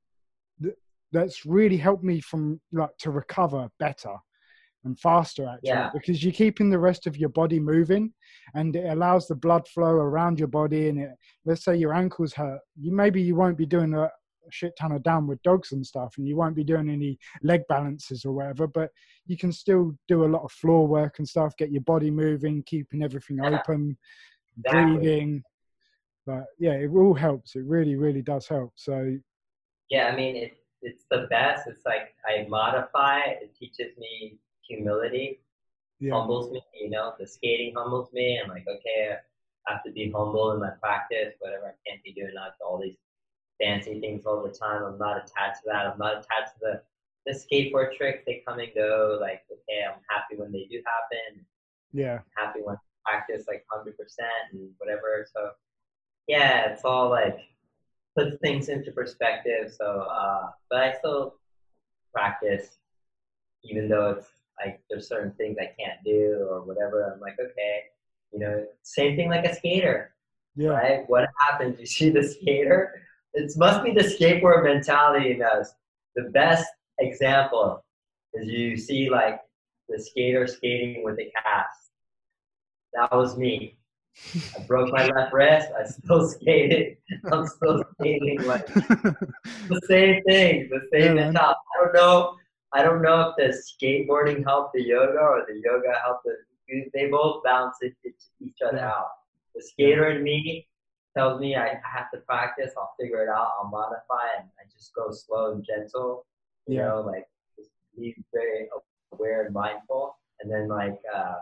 th- 0.61 0.75
that's 1.13 1.47
really 1.47 1.77
helped 1.77 2.03
me 2.03 2.21
from 2.21 2.61
like 2.73 2.91
to 2.99 3.11
recover 3.11 3.69
better 3.79 4.15
and 4.85 4.99
faster 4.99 5.47
actually 5.47 5.69
yeah. 5.69 5.91
because 5.93 6.25
you're 6.25 6.33
keeping 6.33 6.69
the 6.69 6.79
rest 6.79 7.07
of 7.07 7.17
your 7.17 7.29
body 7.29 7.61
moving 7.61 8.13
and 8.55 8.75
it 8.75 8.87
allows 8.91 9.29
the 9.29 9.35
blood 9.35 9.67
flow 9.69 9.93
around 9.93 10.39
your 10.39 10.49
body 10.49 10.89
and 10.89 10.99
it 11.01 11.11
let's 11.45 11.65
say 11.65 11.77
your 11.77 11.95
ankles 11.95 12.33
hurt 12.33 12.59
you 12.81 12.91
maybe 12.91 13.23
you 13.23 13.37
won't 13.37 13.57
be 13.57 13.67
doing 13.67 13.95
a, 13.95 14.11
shit 14.51 14.75
ton 14.79 14.93
of 14.93 15.03
downward 15.03 15.41
dogs 15.43 15.73
and 15.73 15.85
stuff, 15.87 16.15
and 16.19 16.27
you 16.27 16.37
won't 16.37 16.57
be 16.57 16.65
doing 16.65 16.91
any 16.91 17.19
leg 17.43 17.63
balances 17.69 18.25
or 18.25 18.33
whatever, 18.33 18.67
but 18.67 18.91
you 19.27 19.37
can 19.37 19.53
still 19.53 19.97
do 20.09 20.25
a 20.25 20.27
lot 20.27 20.43
of 20.43 20.53
floor 20.53 20.87
work 20.87 21.19
and 21.19 21.29
stuff, 21.29 21.57
get 21.57 21.71
your 21.71 21.83
body 21.83 22.11
moving, 22.11 22.63
keeping 22.65 23.03
everything 23.03 23.41
open, 23.41 23.97
exactly. 24.59 24.97
breathing. 24.97 25.43
But 26.27 26.45
yeah, 26.59 26.73
it 26.73 26.91
all 26.91 27.15
helps. 27.15 27.57
It 27.57 27.65
really, 27.65 27.97
really 27.97 28.23
does 28.23 28.47
help. 28.47 28.73
So 28.77 29.17
yeah, 29.91 30.07
I 30.07 30.17
mean, 30.17 30.37
it, 30.37 30.57
it's 30.81 31.05
the 31.11 31.27
best. 31.31 31.67
It's 31.67 31.85
like 31.85 32.15
I 32.27 32.47
modify. 32.49 33.21
It 33.43 33.55
teaches 33.59 33.97
me 33.99 34.39
humility, 34.67 35.41
yeah. 36.01 36.15
humbles 36.15 36.51
me. 36.51 36.63
You 36.81 36.91
know, 36.91 37.15
the 37.19 37.27
skating 37.27 37.75
humbles 37.77 38.13
me. 38.13 38.41
I'm 38.43 38.49
like, 38.51 38.67
okay, 38.69 39.17
I 39.67 39.73
have 39.73 39.83
to 39.85 39.93
be 39.93 40.11
humble 40.11 40.53
in 40.53 40.61
my 40.61 40.71
practice. 40.81 41.35
Whatever 41.41 41.67
I 41.67 41.89
can't 41.91 42.03
be 42.03 42.13
doing 42.13 42.35
not 42.35 42.53
all 42.67 42.81
these 42.81 42.97
fancy 43.61 44.01
things 44.01 44.25
all 44.27 44.43
the 44.43 44.51
time. 44.53 44.85
I'm 44.85 44.99
not 44.99 45.19
attached 45.19 45.63
to 45.63 45.71
that. 45.73 45.87
I'm 45.87 45.99
not 45.99 46.13
attached 46.15 46.55
to 46.55 46.61
the, 46.61 46.83
the 47.27 47.33
skateboard 47.33 47.97
tricks. 47.97 48.23
They 48.27 48.43
come 48.47 48.59
and 48.59 48.69
go. 48.75 49.19
Like, 49.21 49.43
okay, 49.51 49.85
I'm 49.87 50.01
happy 50.09 50.37
when 50.37 50.53
they 50.53 50.67
do 50.71 50.83
happen. 50.87 51.45
Yeah. 51.93 52.21
I'm 52.39 52.47
happy 52.47 52.61
when 52.63 52.77
I 52.77 53.11
practice 53.11 53.47
like 53.49 53.65
100% 53.73 53.93
and 54.53 54.71
whatever. 54.79 55.27
So, 55.35 55.51
yeah, 56.27 56.71
it's 56.71 56.85
all 56.85 57.11
like 57.11 57.39
puts 58.17 58.37
things 58.43 58.69
into 58.69 58.93
perspective. 58.93 59.73
So, 59.77 60.07
uh, 60.11 60.51
but 60.71 60.83
I 60.83 60.93
still 60.99 61.37
practice, 62.13 62.79
even 63.65 63.89
though 63.89 64.11
it's 64.11 64.27
like 64.65 64.81
there's 64.91 65.09
certain 65.09 65.33
things 65.33 65.57
I 65.61 65.71
can't 65.79 65.99
do 66.05 66.47
or 66.51 66.63
whatever. 66.63 67.13
I'm 67.13 67.21
like, 67.21 67.37
okay, 67.41 67.81
you 68.33 68.39
know, 68.39 68.65
same 68.83 69.17
thing 69.17 69.29
like 69.29 69.45
a 69.45 69.55
skater. 69.55 70.15
Yeah. 70.57 70.71
Right? 70.71 71.05
What 71.09 71.29
happens? 71.41 71.79
You 71.81 71.87
see 71.87 72.11
the 72.11 72.23
skater, 72.23 73.03
it 73.35 73.53
must 73.57 73.83
be 73.83 73.93
the 73.93 74.01
skateboard 74.01 74.65
mentality 74.65 75.33
in 75.33 75.43
us. 75.43 75.73
The 76.15 76.31
best 76.31 76.67
example 76.99 77.85
is 78.35 78.49
you 78.49 78.77
see 78.77 79.11
like 79.11 79.41
the 79.89 79.99
skater 79.99 80.47
skating 80.47 81.05
with 81.05 81.19
a 81.19 81.31
cast. 81.43 81.91
That 82.95 83.13
was 83.13 83.37
me. 83.37 83.79
I 84.57 84.63
broke 84.65 84.93
my 84.93 85.07
left 85.07 85.33
wrist. 85.33 85.69
I 85.79 85.85
still 85.85 86.29
skated. 86.29 86.99
I'm 87.31 87.47
still 87.47 87.83
skating 87.95 88.43
like 88.45 88.67
the 88.67 89.81
same 89.89 90.23
thing. 90.25 90.69
The 90.71 90.81
same 90.93 91.17
yeah, 91.17 91.25
mentality. 91.25 91.59
I 91.75 91.85
don't 91.85 91.95
know. 91.95 92.37
I 92.75 92.83
don't 92.83 93.03
know 93.03 93.31
if 93.31 93.37
the 93.37 93.87
skateboarding 93.87 94.45
helped 94.45 94.75
the 94.75 94.83
yoga 94.83 95.19
or 95.19 95.45
the 95.49 95.61
yoga 95.65 95.95
helped 96.05 96.25
the. 96.25 96.37
They 96.95 97.09
both 97.09 97.43
balance 97.45 97.77
each 97.83 98.57
other 98.67 98.79
out. 98.79 99.09
The 99.55 99.63
skater 99.63 100.11
in 100.11 100.23
me 100.23 100.67
tells 101.17 101.41
me 101.41 101.57
I 101.57 101.81
have 101.85 102.11
to 102.13 102.19
practice, 102.19 102.73
I'll 102.77 102.95
figure 103.01 103.23
it 103.23 103.29
out, 103.29 103.53
I'll 103.59 103.71
modify, 103.71 104.39
and 104.39 104.49
I 104.59 104.65
just 104.73 104.95
go 104.95 105.11
slow 105.11 105.53
and 105.53 105.65
gentle. 105.65 106.27
You 106.67 106.79
yeah. 106.79 106.89
know, 106.89 107.01
like 107.01 107.27
just 107.57 107.71
be 107.99 108.15
very 108.33 108.69
aware 109.13 109.45
and 109.47 109.55
mindful. 109.55 110.17
And 110.41 110.51
then 110.51 110.69
like, 110.69 110.99
uh, 111.15 111.35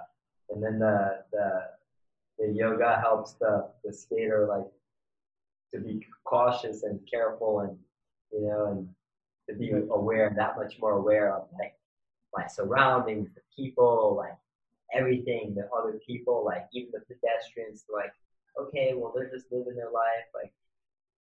and 0.50 0.62
then 0.62 0.78
the 0.78 1.24
the 1.32 1.62
the 2.38 2.52
yoga 2.52 2.98
helps 3.00 3.34
the 3.34 3.68
the 3.84 3.92
skater 3.92 4.46
like 4.48 4.66
to 5.72 5.80
be 5.80 6.04
cautious 6.24 6.82
and 6.82 6.98
careful 7.08 7.60
and 7.60 7.76
you 8.32 8.46
know 8.48 8.66
and 8.66 8.88
to 9.48 9.54
be 9.54 9.70
aware 9.90 10.32
that 10.36 10.56
much 10.56 10.74
more 10.80 10.92
aware 10.92 11.34
of 11.34 11.46
like 11.58 11.74
my 12.36 12.46
surroundings, 12.46 13.28
the 13.34 13.40
people, 13.56 14.14
like 14.16 14.36
everything, 14.94 15.54
the 15.54 15.68
other 15.76 15.98
people, 16.06 16.44
like 16.44 16.66
even 16.72 16.90
the 16.92 17.00
pedestrians, 17.00 17.84
like 17.92 18.12
okay, 18.66 18.92
well, 18.94 19.12
they're 19.14 19.30
just 19.30 19.46
living 19.50 19.76
their 19.76 19.90
life. 19.90 20.28
Like, 20.34 20.52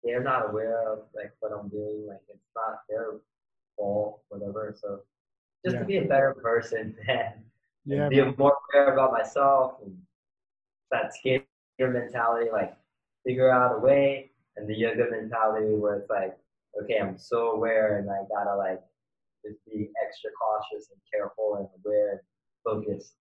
they're 0.02 0.22
not 0.22 0.50
aware 0.50 0.92
of 0.92 1.00
like 1.14 1.32
what 1.40 1.52
I'm 1.52 1.68
doing. 1.68 2.06
Like, 2.08 2.20
it's 2.28 2.48
not 2.54 2.80
their 2.88 3.18
fault, 3.76 4.22
whatever. 4.28 4.74
So, 4.78 5.00
just 5.64 5.74
yeah. 5.74 5.80
to 5.80 5.86
be 5.86 5.96
a 5.98 6.04
better 6.04 6.34
person 6.42 6.96
and, 7.08 7.34
yeah, 7.84 8.02
and 8.02 8.10
be 8.10 8.20
man. 8.20 8.34
more 8.38 8.56
aware 8.72 8.92
about 8.92 9.12
myself 9.12 9.74
and 9.84 9.96
that 10.90 11.14
skater 11.14 11.46
mentality, 11.80 12.50
like 12.52 12.74
figure 13.26 13.50
out 13.50 13.76
a 13.76 13.78
way, 13.78 14.30
and 14.56 14.68
the 14.68 14.74
yoga 14.74 15.04
mentality 15.10 15.74
where 15.74 15.96
it's 15.96 16.10
like, 16.10 16.36
okay, 16.82 16.98
I'm 16.98 17.18
so 17.18 17.52
aware 17.52 17.98
and 17.98 18.10
I 18.10 18.18
gotta 18.28 18.56
like 18.56 18.80
just 19.44 19.58
be 19.66 19.88
extra 20.04 20.30
cautious 20.32 20.88
and 20.90 21.00
careful 21.12 21.56
and 21.56 21.68
aware 21.84 22.12
and 22.12 22.20
focused. 22.64 23.14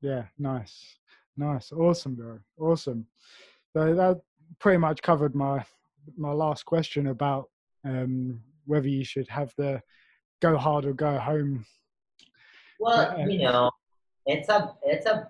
Yeah, 0.00 0.24
nice. 0.38 0.96
Nice, 1.36 1.72
awesome, 1.72 2.14
bro, 2.14 2.38
awesome. 2.58 3.06
So 3.72 3.94
that 3.94 4.20
pretty 4.60 4.78
much 4.78 5.02
covered 5.02 5.34
my 5.34 5.64
my 6.16 6.32
last 6.32 6.64
question 6.64 7.08
about 7.08 7.48
um, 7.84 8.40
whether 8.66 8.88
you 8.88 9.04
should 9.04 9.28
have 9.28 9.52
the 9.56 9.82
go 10.40 10.56
hard 10.56 10.84
or 10.84 10.92
go 10.92 11.18
home. 11.18 11.66
Well, 12.78 13.18
you 13.28 13.38
know, 13.38 13.70
it's 14.26 14.48
a 14.48 14.74
it's 14.84 15.06
a 15.06 15.28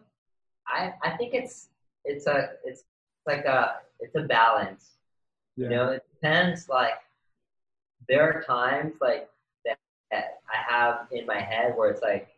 I 0.67 0.95
I 1.03 1.11
think 1.17 1.35
it's 1.35 1.69
it's 2.05 2.27
a 2.27 2.51
it's 2.65 2.85
like 3.27 3.45
a 3.45 3.77
it's 4.01 4.15
a 4.17 4.23
balance. 4.23 4.97
Yeah. 5.57 5.65
You 5.65 5.77
know, 5.77 5.89
it 5.91 6.05
depends. 6.15 6.69
Like 6.69 6.95
there 8.09 8.23
are 8.23 8.43
times 8.43 8.95
like 9.01 9.29
that, 9.65 9.79
that 10.11 10.41
I 10.53 10.73
have 10.73 11.07
in 11.13 11.27
my 11.27 11.39
head 11.39 11.75
where 11.77 11.91
it's 11.91 12.03
like, 12.03 12.29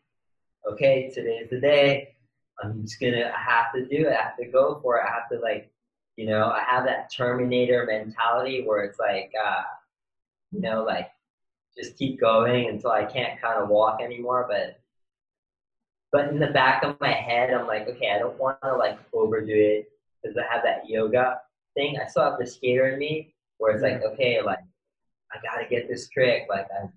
okay, 0.70 1.10
today's 1.12 1.50
the 1.50 1.60
day. 1.60 2.15
I'm 2.62 2.82
just 2.82 3.00
gonna 3.00 3.32
I 3.34 3.50
have 3.50 3.72
to 3.74 3.84
do 3.84 4.08
it. 4.08 4.12
I 4.12 4.22
have 4.22 4.36
to 4.38 4.46
go 4.46 4.80
for 4.82 4.98
it. 4.98 5.04
I 5.06 5.12
have 5.12 5.28
to 5.30 5.38
like, 5.38 5.70
you 6.16 6.26
know, 6.26 6.46
I 6.46 6.62
have 6.68 6.84
that 6.86 7.12
Terminator 7.12 7.84
mentality 7.86 8.64
where 8.64 8.84
it's 8.84 8.98
like, 8.98 9.32
uh, 9.46 9.62
you 10.52 10.60
know, 10.60 10.84
like 10.84 11.10
just 11.76 11.96
keep 11.96 12.20
going 12.20 12.68
until 12.68 12.90
I 12.90 13.04
can't 13.04 13.40
kind 13.40 13.62
of 13.62 13.68
walk 13.68 14.00
anymore. 14.02 14.46
But 14.48 14.80
but 16.12 16.28
in 16.28 16.38
the 16.38 16.46
back 16.48 16.82
of 16.82 16.98
my 17.00 17.12
head, 17.12 17.52
I'm 17.52 17.66
like, 17.66 17.88
okay, 17.88 18.10
I 18.10 18.18
don't 18.18 18.38
want 18.38 18.58
to 18.62 18.76
like 18.76 18.98
overdo 19.12 19.52
it 19.54 19.90
because 20.22 20.38
I 20.38 20.52
have 20.52 20.62
that 20.64 20.88
yoga 20.88 21.40
thing. 21.74 21.98
I 22.02 22.06
still 22.08 22.24
have 22.24 22.38
the 22.38 22.46
skater 22.46 22.88
in 22.88 22.98
me 22.98 23.34
where 23.58 23.72
it's 23.74 23.82
like, 23.82 24.02
okay, 24.02 24.40
like 24.42 24.60
I 25.32 25.36
gotta 25.42 25.68
get 25.68 25.88
this 25.88 26.08
trick. 26.08 26.46
Like 26.48 26.68
I 26.72 26.88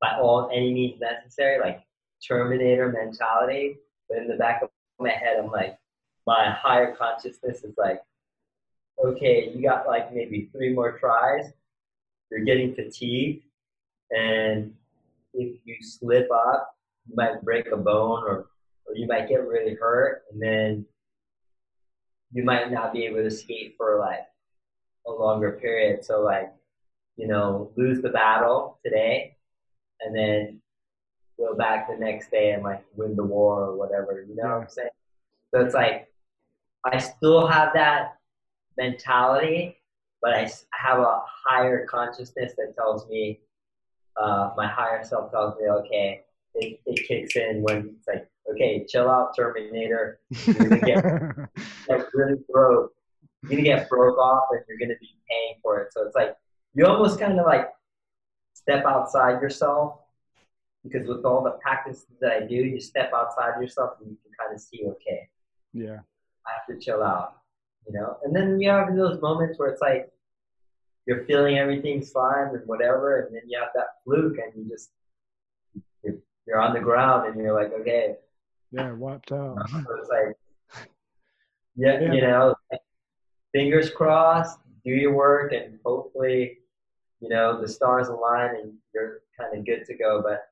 by 0.00 0.18
all 0.20 0.50
any 0.52 0.72
means 0.72 1.00
necessary, 1.00 1.60
like 1.60 1.82
Terminator 2.26 2.92
mentality. 2.92 3.78
But 4.08 4.18
in 4.18 4.28
the 4.28 4.36
back 4.36 4.62
of 4.62 4.68
my 5.02 5.10
head, 5.10 5.38
I'm 5.42 5.50
like, 5.50 5.78
my 6.26 6.50
higher 6.50 6.94
consciousness 6.94 7.64
is 7.64 7.74
like, 7.76 8.02
okay, 9.04 9.50
you 9.54 9.62
got 9.62 9.86
like 9.86 10.14
maybe 10.14 10.48
three 10.52 10.72
more 10.72 10.98
tries. 10.98 11.46
You're 12.30 12.44
getting 12.44 12.74
fatigued, 12.74 13.44
and 14.10 14.72
if 15.34 15.58
you 15.64 15.76
slip 15.80 16.28
up, 16.32 16.74
you 17.06 17.14
might 17.16 17.42
break 17.42 17.66
a 17.72 17.76
bone 17.76 18.22
or, 18.24 18.46
or 18.86 18.94
you 18.94 19.06
might 19.06 19.28
get 19.28 19.46
really 19.46 19.74
hurt, 19.74 20.22
and 20.30 20.40
then 20.40 20.86
you 22.32 22.44
might 22.44 22.72
not 22.72 22.92
be 22.92 23.04
able 23.04 23.22
to 23.22 23.30
skate 23.30 23.74
for 23.76 23.98
like 23.98 24.26
a 25.06 25.10
longer 25.10 25.58
period. 25.60 26.04
So 26.04 26.22
like, 26.22 26.52
you 27.16 27.26
know, 27.26 27.70
lose 27.76 28.00
the 28.00 28.08
battle 28.08 28.78
today 28.84 29.36
and 30.00 30.16
then 30.16 30.60
go 31.38 31.54
back 31.54 31.88
the 31.88 31.96
next 31.96 32.30
day 32.30 32.52
and 32.52 32.62
like 32.62 32.84
win 32.96 33.16
the 33.16 33.24
war 33.24 33.64
or 33.64 33.76
whatever. 33.76 34.24
You 34.26 34.34
know 34.36 34.44
what 34.44 34.62
I'm 34.62 34.68
saying? 34.68 34.88
So 35.52 35.60
it's 35.60 35.74
like 35.74 36.08
I 36.84 36.98
still 36.98 37.46
have 37.46 37.72
that 37.74 38.16
mentality, 38.78 39.76
but 40.20 40.34
I 40.34 40.50
have 40.72 40.98
a 40.98 41.20
higher 41.46 41.86
consciousness 41.86 42.54
that 42.56 42.74
tells 42.76 43.08
me, 43.08 43.40
uh, 44.20 44.50
my 44.56 44.66
higher 44.66 45.04
self 45.04 45.30
tells 45.30 45.58
me, 45.60 45.68
okay, 45.68 46.22
it, 46.54 46.80
it 46.86 47.06
kicks 47.06 47.36
in 47.36 47.62
when 47.62 47.94
it's 47.96 48.08
like, 48.08 48.28
okay, 48.50 48.84
chill 48.88 49.08
out, 49.08 49.36
Terminator. 49.36 50.20
You're 50.44 50.54
gonna 50.54 50.80
get, 50.80 51.04
get 51.88 52.06
really 52.14 52.38
broke. 52.50 52.92
You're 53.42 53.50
gonna 53.50 53.62
get 53.62 53.88
broke 53.88 54.18
off, 54.18 54.44
and 54.50 54.60
you're 54.68 54.78
gonna 54.78 54.98
be 55.00 55.16
paying 55.28 55.54
for 55.62 55.80
it. 55.80 55.92
So 55.92 56.06
it's 56.06 56.14
like 56.14 56.36
you 56.74 56.86
almost 56.86 57.18
kind 57.18 57.38
of 57.38 57.46
like 57.46 57.68
step 58.54 58.84
outside 58.84 59.42
yourself 59.42 59.98
because 60.84 61.06
with 61.08 61.24
all 61.24 61.42
the 61.42 61.52
practices 61.62 62.06
that 62.20 62.32
I 62.32 62.46
do, 62.46 62.54
you 62.54 62.80
step 62.80 63.12
outside 63.14 63.60
yourself 63.60 63.92
and 64.00 64.10
you 64.10 64.16
can 64.22 64.32
kind 64.38 64.54
of 64.54 64.60
see, 64.60 64.82
okay, 64.84 65.28
yeah, 65.72 66.00
I 66.46 66.50
have 66.52 66.66
to 66.68 66.84
chill 66.84 67.02
out, 67.02 67.36
you 67.86 67.94
know. 67.94 68.16
And 68.24 68.34
then 68.34 68.60
you 68.60 68.70
have 68.70 68.94
those 68.94 69.20
moments 69.20 69.58
where 69.58 69.68
it's 69.68 69.80
like 69.80 70.10
you're 71.06 71.24
feeling 71.24 71.58
everything's 71.58 72.10
fine 72.10 72.48
and 72.48 72.66
whatever, 72.66 73.20
and 73.20 73.34
then 73.34 73.42
you 73.46 73.58
have 73.58 73.70
that 73.74 73.86
fluke 74.04 74.36
and 74.38 74.52
you 74.56 74.68
just 74.70 74.90
you're, 76.46 76.60
on 76.60 76.74
the 76.74 76.80
ground 76.80 77.28
and 77.28 77.40
you're 77.40 77.54
like, 77.54 77.72
okay, 77.72 78.16
yeah, 78.72 78.92
wiped 78.92 79.32
out. 79.32 79.68
So 79.70 79.84
it's 79.98 80.08
like, 80.08 80.36
yeah, 81.76 82.00
yeah. 82.00 82.12
you 82.12 82.20
know, 82.20 82.54
fingers 83.52 83.90
crossed, 83.90 84.58
do 84.84 84.90
your 84.90 85.12
work, 85.12 85.52
and 85.52 85.78
hopefully, 85.84 86.58
you 87.20 87.28
know, 87.28 87.60
the 87.60 87.68
stars 87.68 88.08
align 88.08 88.56
and 88.56 88.72
you're 88.94 89.20
kind 89.38 89.56
of 89.56 89.64
good 89.64 89.84
to 89.86 89.94
go. 89.94 90.22
But 90.22 90.42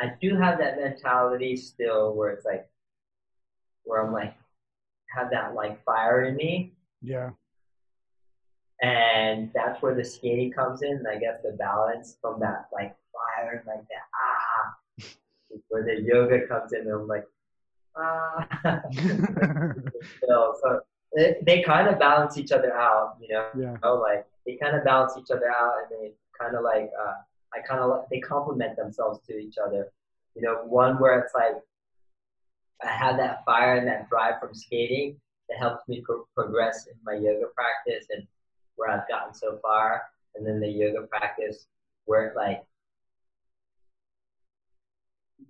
I 0.00 0.12
do 0.20 0.36
have 0.36 0.58
that 0.58 0.78
mentality 0.78 1.56
still 1.56 2.14
where 2.14 2.30
it's 2.30 2.44
like, 2.44 2.68
where 3.88 4.04
I'm 4.04 4.12
like, 4.12 4.34
have 5.16 5.30
that 5.30 5.54
like 5.54 5.82
fire 5.84 6.24
in 6.26 6.36
me. 6.36 6.72
Yeah. 7.02 7.30
And 8.82 9.50
that's 9.54 9.82
where 9.82 9.94
the 9.94 10.04
skating 10.04 10.52
comes 10.52 10.82
in. 10.82 11.04
I 11.10 11.18
guess 11.18 11.40
the 11.42 11.52
balance 11.52 12.16
from 12.20 12.38
that 12.40 12.68
like 12.72 12.94
fire, 13.12 13.64
like 13.66 13.84
that 13.88 15.04
ah, 15.04 15.06
where 15.68 15.82
the 15.82 16.00
yoga 16.00 16.46
comes 16.46 16.72
in. 16.72 16.82
And 16.82 16.92
I'm 16.92 17.08
like, 17.08 17.24
ah. 17.96 18.46
so, 20.26 20.54
so 20.62 20.80
it, 21.12 21.44
they 21.44 21.62
kind 21.62 21.88
of 21.88 21.98
balance 21.98 22.38
each 22.38 22.52
other 22.52 22.72
out, 22.72 23.16
you 23.20 23.34
know. 23.34 23.48
Yeah. 23.58 23.72
You 23.72 23.78
know, 23.82 23.94
like 23.96 24.26
they 24.46 24.56
kind 24.56 24.76
of 24.76 24.84
balance 24.84 25.14
each 25.18 25.30
other 25.30 25.50
out, 25.50 25.72
and 25.82 26.00
they 26.00 26.12
kind 26.38 26.54
of 26.54 26.62
like 26.62 26.90
uh, 27.00 27.14
I 27.54 27.60
kind 27.66 27.80
of 27.80 28.04
they 28.10 28.20
complement 28.20 28.76
themselves 28.76 29.18
to 29.26 29.36
each 29.36 29.56
other. 29.58 29.90
You 30.36 30.42
know, 30.42 30.62
one 30.66 31.00
where 31.00 31.18
it's 31.18 31.34
like 31.34 31.56
I 32.82 32.88
have 32.88 33.16
that 33.16 33.44
fire 33.44 33.76
and 33.76 33.86
that 33.88 34.08
drive 34.08 34.34
from 34.40 34.54
skating 34.54 35.16
that 35.48 35.58
helps 35.58 35.88
me 35.88 36.02
pro- 36.04 36.26
progress 36.34 36.86
in 36.86 36.94
my 37.04 37.14
yoga 37.14 37.46
practice 37.54 38.06
and 38.10 38.26
where 38.76 38.90
I've 38.90 39.08
gotten 39.08 39.34
so 39.34 39.58
far, 39.60 40.02
and 40.34 40.46
then 40.46 40.60
the 40.60 40.68
yoga 40.68 41.06
practice 41.06 41.66
where 42.04 42.28
it 42.28 42.36
like 42.36 42.62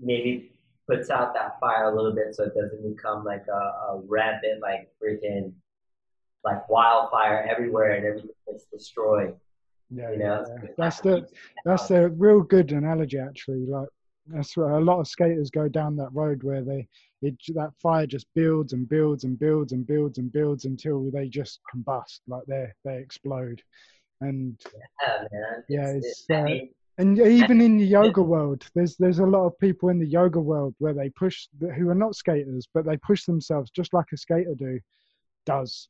maybe 0.01 0.53
puts 0.89 1.11
out 1.11 1.35
that 1.35 1.61
fire 1.61 1.91
a 1.91 1.95
little 1.95 2.15
bit 2.15 2.35
so 2.35 2.45
it 2.45 2.55
doesn't 2.55 2.97
become 2.97 3.25
like 3.25 3.45
a, 3.49 3.93
a 3.93 4.01
rampant 4.07 4.63
like 4.63 4.89
freaking 5.03 5.53
like 6.45 6.69
wildfire 6.69 7.47
everywhere 7.51 7.93
and 7.93 8.07
everything 8.07 8.31
gets 8.51 8.65
destroyed. 8.73 9.35
Yeah, 9.91 10.13
you 10.13 10.19
know, 10.19 10.47
yeah. 10.63 10.69
that's 10.77 11.01
the 11.01 11.27
that's 11.65 11.91
a 11.91 12.09
real 12.09 12.41
good 12.41 12.73
analogy 12.73 13.19
actually. 13.19 13.67
Like 13.67 13.89
that's 14.29 14.57
where 14.57 14.71
a 14.71 14.85
lot 14.85 15.01
of 15.01 15.09
skaters 15.09 15.51
go 15.51 15.69
down 15.69 15.97
that 15.97 16.13
road 16.13 16.43
where 16.43 16.63
they 16.63 16.87
it 17.23 17.35
that 17.55 17.73
fire 17.81 18.07
just 18.07 18.27
builds 18.35 18.73
and 18.73 18.89
builds 18.89 19.25
and 19.25 19.39
builds 19.39 19.73
and 19.73 19.87
builds 19.87 20.19
and 20.19 20.33
builds 20.33 20.65
until 20.65 21.11
they 21.11 21.29
just 21.29 21.61
combust, 21.75 22.21
like 22.29 22.45
they 22.47 22.67
they 22.85 22.99
explode. 22.99 23.63
And 24.21 24.61
yeah, 25.03 25.25
man. 25.33 25.65
yeah, 25.69 25.89
it's, 25.89 26.27
it's 26.29 26.31
uh, 26.31 26.67
and 26.99 27.19
even 27.19 27.61
in 27.61 27.79
the 27.79 27.87
yoga 27.99 28.23
world, 28.23 28.65
there's 28.75 28.97
there's 28.97 29.19
a 29.19 29.27
lot 29.27 29.47
of 29.47 29.59
people 29.59 29.89
in 29.89 29.99
the 29.99 30.07
yoga 30.07 30.41
world 30.41 30.75
where 30.79 30.95
they 30.95 31.11
push 31.11 31.49
who 31.61 31.89
are 31.89 31.95
not 31.95 32.15
skaters, 32.15 32.69
but 32.73 32.85
they 32.85 32.97
push 32.99 33.25
themselves 33.25 33.71
just 33.71 33.93
like 33.93 34.07
a 34.13 34.17
skater 34.17 34.55
do 34.57 34.79
does 35.47 35.89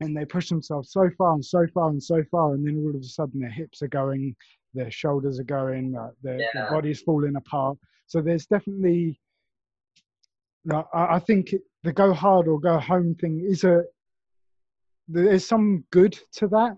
and 0.00 0.16
they 0.16 0.24
push 0.24 0.48
themselves 0.48 0.92
so 0.92 1.10
far 1.16 1.34
and 1.34 1.44
so 1.44 1.66
far 1.72 1.90
and 1.90 2.02
so 2.02 2.22
far, 2.30 2.54
and 2.54 2.66
then 2.66 2.82
all 2.84 2.94
of 2.94 3.00
a 3.00 3.04
sudden 3.04 3.40
their 3.40 3.50
hips 3.50 3.82
are 3.82 3.88
going, 3.88 4.34
their 4.74 4.90
shoulders 4.90 5.38
are 5.38 5.44
going, 5.44 5.92
their, 6.22 6.38
yeah. 6.38 6.46
their 6.54 6.70
body's 6.70 7.00
falling 7.00 7.36
apart. 7.36 7.78
So 8.06 8.20
there's 8.20 8.46
definitely, 8.46 9.20
like, 10.64 10.86
I, 10.92 11.16
I 11.16 11.18
think 11.18 11.54
the 11.82 11.92
go 11.92 12.12
hard 12.12 12.48
or 12.48 12.60
go 12.60 12.78
home 12.78 13.14
thing 13.14 13.44
is 13.46 13.64
a 13.64 13.84
there's 15.08 15.46
some 15.46 15.84
good 15.90 16.18
to 16.32 16.48
that, 16.48 16.76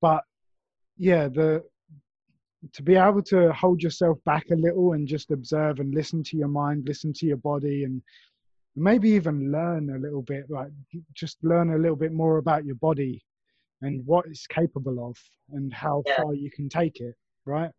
but 0.00 0.24
yeah, 0.96 1.28
the 1.28 1.64
to 2.74 2.82
be 2.82 2.94
able 2.94 3.22
to 3.22 3.52
hold 3.52 3.82
yourself 3.82 4.18
back 4.24 4.44
a 4.52 4.54
little 4.54 4.92
and 4.92 5.08
just 5.08 5.32
observe 5.32 5.80
and 5.80 5.92
listen 5.94 6.22
to 6.22 6.36
your 6.36 6.48
mind, 6.48 6.84
listen 6.86 7.12
to 7.12 7.26
your 7.26 7.38
body, 7.38 7.82
and 7.82 8.00
maybe 8.76 9.10
even 9.10 9.50
learn 9.50 9.90
a 9.90 9.98
little 9.98 10.22
bit 10.22 10.48
like 10.48 10.70
just 11.14 11.38
learn 11.42 11.72
a 11.74 11.78
little 11.78 11.96
bit 11.96 12.12
more 12.12 12.38
about 12.38 12.64
your 12.64 12.76
body 12.76 13.22
and 13.82 14.04
what 14.06 14.24
it's 14.26 14.46
capable 14.46 15.08
of 15.08 15.16
and 15.52 15.72
how 15.72 16.02
yeah. 16.06 16.16
far 16.16 16.34
you 16.34 16.50
can 16.50 16.68
take 16.68 17.00
it 17.00 17.14
right? 17.44 17.70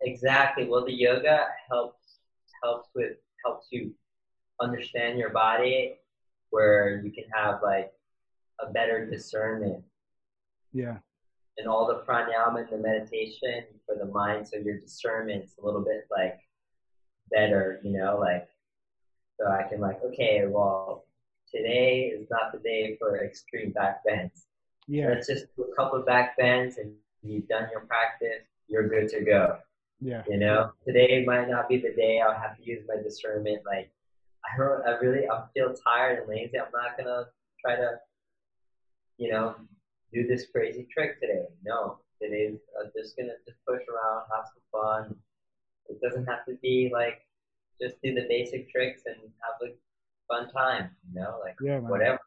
Exactly. 0.00 0.68
Well 0.68 0.84
the 0.84 0.92
yoga 0.92 1.46
helps 1.70 2.18
helps 2.62 2.88
with 2.94 3.16
helps 3.44 3.68
you 3.70 3.92
understand 4.60 5.18
your 5.18 5.30
body 5.30 5.98
where 6.50 7.00
you 7.04 7.10
can 7.10 7.24
have 7.34 7.60
like 7.62 7.92
a 8.60 8.70
better 8.70 9.08
discernment. 9.08 9.82
Yeah. 10.72 10.98
And 11.58 11.68
all 11.68 11.86
the 11.86 12.02
pranayama 12.06 12.60
and 12.60 12.68
the 12.70 12.78
meditation 12.78 13.64
for 13.86 13.96
the 13.96 14.06
mind 14.06 14.48
so 14.48 14.58
your 14.58 14.78
discernment's 14.78 15.54
a 15.60 15.64
little 15.64 15.82
bit 15.82 16.06
like 16.10 16.40
better 17.30 17.80
you 17.82 17.92
know 17.92 18.18
like 18.18 18.48
so 19.42 19.50
I 19.50 19.64
can 19.68 19.80
like, 19.80 20.00
okay, 20.04 20.44
well, 20.46 21.04
today 21.52 22.12
is 22.14 22.28
not 22.30 22.52
the 22.52 22.58
day 22.58 22.96
for 22.98 23.24
extreme 23.24 23.72
back 23.72 24.04
bends. 24.04 24.46
Yeah. 24.86 25.08
Let's 25.08 25.26
just 25.26 25.46
do 25.56 25.64
a 25.64 25.74
couple 25.74 25.98
of 25.98 26.06
back 26.06 26.36
bends 26.36 26.78
and 26.78 26.94
you've 27.22 27.48
done 27.48 27.68
your 27.70 27.82
practice, 27.82 28.46
you're 28.68 28.88
good 28.88 29.08
to 29.10 29.20
go. 29.22 29.58
Yeah. 30.00 30.22
You 30.28 30.38
know, 30.38 30.72
today 30.86 31.24
might 31.24 31.48
not 31.48 31.68
be 31.68 31.76
the 31.76 31.92
day 31.92 32.20
I'll 32.20 32.34
have 32.34 32.56
to 32.56 32.64
use 32.64 32.82
my 32.88 33.00
discernment. 33.02 33.62
Like, 33.64 33.90
I 34.44 34.58
don't, 34.58 34.84
I 34.86 34.98
really, 34.98 35.28
I 35.28 35.44
feel 35.54 35.72
tired 35.74 36.18
and 36.18 36.28
lazy. 36.28 36.58
I'm 36.58 36.72
not 36.72 36.98
gonna 36.98 37.26
try 37.64 37.76
to, 37.76 37.92
you 39.18 39.30
know, 39.30 39.54
do 40.12 40.26
this 40.26 40.46
crazy 40.52 40.88
trick 40.92 41.20
today. 41.20 41.44
No, 41.64 41.98
today's 42.20 42.58
I'm 42.80 42.90
just 42.96 43.16
gonna 43.16 43.34
just 43.46 43.58
push 43.66 43.82
around, 43.88 44.24
have 44.34 44.46
some 44.46 44.62
fun. 44.72 45.16
It 45.88 46.00
doesn't 46.00 46.26
have 46.26 46.44
to 46.46 46.54
be 46.62 46.90
like 46.92 47.20
just 47.80 47.96
do 48.02 48.14
the 48.14 48.26
basic 48.28 48.70
tricks 48.70 49.02
and 49.06 49.16
have 49.16 49.68
a 49.68 49.74
fun 50.28 50.52
time, 50.52 50.90
you 51.08 51.20
know, 51.20 51.38
like 51.44 51.56
yeah, 51.62 51.78
whatever. 51.78 52.18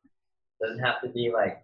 Doesn't 0.62 0.80
have 0.80 1.02
to 1.02 1.10
be 1.10 1.32
like 1.34 1.64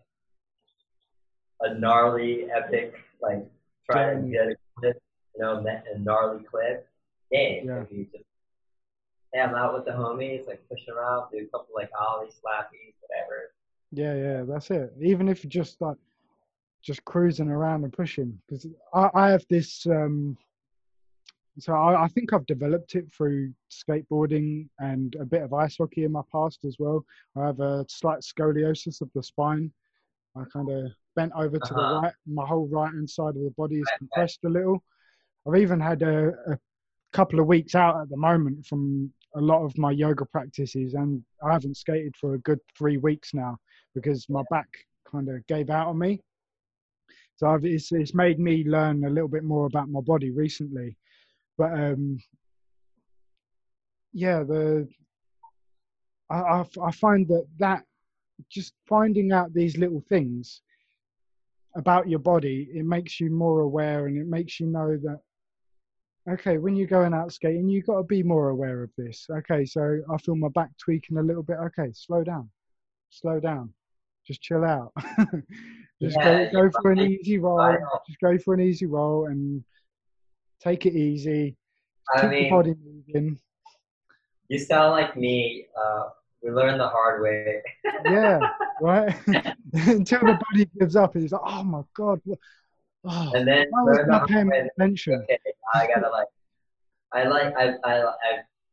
a 1.61 1.73
gnarly, 1.73 2.47
epic, 2.51 2.95
like 3.21 3.45
try 3.89 4.13
to 4.13 4.21
get 4.21 4.57
you 5.35 5.41
know, 5.41 5.63
a 5.65 5.99
gnarly 5.99 6.43
clip. 6.43 6.87
Hey, 7.31 7.63
yeah. 7.65 7.83
you 7.89 8.05
just, 8.11 8.25
I'm 9.39 9.55
out 9.55 9.73
with 9.73 9.85
the 9.85 9.91
homies, 9.91 10.47
like 10.47 10.61
pushing 10.69 10.93
around, 10.93 11.31
do 11.31 11.37
a 11.37 11.45
couple 11.45 11.73
like 11.73 11.89
ollie 11.99 12.27
slappies, 12.27 12.93
whatever. 13.01 13.53
Yeah, 13.91 14.15
yeah, 14.15 14.43
that's 14.43 14.69
it. 14.71 14.93
Even 15.01 15.29
if 15.29 15.43
you 15.43 15.49
just 15.49 15.81
like 15.81 15.97
just 16.83 17.03
cruising 17.05 17.49
around 17.49 17.83
and 17.83 17.93
pushing, 17.93 18.39
because 18.47 18.67
I, 18.93 19.09
I 19.13 19.29
have 19.29 19.45
this 19.49 19.85
um 19.85 20.37
so 21.59 21.73
I, 21.73 22.05
I, 22.05 22.07
think 22.07 22.31
I've 22.31 22.45
developed 22.45 22.95
it 22.95 23.11
through 23.15 23.53
skateboarding 23.69 24.69
and 24.79 25.15
a 25.19 25.25
bit 25.25 25.43
of 25.43 25.53
ice 25.53 25.75
hockey 25.77 26.05
in 26.05 26.11
my 26.11 26.21
past 26.31 26.63
as 26.65 26.77
well. 26.79 27.05
I 27.35 27.45
have 27.45 27.59
a 27.59 27.85
slight 27.89 28.19
scoliosis 28.19 29.01
of 29.01 29.09
the 29.13 29.21
spine. 29.21 29.71
I 30.35 30.43
kind 30.51 30.69
of 30.71 30.91
bent 31.15 31.33
over 31.35 31.57
to 31.57 31.73
uh-huh. 31.73 31.93
the 31.93 31.99
right. 32.01 32.13
My 32.25 32.45
whole 32.45 32.67
right 32.67 32.91
hand 32.93 33.09
side 33.09 33.35
of 33.35 33.43
the 33.43 33.53
body 33.57 33.79
is 33.79 33.91
compressed 33.97 34.39
a 34.45 34.49
little. 34.49 34.81
I've 35.47 35.61
even 35.61 35.79
had 35.79 36.01
a, 36.01 36.29
a 36.47 36.57
couple 37.13 37.39
of 37.39 37.47
weeks 37.47 37.75
out 37.75 38.01
at 38.01 38.09
the 38.09 38.17
moment 38.17 38.65
from 38.65 39.11
a 39.35 39.41
lot 39.41 39.63
of 39.63 39.77
my 39.77 39.91
yoga 39.91 40.25
practices, 40.25 40.93
and 40.93 41.23
I 41.43 41.53
haven't 41.53 41.77
skated 41.77 42.15
for 42.19 42.33
a 42.33 42.39
good 42.39 42.59
three 42.77 42.97
weeks 42.97 43.33
now 43.33 43.57
because 43.95 44.27
my 44.29 44.43
back 44.49 44.67
kind 45.09 45.29
of 45.29 45.45
gave 45.47 45.69
out 45.69 45.87
on 45.87 45.97
me. 45.97 46.21
So 47.37 47.47
I've, 47.47 47.65
it's, 47.65 47.91
it's 47.91 48.13
made 48.13 48.39
me 48.39 48.63
learn 48.65 49.03
a 49.03 49.09
little 49.09 49.29
bit 49.29 49.43
more 49.43 49.65
about 49.65 49.89
my 49.89 50.01
body 50.01 50.29
recently 50.31 50.95
but 51.61 51.73
um, 51.73 52.17
yeah, 54.13 54.43
the 54.43 54.87
I, 56.29 56.35
I, 56.35 56.65
I 56.83 56.91
find 56.91 57.27
that 57.27 57.45
that 57.59 57.83
just 58.49 58.73
finding 58.87 59.31
out 59.31 59.53
these 59.53 59.77
little 59.77 60.03
things 60.09 60.61
about 61.75 62.09
your 62.09 62.17
body, 62.17 62.67
it 62.73 62.83
makes 62.83 63.19
you 63.19 63.29
more 63.29 63.61
aware 63.61 64.07
and 64.07 64.17
it 64.17 64.25
makes 64.25 64.59
you 64.59 64.65
know 64.65 64.97
that 65.03 65.19
okay, 66.29 66.57
when 66.57 66.75
you're 66.75 66.87
going 66.87 67.13
out 67.13 67.33
skating, 67.33 67.67
you've 67.67 67.85
got 67.85 67.97
to 67.97 68.03
be 68.03 68.23
more 68.23 68.49
aware 68.49 68.83
of 68.83 68.91
this. 68.97 69.27
Okay, 69.29 69.65
so 69.65 70.01
I 70.11 70.17
feel 70.17 70.35
my 70.35 70.49
back 70.49 70.69
tweaking 70.77 71.17
a 71.17 71.23
little 71.23 71.43
bit. 71.43 71.57
Okay, 71.57 71.91
slow 71.93 72.23
down, 72.23 72.49
slow 73.09 73.39
down, 73.39 73.73
just 74.25 74.41
chill 74.41 74.63
out. 74.63 74.91
just 76.01 76.17
yeah, 76.19 76.51
go, 76.51 76.69
go 76.69 76.79
for 76.81 76.91
an 76.91 76.99
easy 76.99 77.37
roll. 77.37 77.77
Just 78.07 78.19
go 78.19 78.37
for 78.37 78.53
an 78.53 78.61
easy 78.61 78.85
roll 78.85 79.25
and 79.27 79.63
take 80.61 80.85
it 80.85 80.93
easy. 80.93 81.55
I 82.15 82.21
keep 82.21 82.29
mean, 82.29 82.49
body 82.49 82.75
moving. 82.83 83.39
You 84.49 84.59
sound 84.59 84.91
like 84.91 85.15
me. 85.15 85.67
Uh, 85.79 86.09
we 86.43 86.51
learned 86.51 86.79
the 86.79 86.87
hard 86.87 87.21
way. 87.21 87.61
yeah, 88.05 88.39
right. 88.81 89.15
Until 89.73 90.19
the 90.19 90.39
body 90.51 90.69
gives 90.77 90.95
up, 90.95 91.13
and 91.15 91.23
he's 91.23 91.31
like, 91.31 91.41
"Oh 91.45 91.63
my 91.63 91.81
god." 91.95 92.21
Oh, 93.03 93.31
and 93.33 93.47
then 93.47 93.65
I 93.75 93.81
was 93.83 94.05
not 94.07 94.27
paying 94.27 94.51
attention. 94.51 95.23
Okay, 95.23 95.39
I 95.73 95.87
gotta 95.87 96.09
like, 96.09 96.27
I 97.13 97.23
like, 97.23 97.53
I, 97.57 97.73
I, 97.83 98.03
I, 98.03 98.13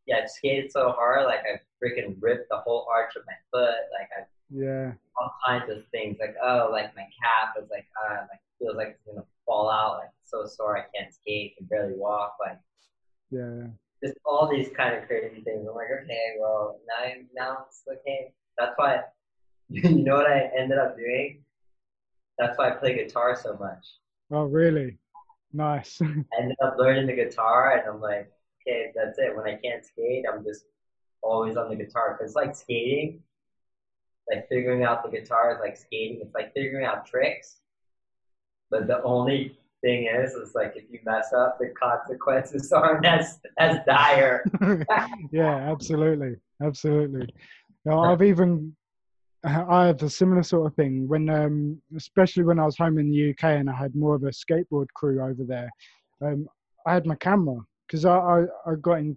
yeah, 0.07 0.21
I've 0.23 0.31
skated 0.31 0.71
so 0.71 0.91
hard, 0.91 1.25
like 1.25 1.41
I 1.41 1.61
freaking 1.83 2.17
ripped 2.21 2.49
the 2.51 2.59
whole 2.59 2.87
arch 2.93 3.17
of 3.17 3.23
my 3.27 3.33
foot, 3.51 3.77
like 3.99 4.09
I, 4.19 4.27
yeah, 4.51 4.93
all 5.19 5.35
kinds 5.47 5.71
of 5.71 5.83
things, 5.93 6.19
like 6.21 6.35
oh, 6.43 6.69
like 6.71 6.95
my 6.95 7.07
calf 7.23 7.63
is 7.63 7.71
like, 7.71 7.87
uh, 8.05 8.27
like 8.31 8.41
feels 8.59 8.77
like 8.77 8.89
it's 8.89 9.05
gonna 9.07 9.25
fall 9.47 9.71
out, 9.71 9.99
like 10.01 10.11
so 10.25 10.45
sore 10.45 10.77
I 10.77 10.85
can't 10.95 11.13
skate, 11.13 11.57
can 11.57 11.67
barely 11.67 11.95
walk, 11.95 12.37
like, 12.39 12.59
yeah, 13.31 13.69
just 14.05 14.19
all 14.27 14.47
these 14.51 14.69
kind 14.77 14.95
of 14.95 15.07
crazy 15.07 15.41
things. 15.41 15.67
I'm 15.67 15.75
like, 15.75 15.89
okay, 16.03 16.35
well 16.39 16.81
now, 16.87 17.13
now 17.35 17.59
it's 17.67 17.83
okay. 17.91 18.33
That's 18.59 18.75
why, 18.77 19.01
you 19.71 20.05
know 20.05 20.17
what 20.17 20.31
I 20.31 20.51
ended 20.57 20.79
up 20.79 20.99
doing? 20.99 21.45
That's 22.39 22.59
why 22.59 22.69
I 22.69 22.71
play 22.73 22.95
guitar 22.95 23.35
so 23.35 23.57
much. 23.59 23.87
Oh, 24.31 24.45
really? 24.45 24.99
Nice. 25.53 26.01
I 26.03 26.07
ended 26.41 26.57
up 26.63 26.77
learning 26.79 27.07
the 27.07 27.15
guitar, 27.15 27.79
and 27.79 27.89
I'm 27.89 28.01
like, 28.01 28.31
okay, 28.61 28.93
that's 28.95 29.19
it. 29.19 29.35
When 29.35 29.47
I 29.47 29.57
can't 29.57 29.85
skate, 29.85 30.25
I'm 30.31 30.45
just 30.45 30.65
always 31.23 31.57
on 31.57 31.69
the 31.69 31.77
guitar. 31.77 32.17
Cause 32.19 32.29
it's 32.29 32.37
like 32.37 32.55
skating, 32.55 33.21
like 34.29 34.49
figuring 34.49 34.85
out 34.85 35.03
the 35.03 35.11
guitar 35.11 35.55
is 35.55 35.61
like 35.61 35.77
skating. 35.77 36.21
It's 36.23 36.35
like 36.35 36.53
figuring 36.55 36.85
out 36.85 37.07
tricks. 37.07 37.61
But 38.71 38.87
the 38.87 39.03
only 39.03 39.59
thing 39.81 40.09
is, 40.15 40.33
is 40.33 40.55
like 40.55 40.75
if 40.77 40.85
you 40.91 41.01
mess 41.05 41.33
up, 41.33 41.59
the 41.59 41.73
consequences 41.81 42.73
aren't 42.73 43.07
as 43.07 43.39
as 43.59 43.79
dire. 43.87 44.45
yeah, 45.33 45.71
absolutely, 45.71 46.37
absolutely. 46.63 47.33
No, 47.85 48.01
I've 48.01 48.23
even 48.23 48.77
I 49.45 49.87
have 49.87 50.03
a 50.03 50.11
similar 50.11 50.43
sort 50.43 50.67
of 50.67 50.75
thing 50.75 51.07
when, 51.07 51.29
um, 51.29 51.81
especially 51.97 52.43
when 52.43 52.59
I 52.59 52.65
was 52.65 52.77
home 52.77 52.99
in 52.99 53.11
the 53.11 53.31
UK 53.31 53.45
and 53.45 53.71
I 53.71 53.75
had 53.75 53.95
more 53.95 54.15
of 54.15 54.25
a 54.25 54.31
skateboard 54.31 54.89
crew 54.95 55.23
over 55.23 55.45
there. 55.45 55.71
Um, 56.21 56.49
I 56.87 56.95
had 56.95 57.07
my 57.07 57.15
camera 57.15 57.61
because 57.87 58.05
I, 58.05 58.17
I, 58.17 58.41
I 58.67 58.75
got 58.81 58.99
into 58.99 59.17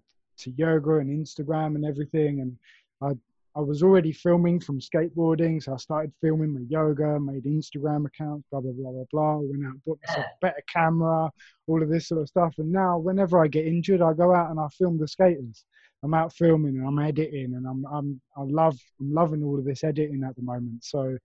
yoga 0.55 0.97
and 0.97 1.09
Instagram 1.09 1.75
and 1.75 1.85
everything, 1.85 2.41
and 2.41 2.57
I 3.01 3.15
I 3.53 3.59
was 3.59 3.83
already 3.83 4.13
filming 4.13 4.61
from 4.61 4.79
skateboarding, 4.79 5.61
so 5.61 5.73
I 5.73 5.77
started 5.77 6.13
filming 6.21 6.53
my 6.53 6.61
yoga, 6.69 7.19
made 7.19 7.43
Instagram 7.43 8.05
accounts, 8.05 8.47
blah 8.49 8.61
blah 8.61 8.71
blah 8.71 8.91
blah 8.91 9.03
blah. 9.11 9.37
Went 9.39 9.65
out, 9.65 9.73
bought 9.85 9.99
myself 10.07 10.25
a 10.25 10.45
better 10.45 10.63
camera, 10.67 11.29
all 11.67 11.83
of 11.83 11.89
this 11.89 12.07
sort 12.07 12.21
of 12.21 12.29
stuff. 12.29 12.53
And 12.59 12.71
now, 12.71 12.97
whenever 12.97 13.43
I 13.43 13.47
get 13.47 13.65
injured, 13.65 14.01
I 14.01 14.13
go 14.13 14.33
out 14.33 14.51
and 14.51 14.59
I 14.59 14.67
film 14.69 14.97
the 14.97 15.07
skaters. 15.07 15.65
I'm 16.03 16.13
out 16.13 16.33
filming 16.33 16.77
and 16.77 16.87
I'm 16.87 16.99
editing 16.99 17.53
and 17.55 17.65
I'm 17.67 17.85
I'm 17.85 18.21
I 18.37 18.41
love 18.41 18.77
I'm 18.99 19.13
loving 19.13 19.43
all 19.43 19.59
of 19.59 19.65
this 19.65 19.83
editing 19.83 20.23
at 20.23 20.35
the 20.35 20.41
moment. 20.41 20.83
So 20.83 21.17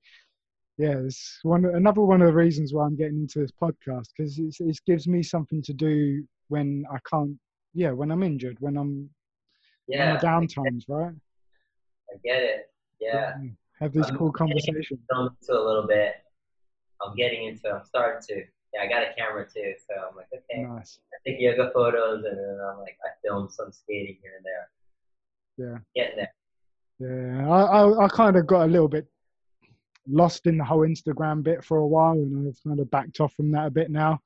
yeah, 0.78 0.98
it's 0.98 1.38
one 1.42 1.64
another 1.64 2.02
one 2.02 2.20
of 2.20 2.28
the 2.28 2.34
reasons 2.34 2.74
why 2.74 2.84
I'm 2.84 2.96
getting 2.96 3.20
into 3.20 3.38
this 3.38 3.52
podcast 3.52 4.08
because 4.16 4.38
it 4.38 4.78
gives 4.86 5.08
me 5.08 5.22
something 5.22 5.62
to 5.62 5.72
do 5.72 6.24
when 6.48 6.84
I 6.92 6.98
can't. 7.10 7.38
Yeah, 7.72 7.92
when 7.92 8.10
I'm 8.10 8.22
injured, 8.22 8.56
when 8.60 8.76
I'm 8.76 9.08
yeah 9.88 10.14
my 10.14 10.20
downtimes, 10.20 10.84
right? 10.88 11.14
I 12.10 12.18
get 12.24 12.42
it. 12.42 12.70
Yeah. 13.00 13.34
Have 13.80 13.92
these 13.92 14.08
I'm 14.08 14.16
cool 14.16 14.32
conversations. 14.32 14.86
Into 14.90 15.32
a 15.50 15.52
little 15.52 15.86
bit. 15.86 16.14
I'm 17.04 17.14
getting 17.14 17.44
into. 17.44 17.68
I'm 17.70 17.84
starting 17.84 18.22
to 18.28 18.44
yeah, 18.76 18.82
I 18.82 18.88
got 18.88 19.02
a 19.02 19.14
camera 19.16 19.44
too, 19.44 19.74
so 19.86 19.94
I'm 19.94 20.16
like, 20.16 20.26
okay. 20.34 20.62
Nice. 20.62 20.98
I 21.12 21.30
take 21.30 21.40
yoga 21.40 21.70
photos, 21.72 22.24
and 22.24 22.38
then 22.38 22.58
I'm 22.60 22.78
like, 22.78 22.96
I 23.04 23.08
filmed 23.24 23.50
some 23.52 23.72
skating 23.72 24.18
here 24.22 24.32
and 24.36 24.44
there. 24.44 24.68
Yeah. 25.58 25.78
Getting 25.94 26.16
there. 26.16 26.32
Yeah, 26.98 27.48
I, 27.48 27.60
I, 27.62 28.04
I 28.04 28.08
kind 28.08 28.36
of 28.36 28.46
got 28.46 28.64
a 28.64 28.70
little 28.70 28.88
bit 28.88 29.06
lost 30.08 30.46
in 30.46 30.58
the 30.58 30.64
whole 30.64 30.80
Instagram 30.80 31.42
bit 31.42 31.64
for 31.64 31.78
a 31.78 31.86
while, 31.86 32.12
and 32.12 32.48
I've 32.48 32.62
kind 32.62 32.80
of 32.80 32.90
backed 32.90 33.20
off 33.20 33.34
from 33.34 33.50
that 33.52 33.66
a 33.66 33.70
bit 33.70 33.90
now. 33.90 34.20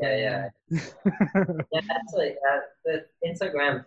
Yeah, 0.00 0.16
yeah. 0.16 0.48
yeah, 0.70 1.80
that's 1.88 2.14
like 2.14 2.36
uh, 2.50 2.58
the 2.84 3.04
Instagram. 3.26 3.84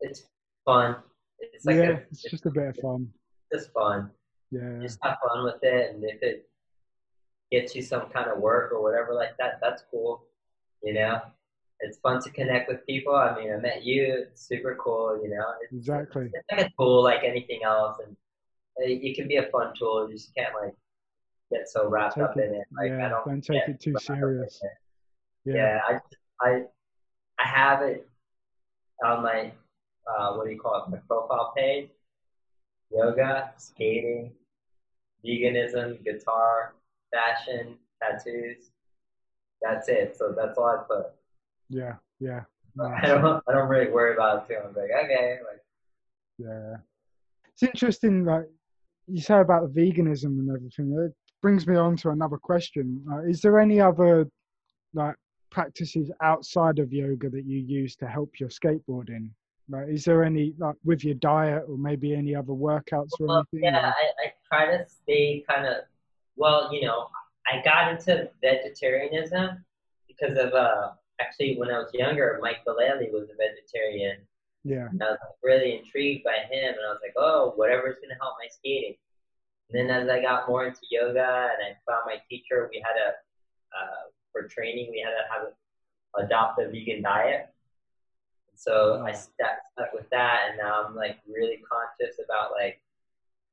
It's 0.00 0.24
fun. 0.64 0.96
It's 1.38 1.64
like 1.64 1.76
yeah, 1.76 1.82
a, 1.82 1.92
it's, 1.92 2.24
it's 2.24 2.30
just 2.30 2.46
a 2.46 2.50
bit 2.50 2.68
of 2.68 2.76
fun. 2.76 3.08
Just 3.52 3.72
fun. 3.72 4.10
Yeah. 4.50 4.78
Just 4.80 4.98
have 5.02 5.16
fun 5.26 5.44
with 5.44 5.62
it, 5.62 5.94
and 5.94 6.04
if 6.04 6.22
it 6.22 6.48
get 7.50 7.74
you 7.74 7.82
some 7.82 8.08
kind 8.10 8.28
of 8.28 8.38
work 8.38 8.72
or 8.72 8.82
whatever 8.82 9.14
like 9.14 9.36
that, 9.38 9.58
that's 9.62 9.82
cool. 9.90 10.24
You 10.82 10.94
know, 10.94 11.20
it's 11.80 11.98
fun 11.98 12.22
to 12.22 12.30
connect 12.30 12.68
with 12.68 12.86
people. 12.86 13.14
I 13.14 13.36
mean, 13.36 13.52
I 13.52 13.56
met 13.56 13.84
you. 13.84 14.26
It's 14.30 14.46
super 14.46 14.76
cool. 14.82 15.20
You 15.22 15.30
know, 15.30 15.44
it's, 15.62 15.72
exactly. 15.72 16.30
It's 16.32 16.46
like 16.50 16.66
a 16.66 16.70
tool 16.78 17.02
like 17.02 17.24
anything 17.24 17.60
else, 17.64 17.98
and 18.04 18.16
it, 18.76 19.16
can 19.16 19.28
be 19.28 19.36
a 19.36 19.48
fun 19.50 19.72
tool. 19.78 20.08
You 20.08 20.14
just 20.14 20.34
can't 20.34 20.54
like 20.60 20.74
get 21.52 21.68
so 21.68 21.88
wrapped 21.88 22.14
take 22.14 22.24
up 22.24 22.36
it, 22.36 22.44
in 22.44 22.54
it. 22.54 22.66
Like 22.76 22.90
yeah, 22.90 23.06
I 23.06 23.08
don't, 23.08 23.26
don't 23.26 23.44
take 23.44 23.68
it 23.68 23.80
too 23.80 23.94
serious. 24.00 24.60
Yeah. 25.44 25.54
yeah, 25.54 25.80
I 25.88 26.46
I 26.46 26.62
I 27.38 27.46
have 27.46 27.82
it 27.82 28.08
on 29.04 29.22
my 29.22 29.52
uh, 30.06 30.34
what 30.34 30.46
do 30.46 30.52
you 30.52 30.58
call 30.58 30.84
it? 30.84 30.90
My 30.90 30.98
profile 31.08 31.52
page. 31.56 31.90
Yoga, 32.92 33.52
skating, 33.56 34.32
veganism, 35.24 36.02
guitar, 36.04 36.75
fashion, 37.16 37.76
tattoos. 38.02 38.70
That's 39.62 39.88
it. 39.88 40.16
So 40.16 40.34
that's 40.36 40.58
all 40.58 40.66
I 40.66 40.82
put. 40.86 41.06
Yeah, 41.68 41.94
yeah. 42.20 42.42
I 42.80 43.06
don't 43.06 43.42
I 43.48 43.52
don't 43.52 43.68
really 43.68 43.90
worry 43.90 44.14
about 44.14 44.44
it 44.44 44.52
too. 44.52 44.60
I'm 44.60 44.74
like, 44.74 44.90
okay, 45.04 45.38
like 45.48 45.62
Yeah. 46.38 46.76
It's 47.52 47.62
interesting 47.62 48.24
like 48.24 48.44
you 49.06 49.20
say 49.20 49.40
about 49.40 49.72
the 49.72 49.80
veganism 49.80 50.38
and 50.38 50.50
everything. 50.50 50.92
It 50.92 51.14
brings 51.40 51.66
me 51.66 51.76
on 51.76 51.96
to 51.98 52.10
another 52.10 52.36
question. 52.36 53.02
Uh, 53.10 53.22
is 53.22 53.40
there 53.40 53.58
any 53.58 53.80
other 53.80 54.28
like 54.94 55.16
practices 55.50 56.10
outside 56.22 56.78
of 56.78 56.92
yoga 56.92 57.30
that 57.30 57.46
you 57.46 57.58
use 57.58 57.96
to 57.96 58.06
help 58.06 58.38
your 58.38 58.50
skateboarding? 58.50 59.30
Like, 59.68 59.88
is 59.88 60.04
there 60.04 60.22
any 60.22 60.54
like 60.58 60.76
with 60.84 61.04
your 61.04 61.14
diet 61.14 61.64
or 61.68 61.76
maybe 61.76 62.14
any 62.14 62.34
other 62.34 62.52
workouts 62.52 63.10
or 63.18 63.26
well, 63.26 63.44
anything? 63.52 63.72
Yeah, 63.74 63.90
I, 63.90 64.26
I 64.26 64.32
try 64.48 64.76
to 64.76 64.84
stay 64.88 65.44
kind 65.48 65.66
of 65.66 65.76
well, 66.36 66.72
you 66.72 66.82
know, 66.82 67.08
I 67.46 67.62
got 67.62 67.92
into 67.92 68.30
vegetarianism 68.42 69.64
because 70.08 70.38
of 70.38 70.52
uh, 70.52 70.92
actually 71.20 71.56
when 71.56 71.70
I 71.70 71.78
was 71.78 71.90
younger, 71.94 72.38
Mike 72.42 72.64
Vallely 72.66 73.12
was 73.12 73.28
a 73.30 73.36
vegetarian. 73.36 74.18
Yeah. 74.64 74.88
And 74.90 75.02
I 75.02 75.10
was 75.10 75.18
really 75.44 75.78
intrigued 75.78 76.24
by 76.24 76.38
him, 76.50 76.74
and 76.74 76.84
I 76.86 76.90
was 76.90 76.98
like, 77.02 77.14
oh, 77.16 77.52
whatever's 77.56 77.98
gonna 78.02 78.18
help 78.20 78.34
my 78.40 78.48
skating. 78.50 78.96
And 79.70 79.78
then 79.78 79.96
as 79.96 80.08
I 80.08 80.20
got 80.20 80.48
more 80.48 80.66
into 80.66 80.80
yoga 80.90 81.50
and 81.54 81.62
I 81.62 81.76
found 81.86 82.02
my 82.06 82.16
teacher, 82.28 82.68
we 82.72 82.82
had 82.84 82.96
a 82.96 83.10
uh, 83.76 84.10
for 84.32 84.48
training 84.48 84.88
we 84.90 85.00
had 85.04 85.10
to 85.10 85.24
have 85.32 85.52
a, 85.52 86.24
adopt 86.24 86.60
a 86.60 86.68
vegan 86.68 87.02
diet. 87.02 87.48
And 88.50 88.58
so 88.58 89.04
I 89.06 89.12
stuck, 89.12 89.58
stuck 89.72 89.92
with 89.92 90.08
that, 90.10 90.48
and 90.48 90.58
now 90.58 90.84
I'm 90.84 90.94
like 90.94 91.18
really 91.28 91.62
conscious 91.70 92.16
about 92.24 92.52
like 92.52 92.80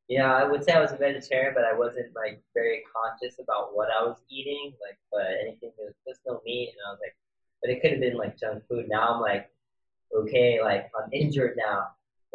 yeah, 0.09 0.33
I 0.33 0.43
would 0.43 0.63
say 0.63 0.73
I 0.73 0.81
was 0.81 0.91
a 0.91 0.97
vegetarian, 0.97 1.53
but 1.55 1.63
I 1.63 1.77
wasn't 1.77 2.13
like 2.15 2.41
very 2.53 2.83
conscious 2.93 3.39
about 3.39 3.75
what 3.75 3.89
I 3.89 4.03
was 4.03 4.17
eating. 4.29 4.73
Like, 4.81 4.97
but 5.11 5.25
anything 5.41 5.71
there's 5.77 5.95
just 6.07 6.21
no 6.27 6.41
meat, 6.45 6.69
and 6.69 6.77
I 6.87 6.91
was 6.91 6.99
like, 7.01 7.15
but 7.61 7.71
it 7.71 7.81
could 7.81 7.91
have 7.91 8.01
been 8.01 8.17
like 8.17 8.37
junk 8.37 8.63
food. 8.69 8.87
Now 8.89 9.13
I'm 9.13 9.21
like, 9.21 9.49
okay, 10.15 10.61
like 10.61 10.91
I'm 10.97 11.09
injured 11.13 11.55
now. 11.57 11.87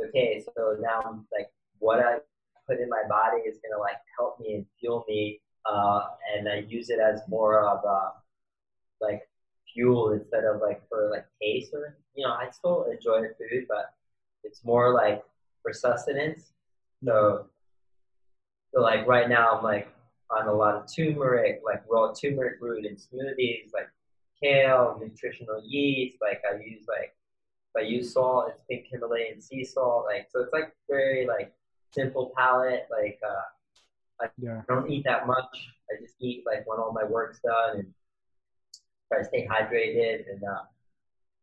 Okay, 0.08 0.42
so 0.56 0.76
now 0.80 1.02
I'm 1.04 1.26
like, 1.32 1.50
what 1.78 2.00
I 2.00 2.18
put 2.66 2.80
in 2.80 2.88
my 2.88 3.02
body 3.08 3.42
is 3.42 3.58
gonna 3.62 3.80
like 3.80 3.98
help 4.16 4.40
me 4.40 4.54
and 4.54 4.66
fuel 4.80 5.04
me, 5.08 5.40
uh, 5.66 6.06
and 6.34 6.48
I 6.48 6.64
use 6.68 6.88
it 6.90 7.00
as 7.00 7.20
more 7.28 7.60
of 7.68 7.80
like 9.00 9.28
fuel 9.72 10.12
instead 10.12 10.44
of 10.44 10.60
like 10.62 10.82
for 10.88 11.10
like 11.10 11.26
taste 11.40 11.72
or 11.74 11.98
you 12.14 12.26
know 12.26 12.32
I 12.32 12.50
still 12.50 12.86
enjoy 12.90 13.20
the 13.22 13.34
food, 13.38 13.66
but 13.68 13.92
it's 14.42 14.64
more 14.64 14.94
like 14.94 15.22
for 15.62 15.72
sustenance. 15.72 16.52
So 17.04 17.46
so 18.74 18.80
like 18.80 19.06
right 19.06 19.28
now, 19.28 19.56
I'm 19.58 19.64
like 19.64 19.88
on 20.30 20.46
a 20.46 20.52
lot 20.52 20.74
of 20.74 20.94
turmeric, 20.94 21.62
like 21.64 21.82
raw 21.88 22.12
turmeric 22.12 22.56
root 22.60 22.84
in 22.84 22.96
smoothies, 22.96 23.72
like 23.72 23.88
kale, 24.42 24.98
nutritional 25.00 25.62
yeast. 25.64 26.18
Like 26.20 26.42
I 26.50 26.56
use 26.62 26.84
like 26.88 27.14
if 27.74 27.82
I 27.84 27.86
use 27.86 28.12
salt, 28.12 28.50
it's 28.50 28.62
pink 28.68 28.86
Himalayan 28.90 29.40
sea 29.40 29.64
salt. 29.64 30.04
Like 30.06 30.28
so, 30.30 30.40
it's 30.40 30.52
like 30.52 30.74
very 30.88 31.26
like 31.26 31.52
simple 31.92 32.32
palate. 32.36 32.86
Like 32.90 33.18
uh, 33.26 34.24
I 34.24 34.28
yeah. 34.38 34.62
don't 34.68 34.90
eat 34.90 35.04
that 35.04 35.26
much 35.26 35.68
I 35.90 36.00
just 36.00 36.14
eat 36.20 36.44
like 36.46 36.66
when 36.66 36.78
all 36.78 36.92
my 36.92 37.04
work's 37.04 37.40
done 37.40 37.78
and 37.78 37.94
try 39.08 39.20
to 39.20 39.24
stay 39.24 39.46
hydrated 39.46 40.30
and 40.30 40.42
uh, 40.44 40.62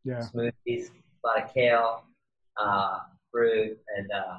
Yeah. 0.03 0.19
smoothies, 0.19 0.89
a 0.89 1.28
lot 1.28 1.43
of 1.43 1.53
kale, 1.53 2.03
uh, 2.57 2.99
fruit, 3.32 3.80
and 3.97 4.11
uh, 4.11 4.38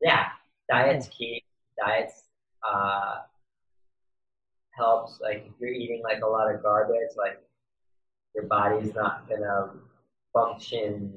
yeah, 0.00 0.28
diet's 0.70 1.08
key. 1.08 1.44
Diet's 1.78 2.24
uh, 2.68 3.16
helps. 4.72 5.20
Like 5.20 5.44
if 5.46 5.52
you're 5.60 5.70
eating 5.70 6.02
like 6.02 6.22
a 6.22 6.26
lot 6.26 6.52
of 6.52 6.62
garbage, 6.62 7.10
like 7.16 7.40
your 8.34 8.44
body's 8.44 8.94
not 8.94 9.28
gonna 9.28 9.70
function 10.32 11.12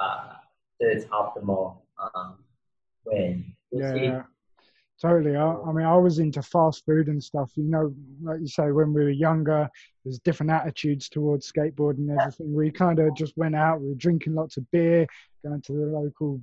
uh, 0.00 0.34
to 0.80 0.88
its 0.88 1.04
optimal 1.06 1.78
um, 2.14 2.36
way. 3.06 3.44
Yeah, 3.72 3.94
see- 3.94 4.04
yeah. 4.04 4.22
totally. 5.00 5.36
I, 5.36 5.54
I 5.54 5.72
mean, 5.72 5.86
I 5.86 5.96
was 5.96 6.18
into 6.18 6.42
fast 6.42 6.84
food 6.84 7.08
and 7.08 7.22
stuff. 7.22 7.52
You 7.56 7.64
know, 7.64 7.94
like 8.22 8.40
you 8.40 8.48
say, 8.48 8.70
when 8.70 8.92
we 8.92 9.04
were 9.04 9.10
younger, 9.10 9.68
there's 10.04 10.18
different 10.18 10.52
attitudes 10.52 11.08
towards 11.08 11.50
skateboarding 11.50 12.10
and 12.10 12.20
everything. 12.20 12.54
We 12.54 12.70
kind 12.70 12.98
of 12.98 13.14
just 13.14 13.36
went 13.36 13.54
out, 13.54 13.80
we 13.80 13.88
were 13.88 13.94
drinking 13.94 14.34
lots 14.34 14.56
of 14.56 14.70
beer, 14.70 15.06
going 15.44 15.62
to 15.62 15.72
the 15.72 15.86
local 15.86 16.40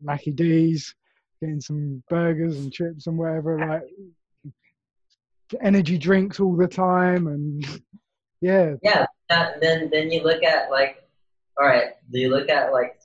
Mackie 0.00 0.32
D's, 0.32 0.94
getting 1.44 1.60
some 1.60 2.02
burgers 2.08 2.56
and 2.56 2.72
chips 2.72 3.06
and 3.06 3.18
whatever, 3.18 3.58
like 3.68 3.82
energy 5.60 5.98
drinks 5.98 6.40
all 6.40 6.56
the 6.56 6.66
time. 6.66 7.26
And 7.26 7.82
yeah, 8.40 8.74
Yeah, 8.82 9.06
that, 9.28 9.60
then 9.60 9.90
then 9.90 10.10
you 10.10 10.22
look 10.22 10.42
at 10.42 10.70
like, 10.70 11.02
all 11.58 11.66
right, 11.66 11.92
do 12.10 12.18
you 12.18 12.30
look 12.30 12.48
at 12.48 12.72
like 12.72 12.98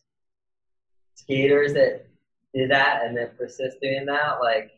skaters 1.16 1.74
that 1.74 2.06
do 2.54 2.68
that 2.68 3.04
and 3.06 3.16
then 3.16 3.30
persist 3.38 3.78
doing 3.82 4.06
that? 4.06 4.40
Like, 4.42 4.72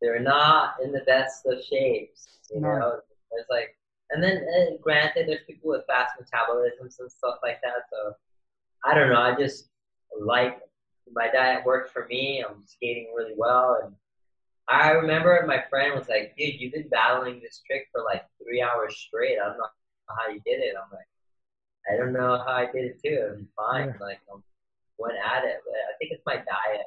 they're 0.00 0.20
not 0.20 0.74
in 0.82 0.92
the 0.92 1.00
best 1.00 1.44
of 1.46 1.62
shapes, 1.62 2.28
you 2.54 2.60
No. 2.60 2.78
know. 2.78 3.00
It's 3.32 3.50
like, 3.50 3.76
and 4.10 4.22
then 4.22 4.36
and 4.36 4.80
granted, 4.80 5.28
there's 5.28 5.44
people 5.46 5.70
with 5.70 5.84
fast 5.86 6.14
metabolisms 6.20 6.98
and 7.00 7.10
stuff 7.10 7.38
like 7.42 7.60
that. 7.62 7.88
So 7.90 8.14
I 8.84 8.94
don't 8.94 9.10
know. 9.10 9.20
I 9.20 9.34
just 9.36 9.68
like 10.20 10.60
my 11.14 11.28
diet 11.30 11.64
worked 11.64 11.92
for 11.92 12.06
me. 12.06 12.44
I'm 12.48 12.62
skating 12.66 13.12
really 13.16 13.34
well, 13.36 13.80
and 13.84 13.94
I 14.68 14.90
remember 14.90 15.44
my 15.46 15.62
friend 15.70 15.98
was 15.98 16.08
like, 16.08 16.34
"Dude, 16.36 16.60
you've 16.60 16.72
been 16.72 16.88
battling 16.88 17.40
this 17.40 17.62
trick 17.66 17.88
for 17.92 18.02
like 18.04 18.24
three 18.42 18.62
hours 18.62 18.96
straight. 18.96 19.38
I 19.38 19.46
don't 19.46 19.58
know 19.58 19.66
how 20.08 20.28
you 20.28 20.40
did 20.44 20.60
it." 20.60 20.74
I'm 20.76 20.90
like, 20.92 21.08
"I 21.92 21.96
don't 21.96 22.12
know 22.12 22.38
how 22.38 22.52
I 22.52 22.66
did 22.66 22.84
it 22.84 23.00
too. 23.04 23.34
I'm 23.34 23.48
fine. 23.56 23.88
Yeah. 23.88 24.06
Like, 24.06 24.20
I'm 24.32 24.42
went 24.98 25.16
at 25.24 25.44
it. 25.44 25.60
But 25.64 25.74
I 25.74 25.96
think 25.98 26.12
it's 26.12 26.26
my 26.26 26.36
diet. 26.36 26.86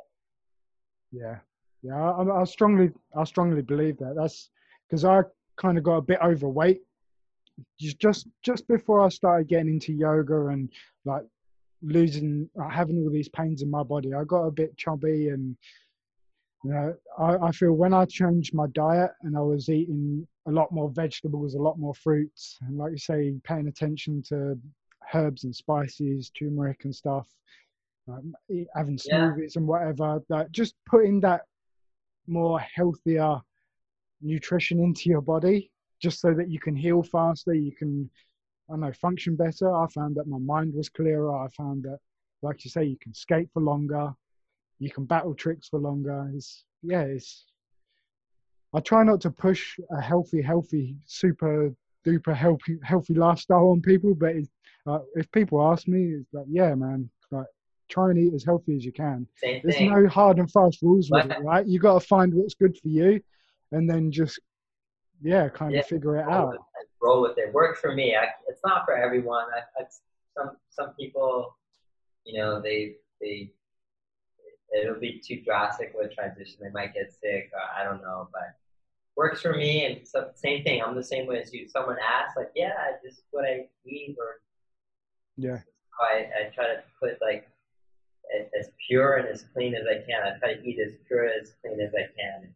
Yeah, 1.11 1.37
yeah. 1.81 2.11
I, 2.11 2.41
I 2.41 2.43
strongly, 2.43 2.91
I 3.15 3.23
strongly 3.23 3.61
believe 3.61 3.97
that. 3.99 4.15
That's 4.15 4.49
because 4.87 5.05
I 5.05 5.21
kind 5.57 5.77
of 5.77 5.83
got 5.83 5.97
a 5.97 6.01
bit 6.01 6.19
overweight 6.23 6.81
just 7.79 8.27
just 8.43 8.67
before 8.67 9.01
I 9.05 9.09
started 9.09 9.47
getting 9.47 9.67
into 9.67 9.93
yoga 9.93 10.47
and 10.47 10.69
like 11.05 11.23
losing, 11.81 12.49
like, 12.55 12.71
having 12.71 12.97
all 13.03 13.11
these 13.11 13.29
pains 13.29 13.61
in 13.61 13.69
my 13.69 13.83
body. 13.83 14.13
I 14.13 14.23
got 14.23 14.43
a 14.43 14.51
bit 14.51 14.77
chubby, 14.77 15.29
and 15.29 15.55
you 16.63 16.71
know, 16.71 16.95
I, 17.17 17.47
I 17.47 17.51
feel 17.51 17.73
when 17.73 17.93
I 17.93 18.05
changed 18.05 18.53
my 18.53 18.67
diet 18.67 19.11
and 19.23 19.35
I 19.35 19.41
was 19.41 19.69
eating 19.69 20.27
a 20.47 20.51
lot 20.51 20.71
more 20.71 20.89
vegetables, 20.91 21.55
a 21.55 21.61
lot 21.61 21.79
more 21.79 21.95
fruits, 21.95 22.57
and 22.61 22.77
like 22.77 22.91
you 22.91 22.97
say, 22.97 23.33
paying 23.43 23.67
attention 23.67 24.21
to 24.29 24.59
herbs 25.13 25.43
and 25.43 25.55
spices, 25.55 26.31
turmeric 26.37 26.85
and 26.85 26.95
stuff 26.95 27.27
having 28.75 28.99
Yeah. 29.05 29.31
smoothies 29.31 29.55
and 29.55 29.67
whatever. 29.67 30.21
Like 30.29 30.51
just 30.51 30.75
putting 30.85 31.19
that 31.21 31.41
more 32.27 32.59
healthier 32.59 33.39
nutrition 34.21 34.79
into 34.79 35.09
your 35.09 35.21
body, 35.21 35.71
just 36.01 36.19
so 36.19 36.33
that 36.33 36.49
you 36.49 36.59
can 36.59 36.75
heal 36.75 37.03
faster. 37.03 37.53
You 37.53 37.71
can, 37.75 38.09
I 38.71 38.77
know, 38.77 38.91
function 38.93 39.35
better. 39.35 39.73
I 39.75 39.87
found 39.87 40.15
that 40.15 40.27
my 40.27 40.37
mind 40.37 40.73
was 40.73 40.89
clearer. 40.89 41.35
I 41.35 41.47
found 41.49 41.83
that, 41.83 41.99
like 42.41 42.63
you 42.63 42.71
say, 42.71 42.83
you 42.85 42.97
can 43.01 43.13
skate 43.13 43.49
for 43.53 43.61
longer. 43.61 44.13
You 44.79 44.89
can 44.89 45.05
battle 45.05 45.33
tricks 45.35 45.67
for 45.67 45.79
longer. 45.79 46.31
It's 46.33 46.63
yeah, 46.81 47.01
it's. 47.01 47.45
I 48.73 48.79
try 48.79 49.03
not 49.03 49.19
to 49.21 49.31
push 49.31 49.77
a 49.91 49.99
healthy, 50.01 50.41
healthy, 50.41 50.95
super 51.05 51.73
duper 52.05 52.33
healthy, 52.35 52.77
healthy 52.83 53.13
lifestyle 53.13 53.69
on 53.69 53.81
people, 53.81 54.15
but 54.15 54.35
it's, 54.35 54.49
uh, 54.87 54.99
if 55.15 55.29
people 55.31 55.61
ask 55.61 55.87
me, 55.87 56.13
it's 56.15 56.33
like, 56.33 56.45
yeah, 56.49 56.73
man, 56.73 57.09
like 57.31 57.45
try 57.89 58.09
and 58.09 58.17
eat 58.17 58.33
as 58.33 58.43
healthy 58.45 58.75
as 58.77 58.85
you 58.85 58.91
can. 58.93 59.27
Same 59.35 59.61
There's 59.61 59.75
thing. 59.75 59.89
no 59.89 60.07
hard 60.07 60.39
and 60.39 60.49
fast 60.49 60.81
rules 60.81 61.09
with 61.11 61.25
Right. 61.25 61.37
it, 61.37 61.43
right? 61.43 61.67
You 61.67 61.79
got 61.79 62.01
to 62.01 62.07
find 62.07 62.33
what's 62.33 62.55
good 62.55 62.77
for 62.77 62.87
you, 62.87 63.21
and 63.73 63.89
then 63.89 64.11
just 64.11 64.39
yeah, 65.21 65.49
kind 65.49 65.73
Yeah. 65.73 65.81
of 65.81 65.85
figure 65.87 66.17
it 66.17 66.27
out. 66.27 66.57
Roll 67.01 67.21
with 67.21 67.37
it. 67.37 67.53
Works 67.53 67.79
for 67.79 67.93
me. 67.93 68.15
I, 68.15 68.25
it's 68.47 68.61
not 68.63 68.85
for 68.85 68.95
everyone. 68.95 69.45
I, 69.55 69.81
I, 69.81 69.85
some 70.37 70.57
some 70.69 70.93
people, 70.99 71.55
you 72.25 72.39
know, 72.39 72.61
they 72.61 72.95
they 73.19 73.51
it'll 74.79 74.99
be 74.99 75.19
too 75.25 75.41
drastic 75.41 75.93
with 75.95 76.13
transition. 76.13 76.57
They 76.61 76.69
might 76.69 76.93
get 76.93 77.11
sick. 77.11 77.51
Or 77.53 77.59
I 77.77 77.83
don't 77.83 78.01
know, 78.01 78.29
but 78.31 78.55
works 79.15 79.41
for 79.41 79.53
me. 79.53 79.85
And 79.85 80.07
so 80.07 80.29
same 80.35 80.63
thing. 80.63 80.81
I'm 80.81 80.95
the 80.95 81.03
same 81.03 81.27
way 81.27 81.41
as 81.41 81.53
you. 81.53 81.67
Someone 81.67 81.97
asks, 81.99 82.37
like, 82.37 82.51
yeah, 82.55 82.91
this 83.03 83.13
is 83.13 83.23
what 83.31 83.45
I 83.45 83.67
eat, 83.85 84.15
or 84.19 84.41
Yeah, 85.37 85.59
I 85.99 86.29
I 86.39 86.49
try 86.53 86.67
to 86.67 86.83
put 86.99 87.17
like 87.21 87.47
as, 88.39 88.47
as 88.59 88.71
pure 88.87 89.17
and 89.17 89.27
as 89.27 89.43
clean 89.53 89.75
as 89.75 89.85
I 89.87 90.05
can. 90.05 90.21
I 90.23 90.37
try 90.39 90.53
to 90.53 90.63
eat 90.63 90.79
as 90.79 90.93
pure 91.07 91.25
as 91.25 91.53
clean 91.61 91.81
as 91.81 91.93
I 91.93 92.07
can. 92.17 92.53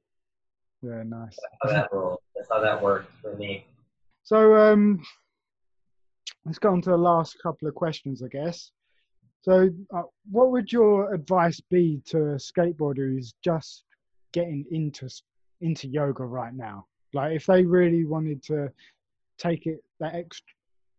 yeah, 0.81 1.03
nice. 1.03 1.35
That's 1.35 1.57
how 1.63 1.69
that 1.69 1.89
rolls. 1.91 2.19
That's 2.35 2.47
how 2.49 2.61
that 2.61 2.81
works 2.81 3.11
for 3.21 3.35
me. 3.35 3.65
So 4.25 4.55
um, 4.55 5.01
let's 6.45 6.57
go 6.57 6.71
on 6.71 6.81
to 6.81 6.89
the 6.89 6.97
last 6.97 7.37
couple 7.41 7.67
of 7.67 7.75
questions, 7.75 8.23
I 8.23 8.27
guess. 8.27 8.71
So, 9.43 9.69
uh, 9.95 10.01
what 10.31 10.51
would 10.51 10.71
your 10.73 11.13
advice 11.13 11.61
be 11.69 12.01
to 12.07 12.17
a 12.17 12.35
skateboarder 12.35 13.07
who's 13.13 13.35
just 13.43 13.83
getting 14.33 14.65
into 14.71 15.07
into 15.61 15.87
yoga 15.87 16.25
right 16.25 16.53
now? 16.55 16.87
Like, 17.13 17.35
if 17.35 17.45
they 17.45 17.63
really 17.63 18.05
wanted 18.05 18.41
to 18.45 18.71
take 19.37 19.67
it 19.67 19.83
that 19.99 20.15
extra, 20.15 20.47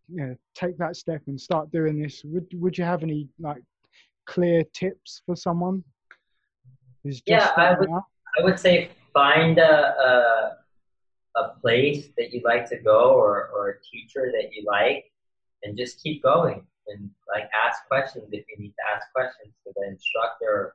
you 0.09 0.17
know, 0.25 0.37
take 0.55 0.79
that 0.79 0.95
step 0.95 1.23
and 1.27 1.41
start 1.41 1.73
doing 1.73 2.01
this, 2.01 2.23
would 2.25 2.47
would 2.55 2.79
you 2.79 2.85
have 2.85 3.03
any 3.03 3.27
like 3.41 3.63
clear 4.27 4.63
tips 4.73 5.23
for 5.27 5.35
someone 5.35 5.83
who's 7.03 7.21
just 7.23 7.27
Yeah, 7.27 7.51
I 7.57 7.77
would- 7.77 7.91
out? 7.91 8.05
I 8.39 8.45
would 8.45 8.61
say 8.61 8.91
find 9.13 9.59
a, 9.59 9.97
a 9.99 10.56
a 11.37 11.49
place 11.61 12.09
that 12.17 12.33
you 12.33 12.41
like 12.45 12.69
to 12.71 12.77
go 12.79 13.13
or, 13.13 13.49
or 13.55 13.69
a 13.71 13.81
teacher 13.83 14.33
that 14.33 14.51
you 14.53 14.65
like 14.67 15.05
and 15.63 15.77
just 15.77 16.03
keep 16.03 16.23
going 16.23 16.65
and 16.89 17.11
like 17.33 17.49
ask 17.67 17.87
questions 17.89 18.25
if 18.33 18.45
you 18.49 18.57
need 18.59 18.71
to 18.71 18.85
ask 18.95 19.07
questions 19.15 19.53
to 19.65 19.73
the 19.77 19.87
instructor 19.89 20.75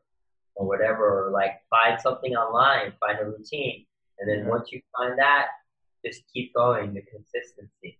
or 0.56 0.68
whatever 0.68 1.28
or 1.28 1.32
like 1.32 1.62
find 1.70 2.00
something 2.00 2.34
online 2.36 2.94
find 3.00 3.20
a 3.20 3.26
routine 3.26 3.86
and 4.20 4.30
then 4.30 4.46
once 4.48 4.72
you 4.72 4.82
find 4.98 5.18
that 5.18 5.48
just 6.06 6.22
keep 6.34 6.54
going 6.54 6.94
the 6.94 7.02
consistency 7.02 7.98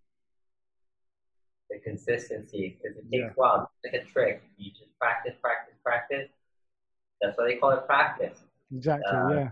the 1.70 1.78
consistency 1.80 2.76
because 2.80 2.96
it 2.96 3.02
takes 3.10 3.22
Yeah. 3.22 3.30
a 3.30 3.32
while 3.34 3.70
it's 3.82 3.92
like 3.92 4.02
a 4.02 4.04
trick 4.06 4.42
you 4.56 4.70
just 4.70 4.96
practice 5.00 5.34
practice 5.40 5.74
practice 5.82 6.28
that's 7.20 7.36
why 7.38 7.46
they 7.46 7.56
call 7.56 7.70
it 7.70 7.86
practice 7.86 8.38
Exactly. 8.74 9.04
uh, 9.10 9.28
yeah. 9.30 9.48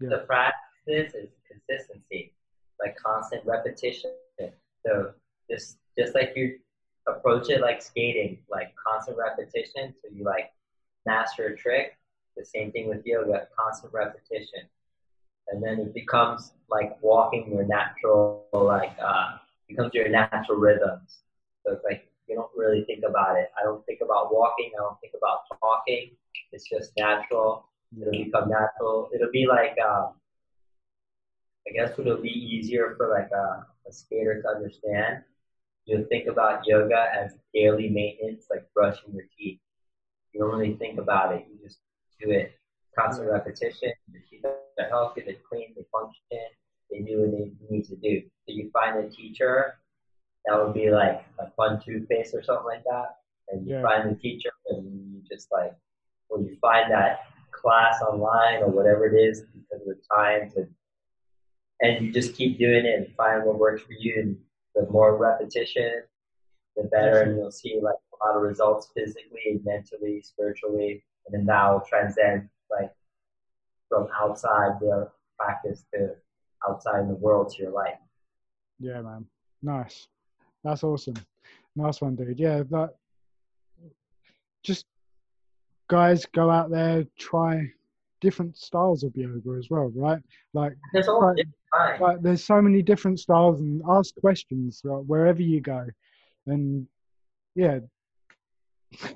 Yeah. 0.00 0.08
the 0.10 0.18
practice 0.26 1.14
is 1.14 1.30
consistency, 1.48 2.33
like 2.80 2.96
constant 2.96 3.42
repetition. 3.46 4.10
So 4.84 5.12
just 5.50 5.78
just 5.98 6.14
like 6.14 6.32
you 6.36 6.58
approach 7.06 7.50
it 7.50 7.60
like 7.60 7.82
skating, 7.82 8.38
like 8.50 8.74
constant 8.86 9.16
repetition, 9.18 9.94
so 10.02 10.08
you 10.12 10.24
like 10.24 10.50
master 11.06 11.46
a 11.48 11.56
trick. 11.56 11.96
The 12.36 12.44
same 12.44 12.72
thing 12.72 12.88
with 12.88 13.02
yoga, 13.04 13.46
constant 13.56 13.92
repetition, 13.92 14.68
and 15.48 15.62
then 15.62 15.78
it 15.78 15.94
becomes 15.94 16.52
like 16.68 17.00
walking 17.00 17.52
your 17.52 17.64
natural, 17.64 18.44
like 18.52 18.96
uh, 19.00 19.36
becomes 19.68 19.90
your 19.94 20.08
natural 20.08 20.58
rhythms. 20.58 21.20
So 21.64 21.72
it's 21.72 21.84
like 21.84 22.08
you 22.26 22.34
don't 22.34 22.50
really 22.56 22.84
think 22.84 23.04
about 23.08 23.36
it. 23.36 23.50
I 23.60 23.64
don't 23.64 23.84
think 23.86 24.00
about 24.02 24.34
walking. 24.34 24.72
I 24.76 24.82
don't 24.82 25.00
think 25.00 25.14
about 25.16 25.40
talking. 25.60 26.10
It's 26.52 26.68
just 26.68 26.92
natural 26.98 27.66
it'll 28.00 28.24
become 28.24 28.48
natural. 28.48 29.08
It'll 29.14 29.30
be 29.30 29.46
like, 29.46 29.76
um, 29.84 30.14
I 31.68 31.72
guess 31.72 31.98
it'll 31.98 32.20
be 32.20 32.28
easier 32.28 32.94
for 32.96 33.08
like 33.08 33.30
a, 33.32 33.66
a 33.88 33.92
skater 33.92 34.40
to 34.42 34.48
understand. 34.48 35.22
You'll 35.86 36.06
think 36.08 36.28
about 36.28 36.66
yoga 36.66 37.06
as 37.14 37.32
daily 37.52 37.88
maintenance, 37.88 38.46
like 38.50 38.66
brushing 38.74 39.14
your 39.14 39.24
teeth. 39.36 39.58
You 40.32 40.40
don't 40.40 40.58
really 40.58 40.76
think 40.76 40.98
about 40.98 41.34
it. 41.34 41.46
You 41.50 41.58
just 41.62 41.78
do 42.20 42.30
it. 42.30 42.52
Constant 42.98 43.30
repetition. 43.30 43.92
Your 44.12 44.22
teeth 44.30 44.44
are 44.44 44.88
healthy, 44.88 45.22
they're 45.24 45.36
clean, 45.48 45.74
they 45.76 45.84
function, 45.92 46.38
they 46.90 47.00
do 47.00 47.20
what 47.22 47.32
they 47.32 47.50
need 47.70 47.84
to 47.86 47.96
do. 47.96 48.22
So 48.46 48.54
you 48.54 48.70
find 48.72 48.98
a 49.04 49.08
teacher 49.08 49.76
that 50.44 50.62
would 50.62 50.74
be 50.74 50.90
like 50.90 51.24
a 51.38 51.50
fun 51.56 51.80
toothpaste 51.84 52.34
or 52.34 52.42
something 52.42 52.66
like 52.66 52.84
that. 52.84 53.16
And 53.48 53.66
you 53.66 53.74
Yeah. 53.74 53.82
find 53.82 54.10
the 54.10 54.20
teacher 54.20 54.50
and 54.68 54.84
you 54.84 55.22
just 55.30 55.50
like, 55.50 55.74
when 56.28 56.44
you 56.44 56.56
find 56.60 56.90
that 56.92 57.20
class 57.50 58.00
online 58.02 58.62
or 58.62 58.68
whatever 58.68 59.06
it 59.06 59.18
is 59.18 59.42
because 59.42 59.80
of 59.82 59.96
the 59.96 60.02
time 60.14 60.50
to 60.52 60.68
and 61.80 62.04
you 62.04 62.12
just 62.12 62.34
keep 62.34 62.58
doing 62.58 62.84
it 62.84 62.94
and 62.94 63.14
find 63.16 63.44
what 63.44 63.58
works 63.58 63.82
for 63.82 63.92
you. 63.92 64.14
And 64.20 64.36
the 64.74 64.90
more 64.90 65.16
repetition, 65.16 66.02
the 66.76 66.84
better, 66.84 67.22
and 67.22 67.36
you'll 67.36 67.50
see 67.50 67.80
like 67.82 67.94
a 67.94 68.26
lot 68.26 68.36
of 68.36 68.42
results 68.42 68.90
physically, 68.94 69.60
mentally, 69.64 70.20
spiritually, 70.22 71.04
and 71.26 71.34
then 71.34 71.46
that 71.46 71.70
will 71.70 71.80
transcend 71.80 72.48
like 72.70 72.92
from 73.88 74.08
outside 74.20 74.80
their 74.80 75.12
practice 75.38 75.84
to 75.94 76.10
outside 76.68 77.08
the 77.08 77.14
world 77.14 77.52
to 77.52 77.62
your 77.62 77.72
life. 77.72 77.98
Yeah, 78.78 79.02
man. 79.02 79.26
Nice. 79.62 80.08
That's 80.62 80.82
awesome. 80.82 81.14
Nice 81.76 82.00
one, 82.00 82.16
dude. 82.16 82.38
Yeah, 82.38 82.62
that 82.70 82.94
just 84.62 84.86
guys 85.88 86.24
go 86.26 86.50
out 86.50 86.70
there, 86.70 87.04
try 87.18 87.70
different 88.24 88.56
styles 88.56 89.04
of 89.04 89.14
yoga 89.14 89.58
as 89.58 89.68
well, 89.68 89.92
right? 89.94 90.20
Like 90.54 90.72
there's 90.94 91.08
all 91.08 91.20
like, 91.20 92.00
like, 92.00 92.22
there's 92.22 92.42
so 92.42 92.60
many 92.62 92.80
different 92.80 93.20
styles 93.20 93.60
and 93.60 93.82
ask 93.86 94.14
questions 94.16 94.80
right, 94.82 95.04
wherever 95.04 95.42
you 95.42 95.60
go. 95.60 95.86
And 96.46 96.86
yeah. 97.54 97.80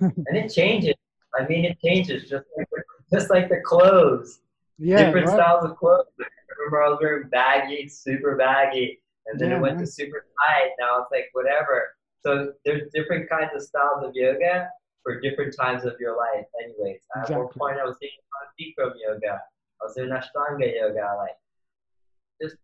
and 0.00 0.36
it 0.42 0.52
changes. 0.52 0.94
I 1.38 1.46
mean 1.48 1.64
it 1.64 1.78
changes 1.84 2.28
just 2.28 2.44
like 2.56 2.68
just 3.12 3.30
like 3.30 3.48
the 3.48 3.60
clothes. 3.64 4.40
Yeah. 4.78 5.06
Different 5.06 5.28
right? 5.28 5.36
styles 5.36 5.64
of 5.64 5.76
clothes. 5.78 6.06
I 6.20 6.26
remember 6.58 6.84
I 6.84 6.88
was 6.90 6.98
wearing 7.00 7.28
baggy, 7.30 7.88
super 7.88 8.36
baggy, 8.36 9.00
and 9.26 9.40
then 9.40 9.50
yeah, 9.50 9.56
it 9.56 9.62
went 9.62 9.76
man. 9.76 9.86
to 9.86 9.90
super 9.90 10.26
tight. 10.46 10.70
Now 10.78 11.00
it's 11.00 11.10
like 11.10 11.30
whatever. 11.32 11.96
So 12.24 12.52
there's 12.64 12.90
different 12.92 13.30
kinds 13.30 13.52
of 13.54 13.62
styles 13.62 14.04
of 14.04 14.12
yoga 14.14 14.68
for 15.08 15.20
different 15.20 15.56
times 15.56 15.84
of 15.86 15.94
your 15.98 16.16
life. 16.16 16.44
Anyways, 16.62 17.00
exactly. 17.16 17.34
at 17.34 17.38
one 17.38 17.48
point 17.48 17.78
I 17.80 17.84
was 17.84 17.96
doing 17.98 18.12
Bikram 18.60 18.92
yoga. 19.02 19.40
I 19.80 19.84
was 19.84 19.94
doing 19.94 20.10
Ashtanga 20.10 20.74
yoga. 20.74 21.14
Like, 21.16 21.36
just 22.42 22.56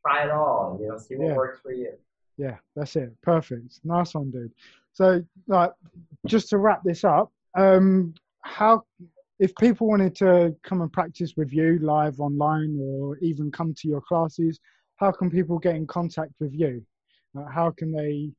try 0.00 0.24
it 0.24 0.30
all. 0.30 0.78
You 0.80 0.88
know, 0.88 0.98
see 0.98 1.16
what 1.16 1.28
yeah. 1.28 1.36
works 1.36 1.60
for 1.62 1.72
you. 1.72 1.92
Yeah, 2.38 2.56
that's 2.74 2.96
it. 2.96 3.12
Perfect. 3.22 3.80
Nice 3.84 4.14
one, 4.14 4.30
dude. 4.30 4.52
So, 4.94 5.22
like, 5.46 5.72
just 6.26 6.48
to 6.50 6.58
wrap 6.58 6.82
this 6.84 7.04
up, 7.04 7.30
um, 7.56 8.14
how 8.42 8.84
if 9.38 9.54
people 9.56 9.88
wanted 9.88 10.14
to 10.16 10.56
come 10.62 10.80
and 10.80 10.92
practice 10.92 11.34
with 11.36 11.52
you 11.52 11.78
live 11.80 12.18
online 12.18 12.78
or 12.80 13.18
even 13.18 13.50
come 13.50 13.74
to 13.74 13.88
your 13.88 14.00
classes, 14.00 14.58
how 14.96 15.12
can 15.12 15.30
people 15.30 15.58
get 15.58 15.76
in 15.76 15.86
contact 15.86 16.32
with 16.40 16.52
you? 16.54 16.84
How 17.52 17.70
can 17.70 17.92
they 17.92 18.30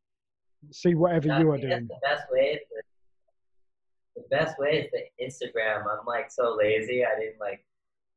see 0.72 0.96
whatever 0.96 1.28
you 1.40 1.52
are 1.52 1.58
doing? 1.58 1.88
That's 1.88 1.88
The 1.88 2.00
best 2.02 2.32
way. 2.32 2.60
The 4.20 4.36
best 4.36 4.60
way 4.60 4.84
is 4.84 4.92
the 4.92 5.04
Instagram. 5.24 5.84
I'm 5.88 6.06
like 6.06 6.32
so 6.32 6.56
lazy. 6.58 7.06
I 7.06 7.18
didn't 7.20 7.40
like 7.40 7.66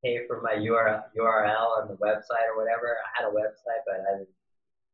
pay 0.02 0.26
for 0.26 0.42
my 0.42 0.54
URL, 0.54 1.02
URL 1.16 1.78
on 1.78 1.88
the 1.88 1.94
website 1.94 2.50
or 2.50 2.58
whatever. 2.58 2.98
I 2.98 3.22
had 3.22 3.28
a 3.28 3.32
website, 3.32 3.86
but 3.86 4.02
I 4.10 4.18
didn't 4.18 4.34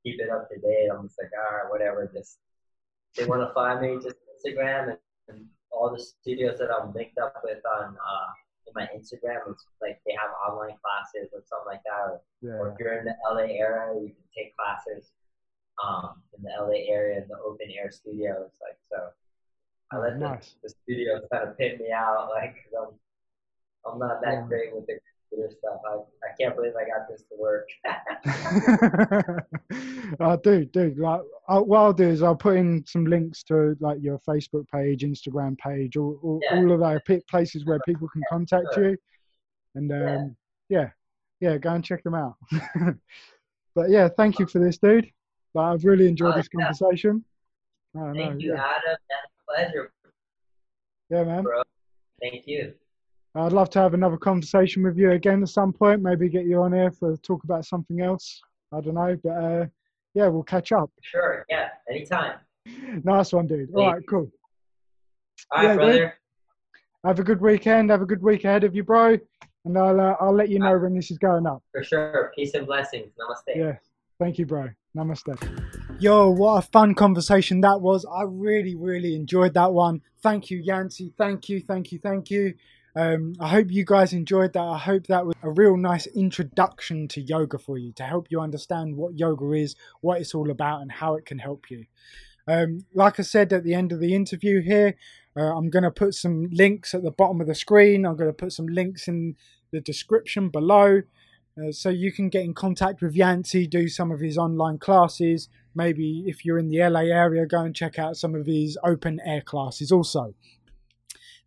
keep 0.04 0.20
it 0.20 0.30
up 0.30 0.48
to 0.50 0.56
date. 0.56 0.88
I'm 0.92 1.06
just 1.09 1.18
like, 1.20 1.30
all 1.32 1.56
right, 1.56 1.70
whatever. 1.70 2.11
Just 2.12 2.38
they 3.16 3.24
want 3.24 3.40
to 3.40 3.52
find 3.54 3.80
me, 3.80 3.96
just 4.02 4.16
Instagram 4.36 4.90
and, 4.90 4.98
and 5.28 5.46
all 5.70 5.90
the 5.90 6.02
studios 6.02 6.59
that 6.59 6.68
I'm 6.70 6.92
linked 6.92 7.18
up 7.18 7.40
with 7.42 7.64
on 7.78 7.96
uh, 7.96 8.28
in 8.66 8.72
my 8.74 8.86
Instagram. 8.94 9.48
It's 9.50 9.64
like 9.80 10.00
they 10.06 10.12
have 10.12 10.30
online 10.46 10.76
classes 10.84 11.32
or 11.32 11.42
something 11.48 11.66
like 11.66 11.82
that. 11.88 12.12
Or, 12.12 12.20
yeah. 12.42 12.61
or 12.61 12.68
if 12.72 12.74
you're 12.78 12.98
in 12.98 13.06
the 13.06 13.16
LA 13.24 13.56
area, 13.56 13.94
you 13.96 14.12
can 14.12 14.28
take 14.36 14.56
classes 14.56 15.11
um, 15.82 16.22
in 16.36 16.44
the 16.44 16.50
LA 16.50 16.92
area 16.92 17.22
in 17.22 17.28
the 17.28 17.38
open 17.38 17.68
air 17.72 17.90
studios. 17.90 18.52
Like 18.61 18.78
so, 18.92 19.09
I 19.91 19.97
oh, 19.97 20.01
let 20.01 20.18
nice. 20.18 20.55
the, 20.62 20.68
the 20.68 20.74
studios 20.82 21.22
kind 21.32 21.49
of 21.49 21.59
pin 21.59 21.78
me 21.78 21.91
out. 21.93 22.28
Like 22.34 22.57
i 22.76 22.82
I'm 22.82 22.89
I'm 23.86 23.99
not 23.99 24.20
that 24.22 24.32
yeah. 24.32 24.47
great 24.47 24.74
with 24.74 24.86
the 24.86 24.99
computer 25.30 25.55
stuff. 25.59 25.80
I, 25.86 25.97
I 26.26 26.30
can't 26.39 26.55
believe 26.57 26.74
I 26.76 26.84
got 26.84 27.09
this 27.09 27.22
to 27.22 27.36
work. 27.39 27.68
I 30.20 30.36
do, 30.36 30.64
dude. 30.66 30.99
Like, 30.99 31.22
I, 31.49 31.59
what 31.59 31.78
I'll 31.78 31.93
do 31.93 32.09
is 32.09 32.22
I'll 32.22 32.36
put 32.36 32.57
in 32.57 32.84
some 32.86 33.07
links 33.07 33.43
to 33.45 33.76
like 33.80 33.99
your 34.01 34.18
Facebook 34.28 34.68
page, 34.68 35.03
Instagram 35.03 35.57
page, 35.59 35.97
all, 35.97 36.18
all, 36.22 36.41
yeah. 36.43 36.59
all 36.59 36.72
of 36.72 36.80
those 36.80 37.01
places 37.30 37.64
where 37.64 37.78
people 37.86 38.09
can 38.09 38.22
contact 38.28 38.66
you. 38.76 38.97
And 39.74 39.93
um, 39.93 40.36
yeah. 40.68 40.91
yeah, 41.41 41.41
yeah, 41.41 41.59
go 41.59 41.70
and 41.70 41.84
check 41.84 42.03
them 42.03 42.14
out. 42.14 42.36
but 43.74 43.91
yeah, 43.91 44.09
thank 44.09 44.39
you 44.39 44.47
for 44.47 44.59
this, 44.59 44.78
dude. 44.78 45.11
But 45.55 45.61
I've 45.61 45.84
really 45.84 46.09
enjoyed 46.09 46.36
this 46.36 46.49
conversation. 46.49 47.24
Oh, 47.97 48.12
thank 48.12 48.34
no, 48.34 48.39
you, 48.39 48.55
yeah. 48.55 48.64
Adam. 48.64 48.97
Pleasure. 49.49 49.92
Yeah, 51.11 51.24
man. 51.24 51.42
Bro. 51.42 51.62
Thank 52.20 52.46
you. 52.46 52.74
I'd 53.34 53.53
love 53.53 53.70
to 53.70 53.78
have 53.78 53.94
another 53.94 54.16
conversation 54.16 54.82
with 54.82 54.96
you 54.96 55.12
again 55.12 55.42
at 55.42 55.49
some 55.49 55.72
point. 55.72 56.03
Maybe 56.03 56.28
get 56.28 56.46
you 56.46 56.62
on 56.62 56.72
here 56.72 56.90
for 56.90 57.16
talk 57.18 57.44
about 57.44 57.64
something 57.64 58.01
else. 58.01 58.40
I 58.72 58.80
don't 58.80 58.94
know, 58.94 59.16
but 59.22 59.30
uh, 59.30 59.66
yeah, 60.14 60.26
we'll 60.28 60.42
catch 60.42 60.72
up. 60.72 60.90
Sure. 61.03 61.44
Yeah. 61.49 61.68
Anytime. 61.88 62.38
Nice 63.05 63.32
one, 63.32 63.46
dude. 63.46 63.70
All 63.74 63.92
right. 63.92 64.03
Cool. 64.09 64.30
All 65.53 65.62
right, 65.62 65.68
yeah, 65.68 65.74
brother. 65.76 65.99
Dude. 65.99 66.12
Have 67.05 67.18
a 67.20 67.22
good 67.22 67.40
weekend. 67.40 67.90
Have 67.90 68.03
a 68.03 68.07
good 68.07 68.22
week 68.22 68.44
ahead 68.44 68.64
of 68.64 68.74
you, 68.74 68.82
bro. 68.82 69.16
And 69.64 69.78
I'll 69.78 70.01
uh, 70.01 70.16
I'll 70.20 70.34
let 70.34 70.49
you 70.49 70.59
know 70.59 70.76
when 70.76 70.94
this 70.94 71.11
is 71.11 71.18
going 71.18 71.46
up. 71.46 71.62
For 71.72 71.84
sure. 71.84 72.32
Peace 72.34 72.55
and 72.55 72.66
blessings. 72.66 73.12
Namaste. 73.18 73.57
Yeah. 73.57 73.76
Thank 74.18 74.38
you, 74.38 74.46
bro. 74.46 74.68
Namaste. 74.96 75.78
Yo, 76.01 76.30
what 76.30 76.59
a 76.59 76.62
fun 76.62 76.94
conversation 76.94 77.61
that 77.62 77.80
was. 77.80 78.07
I 78.07 78.22
really, 78.22 78.76
really 78.76 79.16
enjoyed 79.16 79.55
that 79.55 79.72
one. 79.72 80.01
Thank 80.22 80.49
you, 80.49 80.59
Yancey. 80.59 81.12
Thank 81.18 81.49
you, 81.49 81.61
thank 81.61 81.90
you, 81.90 81.99
thank 81.99 82.30
you. 82.30 82.55
Um, 82.94 83.34
I 83.40 83.49
hope 83.49 83.66
you 83.72 83.84
guys 83.84 84.12
enjoyed 84.12 84.53
that. 84.53 84.62
I 84.62 84.78
hope 84.78 85.09
that 85.09 85.26
was 85.26 85.34
a 85.42 85.51
real 85.51 85.76
nice 85.76 86.07
introduction 86.07 87.09
to 87.09 87.20
yoga 87.20 87.59
for 87.59 87.78
you 87.78 87.92
to 87.94 88.05
help 88.05 88.28
you 88.30 88.40
understand 88.40 88.94
what 88.94 89.18
yoga 89.18 89.51
is, 89.55 89.74
what 90.01 90.20
it's 90.20 90.36
all 90.36 90.53
about, 90.53 90.82
and 90.82 90.92
how 90.92 91.16
it 91.16 91.26
can 91.26 91.40
help 91.40 91.68
you. 91.68 91.86
Um, 92.46 92.84
like 92.94 93.18
I 93.18 93.24
said 93.24 93.53
at 93.53 93.64
the 93.64 93.74
end 93.74 93.90
of 93.90 93.99
the 93.99 94.14
interview 94.14 94.62
here, 94.62 94.94
uh, 95.36 95.53
I'm 95.57 95.68
going 95.68 95.82
to 95.82 95.90
put 95.90 96.14
some 96.14 96.49
links 96.53 96.94
at 96.94 97.03
the 97.03 97.11
bottom 97.11 97.40
of 97.40 97.49
the 97.49 97.57
screen. 97.57 98.07
I'm 98.07 98.16
going 98.16 98.30
to 98.30 98.32
put 98.32 98.53
some 98.53 98.66
links 98.66 99.09
in 99.09 99.34
the 99.72 99.80
description 99.80 100.49
below. 100.49 101.03
Uh, 101.59 101.72
so 101.72 101.88
you 101.88 102.12
can 102.12 102.28
get 102.28 102.44
in 102.44 102.55
contact 102.55 103.03
with 103.03 103.16
Yancey, 103.16 103.66
do 103.66 103.88
some 103.88 104.12
of 104.12 104.20
his 104.20 104.38
online 104.38 104.78
classes. 104.78 105.49
Maybe 105.79 106.24
if 106.26 106.45
you're 106.45 106.59
in 106.59 106.68
the 106.68 106.81
LA 106.81 107.03
area, 107.03 107.47
go 107.47 107.61
and 107.61 107.74
check 107.74 107.99
out 107.99 108.16
some 108.16 108.35
of 108.35 108.45
these 108.45 108.76
open 108.85 109.20
air 109.24 109.41
classes 109.41 109.93
also. 109.93 110.35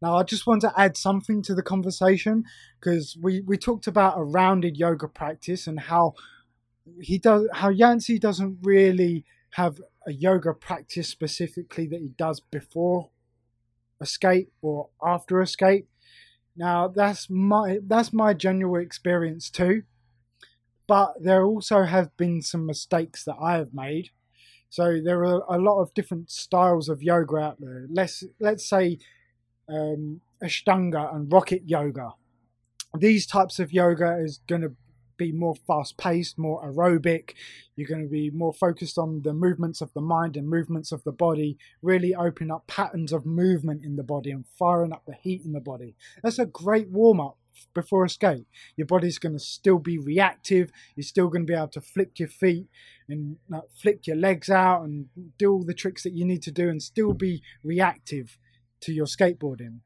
Now, 0.02 0.16
I 0.16 0.24
just 0.24 0.48
want 0.48 0.62
to 0.62 0.74
add 0.78 0.96
something 0.96 1.42
to 1.44 1.54
the 1.54 1.62
conversation 1.62 2.46
because 2.80 3.18
we, 3.22 3.42
we 3.42 3.58
talked 3.58 3.88
about 3.88 4.18
a 4.18 4.24
rounded 4.24 4.78
yoga 4.78 5.10
practice 5.10 5.68
and 5.68 5.80
how 5.80 6.14
he 7.00 7.18
does 7.18 7.48
how 7.54 7.70
Yancey 7.70 8.18
doesn't 8.18 8.60
really 8.64 9.26
have 9.52 9.82
a 10.08 10.14
yoga 10.14 10.54
practice 10.54 11.10
specifically 11.10 11.86
that 11.88 12.00
he 12.00 12.14
does 12.18 12.40
before 12.40 13.10
a 14.00 14.06
skate 14.06 14.50
or 14.62 14.90
after 15.06 15.42
a 15.42 15.46
skate. 15.46 15.88
Now 16.56 16.88
that's 16.88 17.30
my 17.30 17.80
that's 17.86 18.14
my 18.14 18.34
general 18.34 18.82
experience 18.82 19.50
too 19.50 19.84
but 20.92 21.14
there 21.24 21.46
also 21.46 21.84
have 21.84 22.16
been 22.18 22.42
some 22.42 22.66
mistakes 22.66 23.24
that 23.24 23.38
I 23.42 23.54
have 23.54 23.74
made. 23.74 24.10
So 24.72 25.02
there 25.04 25.26
are 25.26 25.44
a 25.50 25.60
lot 25.60 25.82
of 25.82 25.94
different 25.94 26.32
styles 26.32 26.88
of 26.88 27.04
yoga 27.04 27.36
out 27.36 27.58
there. 27.60 27.88
Let's 27.90 28.24
let's 28.40 28.66
say 28.68 29.00
um, 29.68 30.22
Ashtanga 30.42 31.14
and 31.14 31.32
Rocket 31.32 31.64
Yoga. 31.66 32.14
These 32.98 33.26
types 33.28 33.60
of 33.60 33.74
yoga 33.74 34.18
is 34.18 34.40
going 34.48 34.62
to 34.62 34.72
be 35.18 35.34
more 35.34 35.56
fast 35.68 35.98
paced, 35.98 36.38
more 36.38 36.64
aerobic. 36.64 37.34
You're 37.76 37.88
going 37.88 38.04
to 38.04 38.10
be 38.10 38.30
more 38.30 38.54
focused 38.54 38.98
on 38.98 39.24
the 39.24 39.34
movements 39.34 39.82
of 39.82 39.94
the 39.94 40.02
mind 40.02 40.38
and 40.38 40.48
movements 40.48 40.94
of 40.94 41.04
the 41.04 41.12
body, 41.12 41.58
really 41.82 42.16
open 42.16 42.50
up 42.50 42.66
patterns 42.68 43.12
of 43.12 43.26
movement 43.26 43.84
in 43.84 43.98
the 43.98 44.04
body 44.04 44.32
and 44.32 44.46
firing 44.58 44.94
up 44.94 45.04
the 45.06 45.16
heat 45.22 45.42
in 45.44 45.52
the 45.52 45.60
body. 45.60 45.96
That's 46.24 46.40
a 46.40 46.46
great 46.46 46.88
warm 46.88 47.20
up 47.20 47.38
before 47.74 48.06
a 48.06 48.10
skate. 48.10 48.46
Your 48.76 48.88
body's 48.88 49.20
going 49.20 49.34
to 49.34 49.40
still 49.40 49.80
be 49.80 49.98
reactive. 49.98 50.72
You're 50.96 51.04
still 51.04 51.28
going 51.28 51.46
to 51.46 51.52
be 51.52 51.58
able 51.58 51.68
to 51.70 51.82
flick 51.82 52.20
your 52.20 52.28
feet 52.28 52.68
and 53.08 53.38
uh, 53.54 53.62
flick 53.82 54.08
your 54.08 54.18
legs 54.18 54.50
out 54.50 54.84
and 54.84 55.08
do 55.38 55.52
all 55.52 55.64
the 55.64 55.74
tricks 55.74 56.04
that 56.04 56.14
you 56.14 56.26
need 56.26 56.42
to 56.44 56.52
do 56.52 56.70
and 56.70 56.82
still 56.82 57.14
be 57.14 57.42
reactive 57.64 58.38
to 58.82 58.94
your 58.94 59.06
skateboarding. 59.06 59.80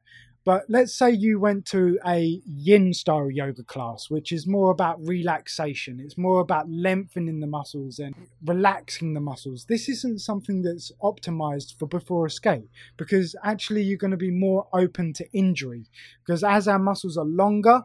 But 0.46 0.66
let's 0.68 0.94
say 0.94 1.10
you 1.10 1.40
went 1.40 1.66
to 1.66 1.98
a 2.06 2.40
yin 2.46 2.94
style 2.94 3.32
yoga 3.32 3.64
class, 3.64 4.08
which 4.08 4.30
is 4.30 4.46
more 4.46 4.70
about 4.70 5.04
relaxation. 5.04 5.98
It's 5.98 6.16
more 6.16 6.38
about 6.38 6.70
lengthening 6.70 7.40
the 7.40 7.48
muscles 7.48 7.98
and 7.98 8.14
relaxing 8.44 9.14
the 9.14 9.20
muscles. 9.20 9.64
This 9.64 9.88
isn't 9.88 10.20
something 10.20 10.62
that's 10.62 10.92
optimized 11.02 11.76
for 11.76 11.86
before 11.86 12.26
a 12.26 12.30
skate 12.30 12.68
because 12.96 13.34
actually 13.42 13.82
you're 13.82 13.98
going 13.98 14.12
to 14.12 14.16
be 14.16 14.30
more 14.30 14.68
open 14.72 15.12
to 15.14 15.28
injury. 15.32 15.86
Because 16.24 16.44
as 16.44 16.68
our 16.68 16.78
muscles 16.78 17.18
are 17.18 17.24
longer 17.24 17.82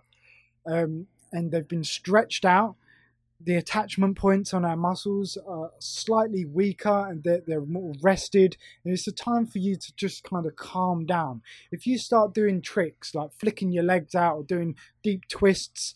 um, 0.68 1.08
and 1.34 1.52
they've 1.52 1.68
been 1.68 1.84
stretched 1.84 2.46
out, 2.46 2.76
the 3.44 3.56
attachment 3.56 4.18
points 4.18 4.54
on 4.54 4.66
our 4.66 4.76
muscles 4.76 5.38
are 5.48 5.72
slightly 5.80 6.46
weaker 6.46 7.08
and 7.10 7.24
they're, 7.24 7.42
they're 7.46 7.66
more 7.66 7.94
rested 8.02 8.58
and 8.84 8.94
it's 8.94 9.08
a 9.08 9.12
time 9.12 9.46
for 9.46 9.60
you 9.60 9.76
to 9.76 9.94
just 9.96 10.24
kind 10.24 10.46
of 10.46 10.56
calm 10.56 11.06
down 11.06 11.42
if 11.72 11.88
you 11.88 11.98
start 11.98 12.34
doing 12.34 12.62
tricks 12.62 13.16
like 13.16 13.32
flicking 13.40 13.72
your 13.72 13.84
legs 13.84 14.16
out 14.16 14.36
or 14.36 14.44
doing 14.44 14.76
deep 15.04 15.28
twists 15.28 15.94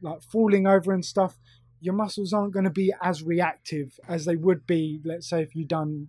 like 0.00 0.22
falling 0.22 0.66
over 0.66 0.92
and 0.92 1.04
stuff 1.04 1.38
your 1.80 1.94
muscles 1.94 2.32
aren't 2.32 2.52
going 2.52 2.64
to 2.64 2.70
be 2.70 2.92
as 3.02 3.22
reactive 3.22 3.98
as 4.08 4.24
they 4.24 4.36
would 4.36 4.66
be, 4.66 5.00
let's 5.04 5.28
say, 5.28 5.42
if 5.42 5.54
you've 5.54 5.68
done 5.68 6.08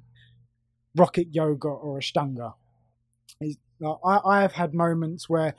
rocket 0.96 1.28
yoga 1.32 1.68
or 1.68 2.00
ashtanga. 2.00 2.54
I, 3.42 4.20
I 4.26 4.42
have 4.42 4.54
had 4.54 4.74
moments 4.74 5.30
where 5.30 5.54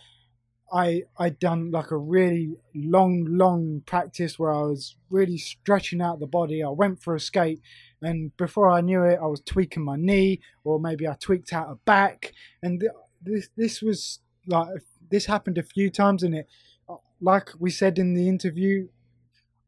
I 0.72 1.04
I'd 1.18 1.38
done 1.38 1.70
like 1.70 1.90
a 1.90 1.96
really 1.96 2.56
long, 2.74 3.24
long 3.28 3.82
practice 3.86 4.38
where 4.38 4.52
I 4.52 4.62
was 4.62 4.96
really 5.10 5.38
stretching 5.38 6.00
out 6.00 6.20
the 6.20 6.26
body. 6.26 6.62
I 6.62 6.70
went 6.70 7.02
for 7.02 7.14
a 7.14 7.20
skate, 7.20 7.60
and 8.02 8.36
before 8.36 8.70
I 8.70 8.80
knew 8.80 9.02
it, 9.02 9.18
I 9.22 9.26
was 9.26 9.40
tweaking 9.40 9.84
my 9.84 9.96
knee, 9.96 10.40
or 10.64 10.78
maybe 10.78 11.06
I 11.06 11.16
tweaked 11.18 11.52
out 11.52 11.70
a 11.70 11.76
back. 11.84 12.32
And 12.62 12.84
this 13.22 13.48
this 13.56 13.82
was 13.82 14.20
like 14.46 14.68
this 15.10 15.26
happened 15.26 15.58
a 15.58 15.62
few 15.62 15.90
times, 15.90 16.22
and 16.22 16.34
it, 16.34 16.48
like 17.20 17.50
we 17.58 17.70
said 17.70 17.98
in 17.98 18.14
the 18.14 18.28
interview, 18.28 18.88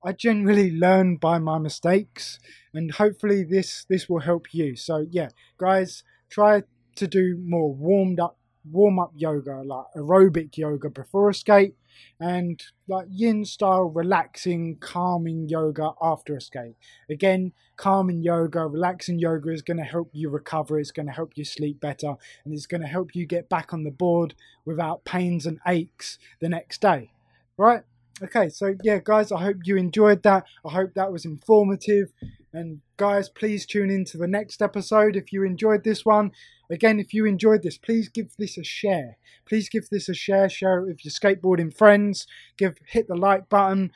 I 0.04 0.12
generally 0.12 0.70
learn 0.70 1.16
by 1.16 1.38
my 1.38 1.58
mistakes, 1.58 2.38
and 2.74 2.92
hopefully 2.92 3.44
this 3.44 3.84
this 3.88 4.08
will 4.08 4.20
help 4.20 4.52
you. 4.52 4.76
So 4.76 5.06
yeah, 5.10 5.28
guys, 5.58 6.04
try 6.28 6.64
to 6.96 7.06
do 7.06 7.38
more 7.42 7.72
warmed 7.72 8.20
up 8.20 8.36
warm 8.68 8.98
up 8.98 9.12
yoga, 9.14 9.62
like 9.64 9.86
aerobic 9.96 10.56
yoga 10.56 10.90
before 10.90 11.30
a 11.30 11.34
skate, 11.34 11.74
and 12.18 12.62
like 12.88 13.06
yin 13.10 13.44
style 13.44 13.84
relaxing, 13.84 14.76
calming 14.80 15.48
yoga 15.48 15.92
after 16.00 16.36
a 16.36 16.40
skate. 16.40 16.76
Again, 17.08 17.52
calming 17.76 18.22
yoga, 18.22 18.66
relaxing 18.66 19.18
yoga 19.18 19.50
is 19.50 19.62
going 19.62 19.78
to 19.78 19.84
help 19.84 20.10
you 20.12 20.30
recover, 20.30 20.78
it's 20.78 20.90
going 20.90 21.06
to 21.06 21.12
help 21.12 21.32
you 21.36 21.44
sleep 21.44 21.80
better, 21.80 22.14
and 22.44 22.54
it's 22.54 22.66
going 22.66 22.82
to 22.82 22.86
help 22.86 23.14
you 23.14 23.26
get 23.26 23.48
back 23.48 23.72
on 23.72 23.84
the 23.84 23.90
board 23.90 24.34
without 24.64 25.04
pains 25.04 25.46
and 25.46 25.58
aches 25.66 26.18
the 26.40 26.48
next 26.48 26.80
day. 26.80 27.12
Right? 27.56 27.82
Okay, 28.22 28.50
so 28.50 28.74
yeah, 28.82 28.98
guys, 29.02 29.32
I 29.32 29.40
hope 29.42 29.56
you 29.64 29.76
enjoyed 29.76 30.22
that. 30.24 30.44
I 30.66 30.72
hope 30.72 30.92
that 30.94 31.10
was 31.10 31.24
informative. 31.24 32.12
And 32.52 32.80
guys, 32.98 33.30
please 33.30 33.64
tune 33.64 33.90
in 33.90 34.04
to 34.06 34.18
the 34.18 34.26
next 34.26 34.60
episode 34.60 35.16
if 35.16 35.32
you 35.32 35.42
enjoyed 35.42 35.84
this 35.84 36.04
one. 36.04 36.32
Again, 36.70 37.00
if 37.00 37.14
you 37.14 37.24
enjoyed 37.24 37.62
this, 37.62 37.78
please 37.78 38.10
give 38.10 38.32
this 38.38 38.58
a 38.58 38.64
share. 38.64 39.16
Please 39.48 39.70
give 39.70 39.88
this 39.88 40.08
a 40.08 40.14
share. 40.14 40.50
Share 40.50 40.80
it 40.80 40.86
with 40.86 41.04
your 41.04 41.12
skateboarding 41.12 41.74
friends. 41.74 42.26
Give 42.58 42.76
hit 42.86 43.08
the 43.08 43.16
like 43.16 43.48
button. 43.48 43.90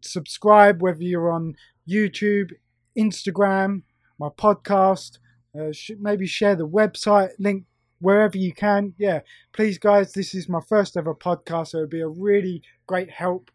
Subscribe 0.00 0.82
whether 0.82 1.02
you're 1.02 1.30
on 1.30 1.54
YouTube, 1.88 2.50
Instagram, 2.98 3.82
my 4.18 4.28
podcast. 4.28 5.18
Uh, 5.58 5.72
maybe 6.00 6.26
share 6.26 6.56
the 6.56 6.68
website 6.68 7.30
link 7.38 7.64
wherever 8.00 8.36
you 8.36 8.52
can. 8.52 8.94
Yeah, 8.98 9.20
please, 9.52 9.78
guys. 9.78 10.12
This 10.12 10.34
is 10.34 10.48
my 10.48 10.60
first 10.60 10.96
ever 10.96 11.14
podcast, 11.14 11.68
so 11.68 11.78
it'd 11.78 11.90
be 11.90 12.00
a 12.00 12.08
really 12.08 12.62
great 12.86 13.10
help 13.10 13.50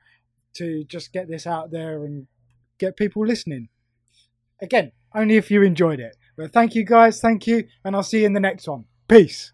to 0.53 0.83
just 0.85 1.13
get 1.13 1.27
this 1.29 1.47
out 1.47 1.71
there 1.71 2.03
and 2.03 2.27
get 2.77 2.97
people 2.97 3.25
listening. 3.25 3.69
Again, 4.61 4.91
only 5.15 5.37
if 5.37 5.49
you 5.49 5.63
enjoyed 5.63 5.99
it. 5.99 6.15
But 6.37 6.53
thank 6.53 6.75
you 6.75 6.85
guys, 6.85 7.19
thank 7.19 7.47
you, 7.47 7.65
and 7.83 7.95
I'll 7.95 8.03
see 8.03 8.21
you 8.21 8.25
in 8.25 8.33
the 8.33 8.39
next 8.39 8.67
one. 8.67 8.85
Peace. 9.07 9.53